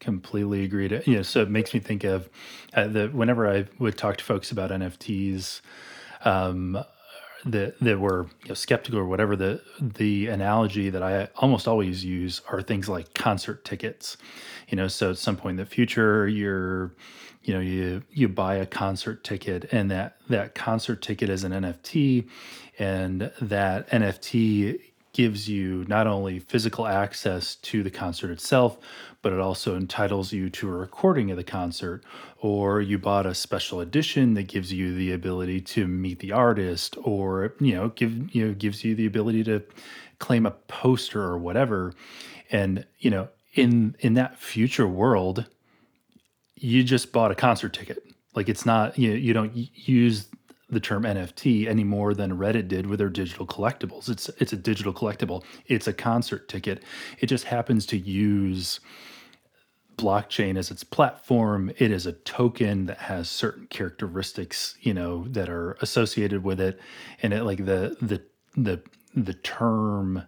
Completely 0.01 0.65
agreed. 0.65 1.03
Yeah, 1.07 1.23
so 1.23 1.43
it 1.43 1.51
makes 1.51 1.73
me 1.73 1.79
think 1.79 2.03
of 2.03 2.29
uh, 2.75 2.89
the 2.89 3.09
whenever 3.09 3.49
I 3.49 3.67
would 3.79 3.97
talk 3.97 4.17
to 4.17 4.25
folks 4.25 4.51
about 4.51 4.71
NFTs, 4.71 5.61
um, 6.25 6.85
that 7.45 7.79
that 7.81 8.01
were 8.01 8.27
you 8.43 8.49
know, 8.49 8.55
skeptical 8.55 8.99
or 8.99 9.05
whatever. 9.05 9.37
The 9.37 9.63
the 9.81 10.27
analogy 10.27 10.91
that 10.91 11.05
I 11.05 11.29
almost 11.37 11.69
always 11.69 12.05
use 12.05 12.43
are 12.49 12.63
things 12.63 12.89
like 12.89 13.15
concert 13.15 13.65
tickets. 13.65 14.17
You 14.69 14.77
know, 14.77 14.89
so 14.89 15.11
at 15.11 15.19
some 15.19 15.37
point 15.37 15.53
in 15.53 15.65
the 15.65 15.71
future, 15.71 16.27
you're 16.27 16.95
you 17.45 17.55
know 17.55 17.61
you 17.61 18.03
you 18.11 18.29
buy 18.29 18.57
a 18.57 18.67
concert 18.67 19.25
ticket 19.25 19.73
and 19.73 19.91
that 19.91 20.17
that 20.29 20.55
concert 20.55 21.03
ticket 21.03 21.29
is 21.29 21.45
an 21.45 21.53
NFT 21.53 22.29
and 22.79 23.31
that 23.41 23.89
NFT 23.91 24.81
gives 25.13 25.49
you 25.49 25.85
not 25.89 26.07
only 26.07 26.39
physical 26.39 26.87
access 26.87 27.57
to 27.57 27.83
the 27.83 27.91
concert 27.91 28.31
itself, 28.31 28.79
but 29.21 29.33
it 29.33 29.41
also 29.41 29.77
entitles 29.77 30.33
you 30.33 30.49
to 30.49 30.69
a 30.69 30.73
recording 30.73 31.31
of 31.31 31.37
the 31.37 31.45
concert. 31.45 32.03
Or 32.39 32.81
you 32.81 32.99
bought 32.99 33.27
a 33.27 33.35
special 33.35 33.81
edition 33.81 34.35
that 34.35 34.45
gives 34.45 34.73
you 34.73 34.95
the 34.95 35.13
ability 35.13 35.61
to 35.61 35.87
meet 35.87 36.19
the 36.21 36.33
artist, 36.33 36.97
or 37.03 37.55
you 37.61 37.75
know, 37.75 37.91
give 37.91 38.35
you 38.35 38.49
know 38.49 38.55
gives 38.55 38.85
you 38.85 38.95
the 38.95 39.07
ability 39.07 39.45
to 39.45 39.63
claim 40.19 40.47
a 40.47 40.51
poster 40.51 41.23
or 41.23 41.39
whatever. 41.39 41.95
And 42.51 42.87
you 42.99 43.11
know, 43.11 43.29
in 43.55 43.97
in 44.01 44.15
that 44.15 44.39
future 44.39 44.89
world, 44.89 45.47
you 46.63 46.85
just 46.85 47.13
bought 47.13 47.31
a 47.31 47.35
concert 47.35 47.73
ticket. 47.73 48.03
Like 48.35 48.49
it's 48.49 48.65
not 48.65 48.99
you 48.99 49.11
know, 49.11 49.17
you 49.17 49.33
don't 49.33 49.53
use 49.55 50.27
the 50.71 50.81
term 50.81 51.03
NFT 51.03 51.69
any 51.69 51.85
more 51.85 52.15
than 52.15 52.39
Reddit 52.39 52.69
did 52.69 52.87
with 52.87 52.99
their 52.99 53.11
digital 53.11 53.47
collectibles. 53.47 54.09
It's 54.09 54.29
it's 54.39 54.53
a 54.53 54.57
digital 54.57 54.93
collectible. 54.93 55.45
It's 55.67 55.87
a 55.87 55.93
concert 55.93 56.49
ticket. 56.49 56.83
It 57.19 57.27
just 57.27 57.45
happens 57.45 57.85
to 57.87 57.99
use 57.99 58.81
blockchain 59.97 60.57
as 60.57 60.71
its 60.71 60.83
platform. 60.85 61.71
It 61.79 61.91
is 61.91 62.07
a 62.07 62.13
token 62.13 62.87
that 62.87 62.99
has 62.99 63.29
certain 63.29 63.67
characteristics, 63.67 64.77
you 64.81 64.95
know, 64.95 65.27
that 65.29 65.49
are 65.49 65.77
associated 65.81 66.43
with 66.43 66.61
it, 66.61 66.81
and 67.23 67.35
it 67.35 67.45
like 67.45 67.67
the 67.67 67.97
the 68.01 68.23
the 68.57 68.83
the 69.15 69.35
term 69.35 70.25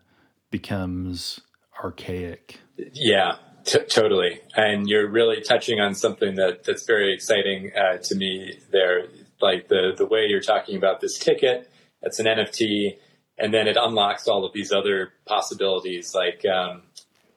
becomes 0.50 1.40
archaic. 1.82 2.60
Yeah, 2.76 3.36
T- 3.64 3.78
totally. 3.88 4.40
And 4.54 4.88
you're 4.88 5.08
really 5.08 5.40
touching 5.40 5.80
on 5.80 5.94
something 5.94 6.34
that 6.36 6.64
that's 6.64 6.84
very 6.84 7.14
exciting 7.14 7.72
uh, 7.74 7.98
to 7.98 8.14
me 8.14 8.58
there 8.70 9.06
like 9.40 9.68
the 9.68 9.92
the 9.96 10.06
way 10.06 10.26
you're 10.28 10.40
talking 10.40 10.76
about 10.76 11.00
this 11.00 11.18
ticket. 11.18 11.70
It's 12.02 12.18
an 12.18 12.26
NFT, 12.26 12.98
and 13.38 13.54
then 13.54 13.66
it 13.66 13.78
unlocks 13.80 14.28
all 14.28 14.44
of 14.44 14.52
these 14.52 14.72
other 14.72 15.12
possibilities. 15.26 16.14
Like, 16.14 16.44
um, 16.44 16.82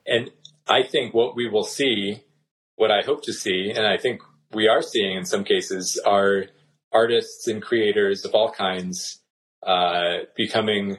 and 0.06 0.30
I 0.68 0.84
think 0.84 1.14
what 1.14 1.36
we 1.36 1.48
will 1.48 1.64
see, 1.64 2.24
what 2.76 2.92
I 2.92 3.02
hope 3.02 3.24
to 3.24 3.34
see, 3.34 3.72
and 3.74 3.88
I 3.88 3.98
think 3.98 4.22
we 4.52 4.68
are 4.68 4.82
seeing 4.82 5.16
in 5.16 5.26
some 5.26 5.46
cases, 5.46 6.00
are 6.06 6.46
artists 6.92 7.48
and 7.48 7.62
creators 7.62 8.26
of 8.26 8.34
all 8.34 8.52
kinds 8.52 9.22
uh, 9.66 10.20
becoming 10.36 10.98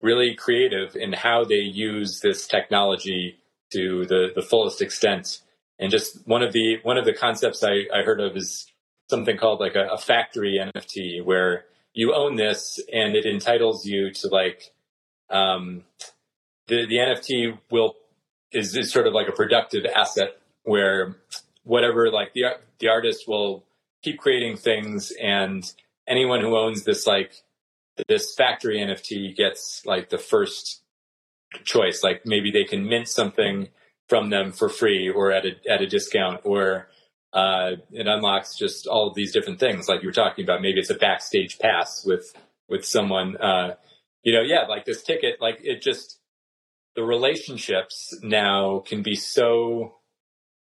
really 0.00 0.34
creative 0.36 0.94
in 0.94 1.12
how 1.12 1.44
they 1.44 1.56
use 1.56 2.20
this 2.20 2.46
technology 2.46 3.38
to 3.72 4.06
the 4.06 4.28
the 4.34 4.42
fullest 4.42 4.82
extent. 4.82 5.40
And 5.78 5.90
just 5.90 6.26
one 6.26 6.42
of 6.42 6.52
the 6.52 6.78
one 6.82 6.98
of 6.98 7.04
the 7.04 7.12
concepts 7.12 7.62
I, 7.62 7.86
I 7.94 8.02
heard 8.02 8.20
of 8.20 8.36
is 8.36 8.70
something 9.08 9.36
called 9.36 9.60
like 9.60 9.76
a, 9.76 9.88
a 9.92 9.98
factory 9.98 10.58
NFT, 10.58 11.24
where 11.24 11.64
you 11.92 12.14
own 12.14 12.36
this 12.36 12.80
and 12.92 13.14
it 13.14 13.26
entitles 13.26 13.86
you 13.86 14.12
to 14.12 14.28
like 14.28 14.72
um, 15.30 15.84
the 16.66 16.86
the 16.86 16.96
NFT 16.96 17.58
will 17.70 17.96
is, 18.52 18.76
is 18.76 18.92
sort 18.92 19.06
of 19.06 19.12
like 19.12 19.28
a 19.28 19.32
productive 19.32 19.84
asset 19.84 20.38
where 20.64 21.16
whatever 21.64 22.10
like 22.10 22.32
the 22.34 22.44
the 22.78 22.88
artist 22.88 23.28
will 23.28 23.64
keep 24.02 24.18
creating 24.18 24.56
things 24.56 25.12
and 25.20 25.72
anyone 26.06 26.40
who 26.40 26.56
owns 26.56 26.84
this 26.84 27.06
like 27.06 27.32
this 28.06 28.34
factory 28.34 28.78
NFT 28.78 29.34
gets 29.36 29.84
like 29.84 30.08
the 30.08 30.18
first 30.18 30.82
choice. 31.64 32.02
Like 32.02 32.24
maybe 32.24 32.50
they 32.50 32.64
can 32.64 32.88
mint 32.88 33.08
something 33.08 33.68
from 34.08 34.30
them 34.30 34.52
for 34.52 34.68
free 34.68 35.08
or 35.08 35.32
at 35.32 35.44
a 35.44 35.52
at 35.70 35.82
a 35.82 35.86
discount 35.86 36.40
or 36.44 36.88
uh, 37.32 37.72
it 37.92 38.06
unlocks 38.06 38.56
just 38.56 38.86
all 38.86 39.08
of 39.08 39.14
these 39.14 39.32
different 39.32 39.60
things 39.60 39.88
like 39.88 40.02
you 40.02 40.08
were 40.08 40.12
talking 40.12 40.44
about. 40.44 40.62
Maybe 40.62 40.80
it's 40.80 40.90
a 40.90 40.94
backstage 40.94 41.58
pass 41.58 42.04
with 42.04 42.32
with 42.68 42.84
someone 42.84 43.36
uh, 43.36 43.74
you 44.22 44.32
know 44.32 44.42
yeah 44.42 44.66
like 44.66 44.84
this 44.84 45.02
ticket 45.02 45.40
like 45.40 45.58
it 45.62 45.82
just 45.82 46.18
the 46.96 47.02
relationships 47.02 48.18
now 48.22 48.82
can 48.86 49.02
be 49.02 49.14
so 49.14 49.94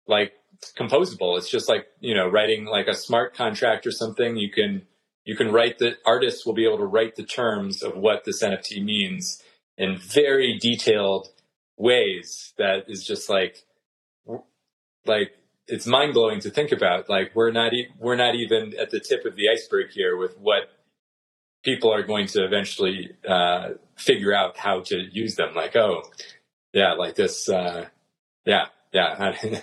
like 0.08 0.34
composable. 0.78 1.38
It's 1.38 1.50
just 1.50 1.70
like 1.70 1.88
you 2.00 2.16
know 2.16 2.28
writing 2.28 2.66
like 2.66 2.88
a 2.88 2.94
smart 2.94 3.34
contract 3.34 3.88
or 3.88 3.92
something 3.92 4.36
you 4.36 4.52
can 4.52 4.84
you 5.24 5.36
can 5.36 5.52
write 5.52 5.78
the 5.80 5.96
artists 6.06 6.46
will 6.46 6.54
be 6.54 6.66
able 6.66 6.80
to 6.80 6.86
write 6.86 7.16
the 7.16 7.24
terms 7.24 7.84
of 7.84 7.96
what 7.96 8.24
this 8.26 8.42
nft 8.42 8.84
means 8.84 9.42
in 9.82 9.98
very 9.98 10.58
detailed 10.60 11.30
ways 11.76 12.54
that 12.58 12.86
is 12.88 13.04
just 13.04 13.30
like 13.30 13.64
like 15.06 15.32
it's 15.68 15.88
mind 15.88 16.14
blowing 16.14 16.40
to 16.42 16.50
think 16.50 16.72
about. 16.72 17.10
Like 17.10 17.32
we're 17.34 17.52
not 17.52 17.74
e- 17.74 17.90
we're 17.98 18.16
not 18.16 18.36
even 18.36 18.74
at 18.78 18.92
the 18.92 19.00
tip 19.00 19.26
of 19.26 19.36
the 19.36 19.50
iceberg 19.50 19.92
here 19.92 20.16
with 20.16 20.38
what 20.38 20.70
people 21.64 21.92
are 21.94 22.04
going 22.04 22.28
to 22.28 22.46
eventually 22.46 23.12
uh, 23.28 23.70
figure 23.96 24.34
out 24.34 24.58
how 24.58 24.82
to 24.82 24.98
use 25.12 25.36
them. 25.36 25.56
Like 25.56 25.76
oh 25.76 26.04
yeah, 26.74 26.94
like 26.94 27.16
this. 27.16 27.50
Uh, 27.50 27.88
yeah, 28.46 28.68
yeah, 28.94 29.36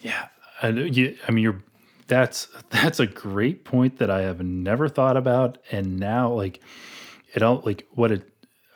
yeah. 0.00 0.28
I, 0.62 0.68
you, 0.68 1.16
I 1.26 1.32
mean, 1.32 1.42
you're 1.44 1.62
that's 2.06 2.48
that's 2.70 3.00
a 3.00 3.06
great 3.06 3.64
point 3.64 3.98
that 3.98 4.10
I 4.10 4.22
have 4.22 4.42
never 4.42 4.88
thought 4.88 5.16
about, 5.16 5.58
and 5.70 5.98
now 5.98 6.32
like 6.32 6.60
it 7.34 7.42
all 7.42 7.62
like 7.64 7.86
what 7.90 8.12
it. 8.12 8.31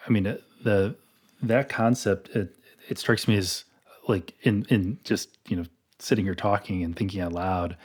I 0.06 0.10
mean, 0.10 0.38
the 0.62 0.96
that 1.42 1.68
concept 1.68 2.30
it 2.30 2.54
it 2.88 2.98
strikes 2.98 3.28
me 3.28 3.36
as 3.36 3.64
like 4.08 4.34
in 4.42 4.64
in 4.68 4.98
just 5.04 5.36
you 5.48 5.56
know 5.56 5.64
sitting 5.98 6.24
here 6.24 6.34
talking 6.34 6.82
and 6.82 6.94
thinking 6.96 7.20
out 7.20 7.32
loud, 7.32 7.76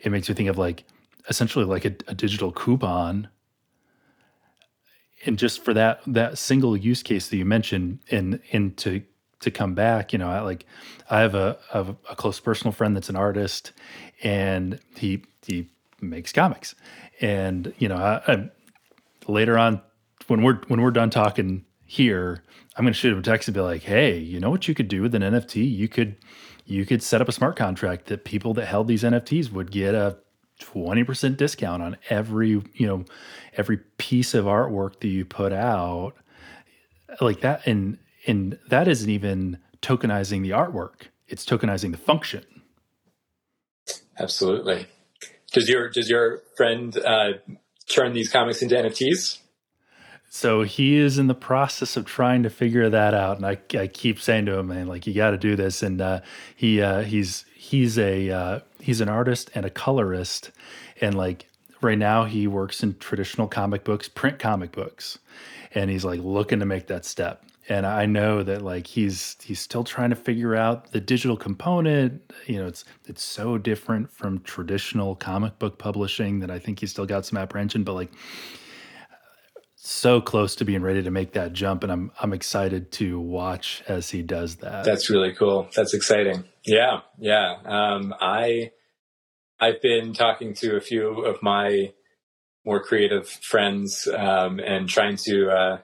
it 0.00 0.10
makes 0.10 0.28
me 0.28 0.34
think 0.34 0.48
of 0.48 0.58
like 0.58 0.84
essentially 1.28 1.64
like 1.64 1.84
a, 1.84 1.94
a 2.08 2.14
digital 2.14 2.52
coupon. 2.52 3.28
And 5.26 5.38
just 5.38 5.62
for 5.64 5.74
that 5.74 6.00
that 6.06 6.38
single 6.38 6.76
use 6.76 7.02
case 7.02 7.28
that 7.28 7.36
you 7.36 7.44
mentioned, 7.44 8.00
and 8.10 8.40
and 8.52 8.76
to 8.78 9.02
to 9.40 9.50
come 9.50 9.74
back, 9.74 10.12
you 10.12 10.18
know, 10.18 10.28
I 10.28 10.40
like 10.40 10.66
I 11.08 11.20
have 11.20 11.34
a, 11.34 11.58
a, 11.72 12.14
close 12.14 12.40
personal 12.40 12.72
friend 12.72 12.94
that's 12.96 13.08
an 13.08 13.16
artist, 13.16 13.72
and 14.22 14.78
he 14.96 15.24
he 15.46 15.68
makes 16.00 16.32
comics, 16.32 16.74
and 17.20 17.74
you 17.78 17.88
know, 17.88 17.96
I, 17.96 18.22
I, 18.26 18.50
later 19.26 19.58
on 19.58 19.82
when 20.28 20.42
we're 20.42 20.60
when 20.68 20.80
we're 20.80 20.90
done 20.90 21.10
talking 21.10 21.66
here, 21.90 22.44
I'm 22.76 22.84
going 22.84 22.92
to 22.92 22.98
shoot 22.98 23.12
him 23.12 23.18
a 23.18 23.22
text 23.22 23.48
and 23.48 23.54
be 23.54 23.60
like, 23.60 23.82
"Hey, 23.82 24.16
you 24.16 24.38
know 24.38 24.48
what 24.48 24.68
you 24.68 24.74
could 24.76 24.86
do 24.86 25.02
with 25.02 25.12
an 25.12 25.22
NFT? 25.22 25.68
You 25.68 25.88
could 25.88 26.14
you 26.64 26.86
could 26.86 27.02
set 27.02 27.20
up 27.20 27.28
a 27.28 27.32
smart 27.32 27.56
contract 27.56 28.06
that 28.06 28.24
people 28.24 28.54
that 28.54 28.66
held 28.66 28.86
these 28.86 29.02
NFTs 29.02 29.50
would 29.50 29.72
get 29.72 29.92
a 29.96 30.18
20% 30.60 31.36
discount 31.36 31.82
on 31.82 31.96
every, 32.08 32.62
you 32.74 32.86
know, 32.86 33.04
every 33.56 33.78
piece 33.98 34.34
of 34.34 34.44
artwork 34.44 35.00
that 35.00 35.08
you 35.08 35.24
put 35.24 35.52
out 35.52 36.12
like 37.20 37.40
that 37.40 37.66
and 37.66 37.98
and 38.24 38.56
that 38.68 38.86
isn't 38.86 39.10
even 39.10 39.58
tokenizing 39.82 40.42
the 40.42 40.50
artwork. 40.50 41.08
It's 41.26 41.44
tokenizing 41.44 41.90
the 41.90 41.98
function. 41.98 42.44
Absolutely. 44.16 44.86
Does 45.52 45.68
your 45.68 45.88
does 45.88 46.08
your 46.08 46.42
friend 46.56 46.96
uh, 46.98 47.32
turn 47.88 48.12
these 48.12 48.30
comics 48.30 48.62
into 48.62 48.76
NFTs? 48.76 49.39
So 50.32 50.62
he 50.62 50.96
is 50.96 51.18
in 51.18 51.26
the 51.26 51.34
process 51.34 51.96
of 51.96 52.04
trying 52.04 52.44
to 52.44 52.50
figure 52.50 52.88
that 52.88 53.14
out, 53.14 53.38
and 53.38 53.44
I, 53.44 53.58
I 53.76 53.88
keep 53.88 54.20
saying 54.20 54.46
to 54.46 54.56
him, 54.58 54.68
"Man, 54.68 54.86
like 54.86 55.04
you 55.04 55.12
got 55.12 55.32
to 55.32 55.36
do 55.36 55.56
this." 55.56 55.82
And 55.82 56.00
uh, 56.00 56.20
he 56.54 56.80
uh, 56.80 57.02
he's 57.02 57.44
he's 57.56 57.98
a 57.98 58.30
uh, 58.30 58.60
he's 58.78 59.00
an 59.00 59.08
artist 59.08 59.50
and 59.56 59.66
a 59.66 59.70
colorist, 59.70 60.52
and 61.00 61.16
like 61.16 61.48
right 61.80 61.98
now 61.98 62.26
he 62.26 62.46
works 62.46 62.84
in 62.84 62.96
traditional 62.98 63.48
comic 63.48 63.82
books, 63.82 64.08
print 64.08 64.38
comic 64.38 64.70
books, 64.70 65.18
and 65.74 65.90
he's 65.90 66.04
like 66.04 66.20
looking 66.20 66.60
to 66.60 66.66
make 66.66 66.86
that 66.86 67.04
step. 67.04 67.44
And 67.68 67.84
I 67.84 68.06
know 68.06 68.44
that 68.44 68.62
like 68.62 68.86
he's 68.86 69.36
he's 69.42 69.58
still 69.58 69.82
trying 69.82 70.10
to 70.10 70.16
figure 70.16 70.54
out 70.54 70.92
the 70.92 71.00
digital 71.00 71.36
component. 71.36 72.32
You 72.46 72.60
know, 72.60 72.68
it's 72.68 72.84
it's 73.06 73.24
so 73.24 73.58
different 73.58 74.12
from 74.12 74.38
traditional 74.42 75.16
comic 75.16 75.58
book 75.58 75.78
publishing 75.78 76.38
that 76.38 76.52
I 76.52 76.60
think 76.60 76.78
he's 76.78 76.92
still 76.92 77.06
got 77.06 77.26
some 77.26 77.36
apprehension. 77.36 77.82
But 77.82 77.94
like 77.94 78.12
so 79.82 80.20
close 80.20 80.56
to 80.56 80.64
being 80.66 80.82
ready 80.82 81.02
to 81.02 81.10
make 81.10 81.32
that 81.32 81.54
jump 81.54 81.82
and 81.82 81.90
I'm 81.90 82.12
I'm 82.20 82.34
excited 82.34 82.92
to 82.92 83.18
watch 83.18 83.82
as 83.88 84.10
he 84.10 84.22
does 84.22 84.56
that. 84.56 84.84
That's 84.84 85.08
really 85.08 85.32
cool. 85.32 85.68
That's 85.74 85.94
exciting. 85.94 86.44
Yeah. 86.66 87.00
Yeah. 87.18 87.56
Um, 87.64 88.14
I 88.20 88.72
I've 89.58 89.80
been 89.80 90.12
talking 90.12 90.52
to 90.56 90.76
a 90.76 90.80
few 90.82 91.24
of 91.24 91.42
my 91.42 91.92
more 92.66 92.82
creative 92.82 93.26
friends 93.26 94.06
um, 94.06 94.60
and 94.60 94.86
trying 94.86 95.16
to 95.24 95.48
uh, 95.50 95.78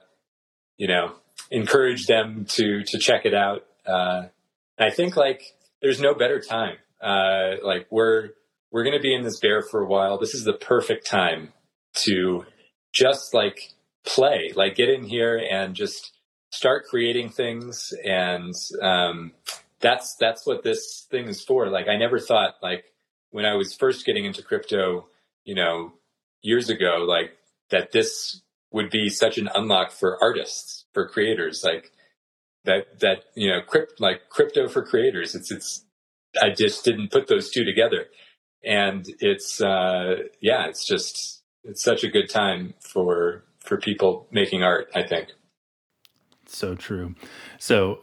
you 0.77 0.87
know 0.87 1.15
encourage 1.49 2.05
them 2.05 2.45
to 2.49 2.83
to 2.83 2.99
check 2.99 3.25
it 3.25 3.33
out. 3.33 3.65
Uh, 3.83 4.27
I 4.77 4.91
think 4.91 5.17
like 5.17 5.41
there's 5.81 5.99
no 5.99 6.13
better 6.13 6.39
time. 6.39 6.77
Uh, 7.01 7.55
like 7.63 7.87
we're 7.89 8.29
we're 8.71 8.83
going 8.83 8.95
to 8.95 9.01
be 9.01 9.15
in 9.15 9.23
this 9.23 9.39
bear 9.39 9.63
for 9.63 9.81
a 9.81 9.87
while. 9.87 10.19
This 10.19 10.35
is 10.35 10.43
the 10.43 10.53
perfect 10.53 11.07
time 11.07 11.51
to 12.05 12.45
just 12.93 13.33
like 13.33 13.73
play, 14.07 14.53
like 14.55 14.75
get 14.75 14.89
in 14.89 15.03
here 15.03 15.37
and 15.37 15.75
just 15.75 16.13
start 16.51 16.85
creating 16.89 17.29
things. 17.29 17.93
And 18.03 18.53
um, 18.81 19.33
that's 19.79 20.15
that's 20.19 20.45
what 20.45 20.63
this 20.63 21.05
thing 21.11 21.27
is 21.27 21.43
for. 21.43 21.69
Like 21.69 21.87
I 21.87 21.97
never 21.97 22.19
thought 22.19 22.55
like 22.61 22.85
when 23.31 23.45
I 23.45 23.55
was 23.55 23.75
first 23.75 24.05
getting 24.05 24.25
into 24.25 24.41
crypto, 24.41 25.07
you 25.43 25.55
know, 25.55 25.93
years 26.41 26.69
ago, 26.69 27.05
like 27.07 27.31
that 27.69 27.91
this 27.91 28.41
would 28.71 28.89
be 28.89 29.09
such 29.09 29.37
an 29.37 29.49
unlock 29.53 29.91
for 29.91 30.21
artists, 30.21 30.85
for 30.93 31.07
creators, 31.07 31.63
like 31.63 31.91
that 32.65 32.99
that 32.99 33.25
you 33.35 33.49
know, 33.49 33.61
crypt 33.61 33.99
like 33.99 34.29
crypto 34.29 34.67
for 34.67 34.83
creators. 34.83 35.35
It's 35.35 35.51
it's 35.51 35.85
I 36.41 36.49
just 36.49 36.83
didn't 36.85 37.11
put 37.11 37.27
those 37.27 37.49
two 37.49 37.63
together, 37.63 38.05
and 38.63 39.05
it's 39.19 39.61
uh, 39.61 40.23
yeah, 40.41 40.67
it's 40.67 40.85
just 40.85 41.43
it's 41.63 41.83
such 41.83 42.03
a 42.03 42.09
good 42.09 42.29
time 42.29 42.73
for 42.79 43.43
for 43.67 43.77
people 43.77 44.27
making 44.31 44.63
art. 44.63 44.89
I 44.95 45.03
think. 45.03 45.29
So 46.47 46.75
true. 46.75 47.15
So, 47.59 47.99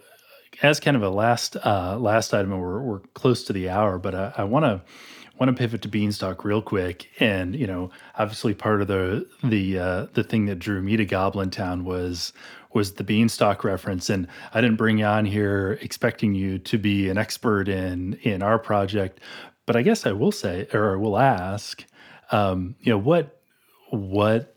as 0.62 0.78
kind 0.80 0.96
of 0.96 1.02
a 1.02 1.10
last 1.10 1.56
uh, 1.56 1.98
last 1.98 2.34
item, 2.34 2.50
we're 2.58 2.82
we're 2.82 3.00
close 3.14 3.44
to 3.44 3.52
the 3.52 3.70
hour, 3.70 3.98
but 3.98 4.14
I 4.14 4.32
I 4.38 4.44
want 4.44 4.64
to 4.64 4.82
want 5.38 5.54
to 5.54 5.60
pivot 5.60 5.82
to 5.82 5.88
Beanstalk 5.88 6.44
real 6.44 6.62
quick. 6.62 7.08
And 7.18 7.54
you 7.56 7.66
know, 7.66 7.90
obviously, 8.16 8.54
part 8.54 8.82
of 8.82 8.88
the 8.88 9.26
the 9.42 9.78
uh, 9.78 10.06
the 10.12 10.24
thing 10.24 10.46
that 10.46 10.58
drew 10.58 10.80
me 10.82 10.96
to 10.96 11.04
Goblin 11.04 11.50
Town 11.50 11.84
was 11.84 12.32
was 12.72 12.94
the 12.94 13.04
Beanstalk 13.04 13.64
reference. 13.64 14.10
And 14.10 14.26
I 14.52 14.60
didn't 14.60 14.76
bring 14.76 14.98
you 14.98 15.04
on 15.06 15.24
here 15.24 15.78
expecting 15.80 16.34
you 16.34 16.58
to 16.58 16.76
be 16.76 17.08
an 17.08 17.18
expert 17.18 17.68
in 17.68 18.14
in 18.22 18.42
our 18.42 18.58
project, 18.58 19.20
but 19.66 19.76
I 19.76 19.82
guess 19.82 20.06
I 20.06 20.12
will 20.12 20.32
say, 20.32 20.66
or 20.72 20.92
I 20.92 20.96
will 20.96 21.18
ask, 21.18 21.84
um, 22.30 22.76
you 22.80 22.92
know, 22.92 22.98
what 22.98 23.40
what 23.90 24.53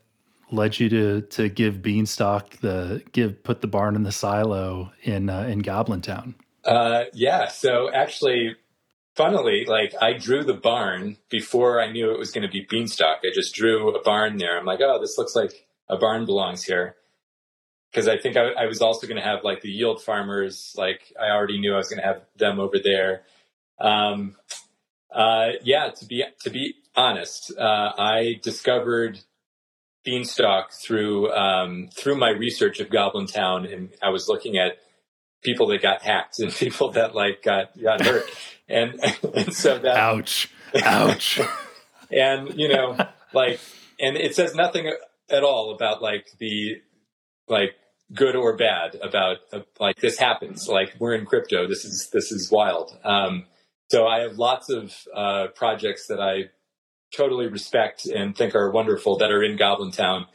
led 0.51 0.79
you 0.79 0.89
to 0.89 1.21
to 1.21 1.49
give 1.49 1.81
Beanstalk 1.81 2.57
the 2.57 3.03
give 3.11 3.43
put 3.43 3.61
the 3.61 3.67
barn 3.67 3.95
in 3.95 4.03
the 4.03 4.11
silo 4.11 4.91
in 5.03 5.29
uh, 5.29 5.43
in 5.43 5.59
Goblin 5.59 6.01
Town? 6.01 6.35
Uh, 6.63 7.05
yeah. 7.13 7.47
So 7.47 7.91
actually, 7.91 8.55
funnily, 9.15 9.65
like 9.65 9.93
I 10.01 10.13
drew 10.13 10.43
the 10.43 10.53
barn 10.53 11.17
before 11.29 11.81
I 11.81 11.91
knew 11.91 12.11
it 12.11 12.19
was 12.19 12.31
going 12.31 12.47
to 12.47 12.51
be 12.51 12.65
Beanstalk. 12.69 13.19
I 13.23 13.33
just 13.33 13.55
drew 13.55 13.95
a 13.95 14.01
barn 14.01 14.37
there. 14.37 14.57
I'm 14.57 14.65
like, 14.65 14.79
oh, 14.81 14.99
this 14.99 15.17
looks 15.17 15.35
like 15.35 15.67
a 15.89 15.97
barn 15.97 16.25
belongs 16.25 16.63
here. 16.63 16.95
Because 17.91 18.07
I 18.07 18.17
think 18.17 18.35
I, 18.35 18.49
I 18.49 18.65
was 18.65 18.81
also 18.81 19.07
going 19.07 19.19
to 19.19 19.27
have 19.27 19.43
like 19.43 19.61
the 19.61 19.69
yield 19.69 20.03
farmers. 20.03 20.75
Like 20.77 21.13
I 21.19 21.31
already 21.31 21.59
knew 21.59 21.73
I 21.73 21.77
was 21.77 21.89
going 21.89 22.01
to 22.01 22.05
have 22.05 22.21
them 22.35 22.59
over 22.59 22.77
there. 22.83 23.23
Um, 23.79 24.35
uh, 25.11 25.51
yeah. 25.63 25.89
To 25.89 26.05
be 26.05 26.23
to 26.41 26.49
be 26.49 26.75
honest, 26.95 27.53
uh, 27.57 27.93
I 27.97 28.39
discovered 28.43 29.19
Beanstalk 30.07 30.71
through 30.71 31.33
um, 31.33 31.89
through 31.93 32.15
my 32.15 32.29
research 32.29 32.79
of 32.79 32.89
Goblin 32.89 33.27
Town, 33.27 33.65
and 33.65 33.89
I 34.01 34.07
was 34.07 34.29
looking 34.29 34.57
at 34.57 34.77
people 35.43 35.67
that 35.67 35.81
got 35.81 36.01
hacked 36.01 36.39
and 36.39 36.49
people 36.53 36.91
that 36.93 37.13
like 37.13 37.43
got 37.43 37.77
got 37.77 37.99
hurt, 37.99 38.23
and, 38.69 38.97
and 39.35 39.53
so 39.53 39.77
that 39.77 39.97
ouch, 39.97 40.49
ouch, 40.81 41.41
and 42.11 42.57
you 42.57 42.69
know, 42.69 42.95
like, 43.33 43.59
and 43.99 44.15
it 44.15 44.33
says 44.33 44.55
nothing 44.55 44.89
at 45.29 45.43
all 45.43 45.75
about 45.75 46.01
like 46.01 46.27
the 46.39 46.77
like 47.49 47.75
good 48.13 48.37
or 48.37 48.55
bad 48.55 48.95
about 49.03 49.39
uh, 49.51 49.59
like 49.77 49.97
this 49.97 50.17
happens. 50.17 50.69
Like 50.69 50.95
we're 50.99 51.15
in 51.15 51.25
crypto. 51.25 51.67
This 51.67 51.83
is 51.83 52.11
this 52.13 52.31
is 52.31 52.49
wild. 52.49 52.97
Um, 53.03 53.43
so 53.91 54.07
I 54.07 54.19
have 54.19 54.37
lots 54.37 54.69
of 54.69 54.95
uh, 55.13 55.47
projects 55.53 56.07
that 56.07 56.21
I 56.21 56.45
totally 57.15 57.47
respect 57.47 58.05
and 58.05 58.35
think 58.35 58.55
are 58.55 58.71
wonderful 58.71 59.17
that 59.17 59.31
are 59.31 59.43
in 59.43 59.57
Goblin 59.57 59.91
Town, 59.91 60.25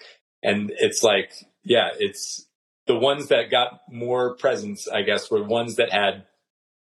and 0.43 0.73
it's 0.79 1.03
like 1.03 1.33
yeah, 1.65 1.91
it's 1.99 2.47
the 2.87 2.99
ones 2.99 3.29
that 3.29 3.51
got 3.51 3.81
more 3.91 4.37
presence. 4.37 4.89
I 4.89 5.03
guess 5.03 5.31
were 5.31 5.43
ones 5.43 5.77
that 5.77 5.93
had 5.93 6.25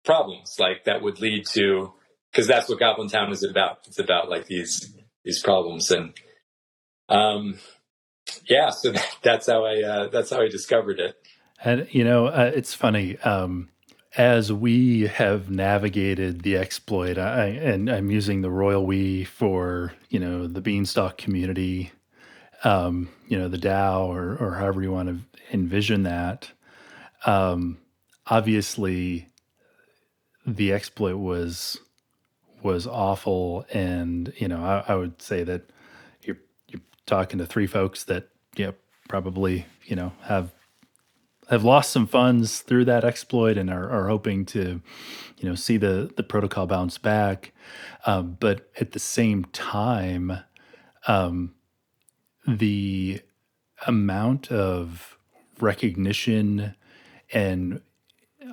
problems 0.05 0.57
like 0.59 0.85
that 0.85 1.03
would 1.03 1.21
lead 1.21 1.47
to 1.53 1.93
because 2.31 2.47
that's 2.47 2.69
what 2.69 2.79
Goblin 2.79 3.09
Town 3.09 3.33
is 3.33 3.43
about. 3.43 3.79
It's 3.87 3.99
about 3.99 4.31
like 4.31 4.47
these 4.47 4.95
these 5.25 5.43
problems 5.43 5.91
and 5.91 6.15
um 7.09 7.59
yeah, 8.49 8.71
so 8.71 8.93
that, 8.93 9.17
that's 9.23 9.47
how 9.47 9.65
I 9.65 9.83
uh, 9.83 10.09
that's 10.09 10.31
how 10.31 10.41
I 10.41 10.49
discovered 10.49 11.01
it. 11.01 11.17
And 11.63 11.87
you 11.91 12.05
know, 12.05 12.27
uh, 12.27 12.51
it's 12.55 12.75
funny. 12.75 13.19
Um, 13.19 13.69
as 14.17 14.53
we 14.53 15.03
have 15.07 15.51
navigated 15.51 16.43
the 16.43 16.57
exploit, 16.57 17.17
I, 17.17 17.47
and 17.47 17.89
I'm 17.89 18.11
using 18.11 18.43
the 18.43 18.51
royal 18.51 18.85
we 18.85 19.25
for 19.25 19.93
you 20.09 20.19
know 20.19 20.47
the 20.47 20.61
Beanstalk 20.61 21.17
community, 21.17 21.93
um, 22.65 23.09
you 23.29 23.39
know 23.39 23.49
the 23.49 23.59
DAO 23.59 24.07
or 24.09 24.37
or 24.37 24.55
however 24.55 24.83
you 24.83 24.93
want 24.93 25.09
to 25.09 25.19
envision 25.53 26.03
that. 26.05 26.51
Um, 27.27 27.79
obviously, 28.27 29.29
the 30.47 30.73
exploit 30.73 31.17
was 31.17 31.79
was 32.63 32.87
awful, 32.87 33.65
and 33.73 34.33
you 34.37 34.49
know 34.49 34.63
I, 34.63 34.93
I 34.93 34.97
would 34.97 35.23
say 35.23 35.45
that 35.45 35.71
you're 36.23 36.39
you're 36.69 36.83
talking 37.07 37.39
to 37.39 37.47
three 37.47 37.69
folks 37.69 38.05
that 38.05 38.29
know, 38.67 38.75
probably 39.09 39.67
you 39.85 39.95
know 39.95 40.13
have 40.23 40.53
have 41.51 41.65
lost 41.65 41.91
some 41.91 42.07
funds 42.07 42.61
through 42.61 42.85
that 42.87 43.05
exploit 43.05 43.59
and 43.59 43.71
are, 43.71 43.91
are 43.91 44.09
hoping 44.09 44.47
to 44.47 44.81
you 45.39 45.49
know 45.49 45.55
see 45.55 45.77
the 45.77 46.11
the 46.17 46.23
protocol 46.23 46.67
bounce 46.67 46.97
back. 46.97 47.53
Um, 48.07 48.37
but 48.41 48.71
at 48.81 48.93
the 48.93 48.99
same 48.99 49.45
time 49.47 50.39
um, 51.07 51.55
the 52.47 53.21
amount 53.87 54.51
of 54.51 55.19
recognition 55.61 56.75
and 57.33 57.81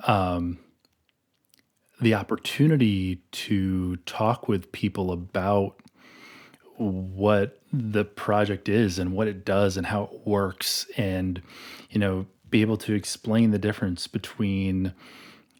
um, 0.06 0.58
the 2.00 2.14
opportunity 2.14 3.16
to 3.32 3.96
talk 3.98 4.48
with 4.48 4.70
people 4.72 5.10
about 5.10 5.80
what 6.76 7.60
the 7.72 8.04
project 8.04 8.68
is 8.68 8.98
and 8.98 9.12
what 9.12 9.26
it 9.26 9.44
does 9.44 9.76
and 9.76 9.86
how 9.86 10.04
it 10.04 10.26
works 10.26 10.86
and 10.96 11.42
you 11.90 11.98
know 11.98 12.24
be 12.50 12.60
able 12.62 12.76
to 12.78 12.94
explain 12.94 13.50
the 13.50 13.58
difference 13.58 14.06
between 14.06 14.92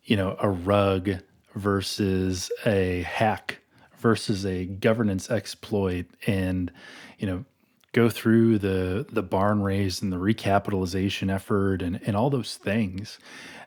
you 0.05 0.16
know 0.16 0.36
a 0.41 0.49
rug 0.49 1.11
versus 1.55 2.51
a 2.66 3.03
hack 3.03 3.59
versus 3.99 4.47
a 4.47 4.64
governance 4.64 5.30
exploit 5.30 6.07
and 6.26 6.70
you 7.18 7.26
know 7.26 7.45
go 7.93 8.09
through 8.09 8.59
the 8.59 9.07
the 9.12 9.22
barn 9.22 9.62
raise 9.62 10.03
and 10.03 10.12
the 10.12 10.16
recapitalization 10.16 11.32
effort 11.32 11.82
and 11.82 12.01
and 12.07 12.16
all 12.16 12.30
those 12.30 12.57
things. 12.57 13.18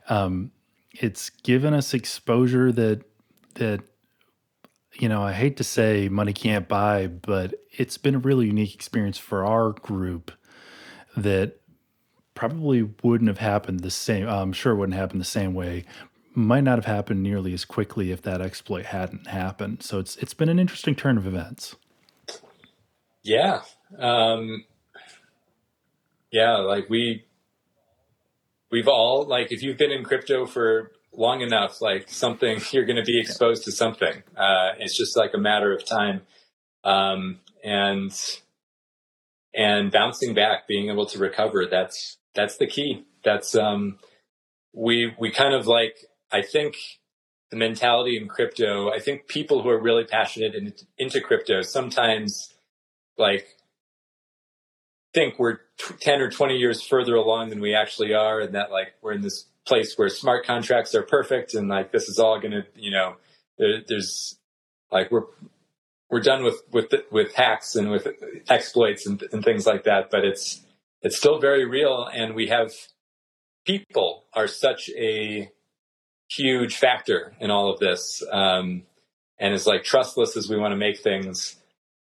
Um, 0.10 0.52
it's 0.94 1.30
given 1.30 1.74
us 1.74 1.94
exposure 1.94 2.72
that 2.72 3.04
that 3.56 3.82
you 4.94 5.08
know, 5.08 5.24
I 5.24 5.32
hate 5.32 5.58
to 5.58 5.64
say 5.64 6.10
money 6.10 6.34
can't 6.34 6.68
buy, 6.68 7.08
but 7.08 7.54
it's 7.72 7.98
been 7.98 8.16
a 8.16 8.20
really 8.20 8.48
unique 8.48 8.76
experience 8.76 9.18
for 9.18 9.46
our 9.46 9.72
group 9.72 10.32
that 11.16 11.61
probably 12.42 12.89
wouldn't 13.04 13.28
have 13.28 13.38
happened 13.38 13.82
the 13.82 13.92
same. 13.92 14.28
I'm 14.28 14.52
sure 14.52 14.72
it 14.74 14.78
wouldn't 14.78 14.98
happen 14.98 15.20
the 15.20 15.26
same 15.26 15.54
way. 15.54 15.86
Might 16.34 16.64
not 16.64 16.80
have 16.80 16.86
happened 16.86 17.22
nearly 17.22 17.54
as 17.54 17.66
quickly 17.66 18.12
if 18.12 18.24
that 18.24 18.42
exploit 18.42 18.88
hadn't 18.88 19.28
happened. 19.28 19.84
So 19.84 20.00
it's 20.00 20.16
it's 20.16 20.34
been 20.34 20.50
an 20.50 20.58
interesting 20.58 20.96
turn 20.96 21.20
of 21.20 21.28
events. 21.28 21.76
Yeah, 23.22 23.62
um, 24.00 24.66
yeah. 26.32 26.58
Like 26.58 26.89
we 26.89 27.26
we've 28.72 28.88
all 28.88 29.28
like 29.28 29.52
if 29.52 29.62
you've 29.62 29.78
been 29.78 29.92
in 29.92 30.04
crypto 30.04 30.48
for 30.48 30.94
long 31.14 31.42
enough, 31.42 31.80
like 31.80 32.10
something 32.10 32.60
you're 32.72 32.86
going 32.86 32.96
to 32.96 33.04
be 33.04 33.20
exposed 33.20 33.66
to 33.66 33.72
something. 33.72 34.24
Uh, 34.36 34.72
it's 34.80 34.98
just 34.98 35.16
like 35.16 35.36
a 35.36 35.39
matter 35.39 35.72
of 35.76 35.86
time, 35.86 36.22
um, 36.84 37.39
and 37.64 38.20
and 39.54 39.92
bouncing 39.92 40.34
back, 40.34 40.68
being 40.68 40.89
able 40.89 41.06
to 41.06 41.20
recover. 41.20 41.68
That's 41.70 42.18
that's 42.34 42.58
the 42.58 42.68
key. 42.68 43.06
That's 43.24 43.56
um, 43.56 44.00
we 44.74 45.14
we 45.20 45.32
kind 45.32 45.54
of 45.54 45.68
like. 45.68 45.98
I 46.34 46.42
think 46.42 46.76
the 47.52 47.58
mentality 47.58 48.18
in 48.18 48.28
crypto. 48.28 48.90
I 48.90 49.00
think 49.00 49.28
people 49.28 49.62
who 49.62 49.70
are 49.70 49.80
really 49.80 50.06
passionate 50.06 50.56
in, 50.56 50.74
into 50.98 51.20
crypto 51.20 51.62
sometimes 51.62 52.54
like 53.18 53.46
think 55.14 55.38
we're 55.38 55.60
t- 55.78 55.94
10 56.00 56.22
or 56.22 56.32
20 56.32 56.56
years 56.56 56.82
further 56.82 57.16
along 57.16 57.50
than 57.50 57.60
we 57.60 57.76
actually 57.76 58.14
are 58.14 58.40
and 58.40 58.56
that 58.56 58.72
like 58.72 58.94
we're 59.02 59.12
in 59.12 59.22
this 59.22 59.46
place 59.68 59.98
where 59.98 60.10
smart 60.10 60.46
contracts 60.46 60.96
are 60.96 61.04
perfect 61.04 61.54
and 61.54 61.68
like 61.68 61.92
this 61.92 62.08
is 62.08 62.18
all 62.18 62.40
going 62.40 62.52
to 62.52 62.64
you 62.76 62.92
know 62.92 63.16
there, 63.58 63.82
there's 63.88 64.38
like 64.92 65.12
we're 65.12 65.26
we're 66.10 66.22
done 66.22 66.44
with 66.44 66.62
with 66.72 66.94
with 67.12 67.34
hacks 67.36 67.76
and 67.76 67.92
with 67.92 68.08
exploits 68.50 69.06
and, 69.06 69.22
and 69.34 69.44
things 69.44 69.68
like 69.68 69.84
that 69.84 70.10
but 70.10 70.24
it's 70.24 70.62
it's 71.02 71.18
still 71.18 71.39
very 71.39 71.66
real 71.66 72.08
and 72.14 72.36
we 72.36 72.47
have 72.47 72.72
people 73.66 74.26
are 74.34 74.47
such 74.47 74.89
a 74.97 75.49
huge 76.30 76.78
factor 76.78 77.34
in 77.39 77.52
all 77.52 77.72
of 77.72 77.80
this 77.80 78.24
um, 78.32 78.84
and 79.39 79.54
as 79.54 79.68
like 79.68 79.84
trustless 79.84 80.38
as 80.38 80.49
we 80.49 80.58
want 80.58 80.72
to 80.72 80.78
make 80.78 80.99
things 80.99 81.56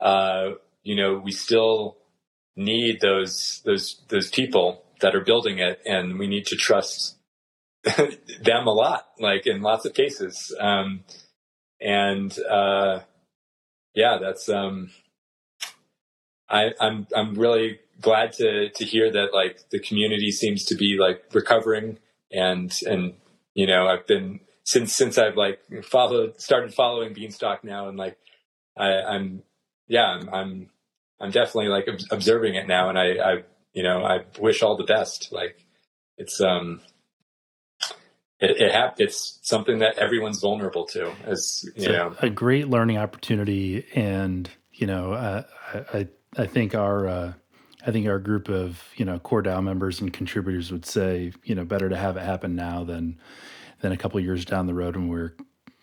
uh, 0.01 0.49
you 0.83 0.95
know 0.95 1.17
we 1.17 1.31
still 1.31 1.97
need 2.55 2.99
those 3.01 3.61
those 3.65 4.01
those 4.09 4.29
people 4.29 4.83
that 5.01 5.15
are 5.15 5.23
building 5.23 5.59
it 5.59 5.79
and 5.85 6.17
we 6.17 6.27
need 6.27 6.45
to 6.47 6.55
trust 6.55 7.17
them 8.43 8.67
a 8.67 8.73
lot, 8.73 9.07
like 9.19 9.47
in 9.47 9.61
lots 9.61 9.85
of 9.85 9.93
cases. 9.93 10.55
Um, 10.59 11.03
and 11.79 12.37
uh, 12.49 13.01
yeah, 13.93 14.17
that's 14.19 14.49
um, 14.49 14.89
I, 16.49 16.71
I'm 16.79 17.07
I'm 17.15 17.35
really 17.35 17.79
glad 18.01 18.33
to 18.33 18.69
to 18.69 18.85
hear 18.85 19.11
that 19.11 19.33
like 19.33 19.69
the 19.69 19.79
community 19.79 20.31
seems 20.31 20.65
to 20.65 20.75
be 20.75 20.97
like 20.99 21.23
recovering. 21.33 21.99
And 22.31 22.73
and 22.85 23.13
you 23.53 23.67
know 23.67 23.87
I've 23.87 24.05
been 24.07 24.41
since 24.63 24.93
since 24.93 25.17
I've 25.17 25.37
like 25.37 25.59
followed 25.83 26.39
started 26.41 26.73
following 26.73 27.13
Beanstalk 27.13 27.63
now 27.63 27.87
and 27.87 27.97
like 27.97 28.17
I, 28.77 29.01
I'm 29.01 29.43
yeah 29.87 30.05
I'm, 30.05 30.29
I'm 30.29 30.69
I'm 31.19 31.31
definitely 31.31 31.69
like 31.69 31.87
observing 32.11 32.55
it 32.55 32.67
now. 32.67 32.89
And 32.89 32.99
I 32.99 33.13
I 33.13 33.43
you 33.73 33.83
know 33.83 34.03
I 34.03 34.25
wish 34.39 34.61
all 34.61 34.77
the 34.77 34.83
best. 34.83 35.31
Like 35.31 35.65
it's 36.17 36.41
um 36.41 36.81
it, 38.39 38.61
it 38.61 38.93
it's 38.99 39.39
something 39.41 39.79
that 39.79 39.97
everyone's 39.97 40.39
vulnerable 40.39 40.85
to 40.87 41.11
as 41.25 41.63
you 41.63 41.71
it's 41.75 41.87
know. 41.87 42.15
a, 42.21 42.27
a, 42.27 42.29
great 42.29 42.67
learning 42.67 42.97
opportunity. 42.97 43.85
And 43.95 44.49
you 44.73 44.85
know 44.85 45.13
uh, 45.13 45.43
I, 45.93 46.07
I 46.37 46.45
think 46.45 46.75
our 46.75 47.07
uh, 47.07 47.33
I 47.88 47.91
think 47.91 48.07
our 48.07 48.19
group 48.19 48.49
of 48.49 48.83
you 48.97 49.05
know 49.05 49.17
core 49.17 49.41
DAO 49.41 49.63
members 49.63 50.01
and 50.01 50.11
contributors 50.11 50.71
would 50.71 50.85
say 50.85 51.31
you 51.43 51.55
know 51.55 51.63
better 51.63 51.89
to 51.89 51.95
have 51.95 52.17
it 52.17 52.23
happen 52.23 52.55
now 52.55 52.83
than 52.83 53.17
than 53.79 53.93
a 53.93 53.97
couple 53.97 54.19
years 54.19 54.43
down 54.43 54.67
the 54.67 54.73
road 54.73 54.95
when 54.95 55.07
we're 55.07 55.33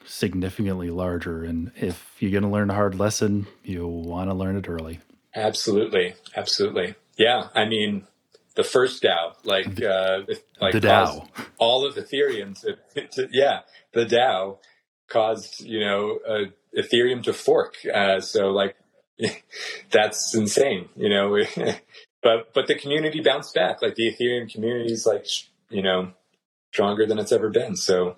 significantly 0.05 0.90
larger. 0.90 1.44
And 1.44 1.72
if 1.76 2.16
you're 2.18 2.30
going 2.30 2.42
to 2.42 2.50
learn 2.50 2.68
a 2.68 2.74
hard 2.74 2.96
lesson 2.96 3.46
you 3.64 3.86
want 3.88 4.28
to 4.28 4.34
learn 4.34 4.57
it 4.57 4.68
early. 4.68 5.00
Absolutely. 5.34 6.14
Absolutely. 6.36 6.94
Yeah 7.16 7.48
i 7.55 7.64
mean 7.64 8.07
the 8.55 8.64
first 8.64 9.02
DAO, 9.02 9.34
like 9.44 9.82
uh, 9.82 10.20
like 10.61 10.72
the 10.72 10.80
DAO, 10.80 11.26
all 11.59 11.84
of 11.84 11.96
Ethereum 11.96 12.61
to, 12.61 13.07
to, 13.09 13.28
yeah, 13.32 13.61
the 13.92 14.07
DAO 14.07 14.59
caused 15.09 15.61
you 15.61 15.80
know 15.80 16.18
uh, 16.28 16.44
Ethereum 16.76 17.22
to 17.24 17.32
fork. 17.32 17.76
Uh, 17.92 18.20
so 18.20 18.50
like 18.50 18.76
that's 19.90 20.34
insane, 20.34 20.88
you 20.96 21.08
know. 21.08 21.38
but 22.22 22.52
but 22.54 22.66
the 22.66 22.74
community 22.74 23.20
bounced 23.20 23.54
back. 23.54 23.82
Like 23.82 23.94
the 23.94 24.12
Ethereum 24.12 24.50
community 24.52 24.92
is 24.92 25.06
like 25.06 25.26
you 25.70 25.82
know 25.82 26.12
stronger 26.72 27.06
than 27.06 27.18
it's 27.18 27.32
ever 27.32 27.50
been. 27.50 27.76
So 27.76 28.16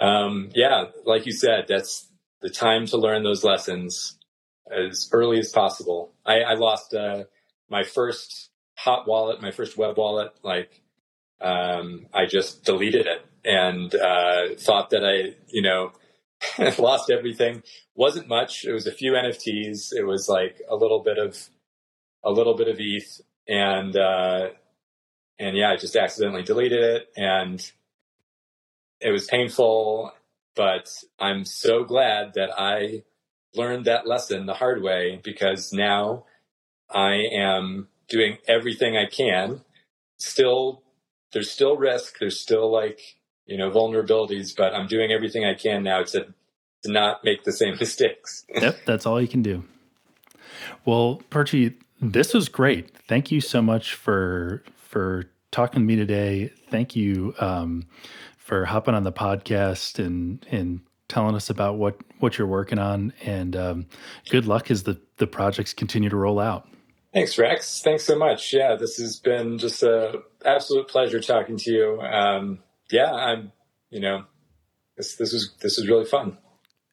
um, 0.00 0.50
yeah, 0.54 0.86
like 1.04 1.26
you 1.26 1.32
said, 1.32 1.66
that's 1.68 2.08
the 2.40 2.50
time 2.50 2.86
to 2.86 2.96
learn 2.96 3.22
those 3.22 3.44
lessons 3.44 4.18
as 4.70 5.08
early 5.12 5.38
as 5.38 5.50
possible. 5.50 6.12
I, 6.24 6.40
I 6.40 6.54
lost 6.54 6.94
uh, 6.94 7.24
my 7.68 7.82
first 7.82 8.50
hot 8.76 9.06
wallet, 9.06 9.42
my 9.42 9.50
first 9.50 9.76
web 9.76 9.98
wallet, 9.98 10.32
like 10.42 10.80
um, 11.40 12.06
I 12.14 12.26
just 12.26 12.64
deleted 12.64 13.06
it 13.06 13.26
and 13.44 13.94
uh, 13.94 14.54
thought 14.58 14.90
that 14.90 15.04
I, 15.04 15.34
you 15.48 15.62
know, 15.62 15.92
lost 16.78 17.10
everything. 17.10 17.62
Wasn't 17.94 18.28
much. 18.28 18.64
It 18.64 18.72
was 18.72 18.86
a 18.86 18.92
few 18.92 19.12
NFTs. 19.12 19.92
It 19.92 20.04
was 20.04 20.28
like 20.28 20.60
a 20.68 20.76
little 20.76 21.00
bit 21.00 21.18
of 21.18 21.48
a 22.22 22.30
little 22.30 22.54
bit 22.54 22.68
of 22.68 22.76
ETH, 22.78 23.20
and 23.48 23.96
uh, 23.96 24.50
and 25.38 25.56
yeah, 25.56 25.70
I 25.70 25.76
just 25.76 25.96
accidentally 25.96 26.42
deleted 26.42 26.82
it, 26.82 27.08
and 27.16 27.72
it 29.00 29.10
was 29.10 29.26
painful. 29.26 30.12
But 30.56 30.90
I'm 31.18 31.44
so 31.44 31.84
glad 31.84 32.34
that 32.34 32.50
I 32.58 33.04
learned 33.54 33.84
that 33.86 34.06
lesson 34.06 34.46
the 34.46 34.54
hard 34.54 34.82
way 34.82 35.20
because 35.22 35.72
now 35.72 36.24
I 36.90 37.14
am 37.32 37.88
doing 38.08 38.38
everything 38.46 38.96
I 38.96 39.06
can. 39.06 39.62
Still, 40.18 40.82
there's 41.32 41.50
still 41.50 41.76
risk. 41.76 42.18
There's 42.18 42.38
still 42.38 42.70
like, 42.70 43.00
you 43.50 43.58
know, 43.58 43.70
vulnerabilities, 43.70 44.56
but 44.56 44.72
I'm 44.74 44.86
doing 44.86 45.10
everything 45.12 45.44
I 45.44 45.54
can 45.54 45.82
now 45.82 46.04
to, 46.04 46.32
to 46.82 46.92
not 46.92 47.24
make 47.24 47.44
the 47.44 47.52
same 47.52 47.76
mistakes. 47.80 48.46
yep. 48.54 48.78
That's 48.86 49.04
all 49.04 49.20
you 49.20 49.28
can 49.28 49.42
do. 49.42 49.64
Well, 50.84 51.20
Perchy, 51.30 51.74
this 52.00 52.32
was 52.32 52.48
great. 52.48 52.96
Thank 53.08 53.30
you 53.30 53.40
so 53.40 53.60
much 53.60 53.94
for, 53.94 54.62
for 54.76 55.24
talking 55.50 55.82
to 55.82 55.86
me 55.86 55.96
today. 55.96 56.52
Thank 56.70 56.94
you 56.94 57.34
um, 57.40 57.86
for 58.38 58.64
hopping 58.64 58.94
on 58.94 59.02
the 59.02 59.12
podcast 59.12 59.98
and, 59.98 60.46
and 60.50 60.80
telling 61.08 61.34
us 61.34 61.50
about 61.50 61.76
what 61.76 61.96
what 62.20 62.38
you're 62.38 62.46
working 62.46 62.78
on, 62.78 63.12
and 63.22 63.56
um, 63.56 63.86
good 64.30 64.46
luck 64.46 64.70
as 64.70 64.84
the 64.84 64.98
the 65.16 65.26
projects 65.26 65.74
continue 65.74 66.08
to 66.08 66.16
roll 66.16 66.38
out. 66.38 66.68
Thanks, 67.12 67.36
Rex. 67.36 67.82
Thanks 67.82 68.04
so 68.04 68.16
much. 68.16 68.52
Yeah, 68.52 68.76
this 68.76 68.96
has 68.98 69.18
been 69.18 69.58
just 69.58 69.82
a 69.82 70.20
absolute 70.44 70.88
pleasure 70.88 71.20
talking 71.20 71.56
to 71.56 71.70
you. 71.70 72.00
Um, 72.00 72.60
yeah, 72.90 73.12
I'm. 73.12 73.52
You 73.90 74.00
know, 74.00 74.24
this 74.96 75.16
this 75.16 75.32
is 75.32 75.54
this 75.60 75.78
is 75.78 75.88
really 75.88 76.04
fun. 76.04 76.38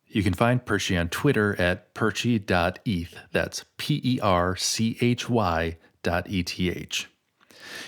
You 0.07 0.23
can 0.23 0.33
find 0.33 0.63
Perchy 0.65 0.99
on 0.99 1.09
Twitter 1.09 1.59
at 1.59 1.93
perchy.eth. 1.93 3.15
That's 3.31 3.65
P 3.77 4.01
E 4.03 4.19
R 4.21 4.55
C 4.55 4.97
H 5.01 5.29
Y 5.29 5.77
dot 6.01 6.29
E 6.29 6.43
T 6.43 6.69
H. 6.69 7.09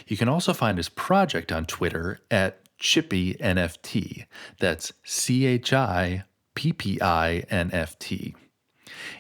You 0.08 0.18
can 0.18 0.28
also 0.28 0.54
find 0.54 0.78
his 0.78 0.90
project 0.90 1.52
on 1.52 1.66
Twitter 1.66 2.20
at 2.30 2.60
Chippi 2.78 3.38
NFT. 3.40 4.26
That's 4.60 4.92
C 5.04 5.46
H 5.46 5.74
I 5.74 6.24
P 6.56 6.74
P 6.74 7.02
I 7.02 7.46
N 7.50 7.70
F 7.72 7.98
T. 8.00 8.36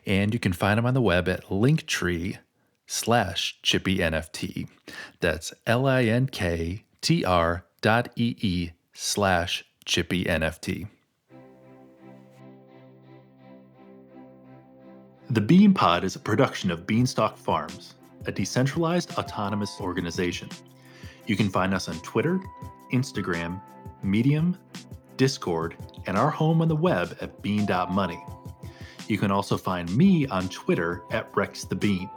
And 0.05 0.33
you 0.33 0.39
can 0.39 0.53
find 0.53 0.77
him 0.77 0.85
on 0.85 0.93
the 0.93 1.01
web 1.01 1.29
at 1.29 1.45
linktree 1.45 2.37
slash 2.85 3.59
chippi 3.63 3.99
NFT. 3.99 4.67
That's 5.19 5.53
L 5.65 5.87
I 5.87 6.03
N 6.03 6.27
K 6.27 6.83
T 7.01 7.23
R 7.23 7.65
dot 7.81 8.09
E 8.15 8.35
E 8.41 8.71
slash 9.01 9.63
chippi 9.85 10.25
NFT. 10.25 10.85
The 15.29 15.39
Bean 15.39 15.73
Pod 15.73 16.03
is 16.03 16.17
a 16.17 16.19
production 16.19 16.69
of 16.69 16.85
Beanstalk 16.85 17.37
Farms, 17.37 17.95
a 18.25 18.31
decentralized 18.33 19.17
autonomous 19.17 19.77
organization. 19.79 20.49
You 21.27 21.37
can 21.37 21.49
find 21.49 21.73
us 21.73 21.87
on 21.87 21.97
Twitter, 22.01 22.41
Instagram, 22.91 23.61
Medium, 24.03 24.57
Discord, 25.15 25.77
and 26.05 26.17
our 26.17 26.29
home 26.29 26.61
on 26.61 26.67
the 26.67 26.75
web 26.75 27.17
at 27.21 27.41
bean.money. 27.41 28.21
You 29.07 29.17
can 29.17 29.31
also 29.31 29.55
find 29.55 29.95
me 29.95 30.27
on 30.27 30.49
Twitter 30.49 31.03
at 31.11 31.33
Rex 31.37 31.63
the 31.63 31.75
Bean. 31.75 32.09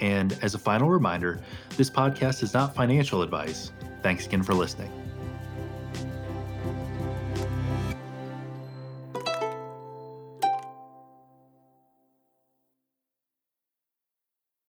And 0.00 0.38
as 0.40 0.54
a 0.54 0.58
final 0.58 0.88
reminder, 0.88 1.42
this 1.76 1.90
podcast 1.90 2.44
is 2.44 2.54
not 2.54 2.76
financial 2.76 3.22
advice. 3.22 3.72
Thanks 4.04 4.26
again 4.26 4.44
for 4.44 4.54
listening. 4.54 5.05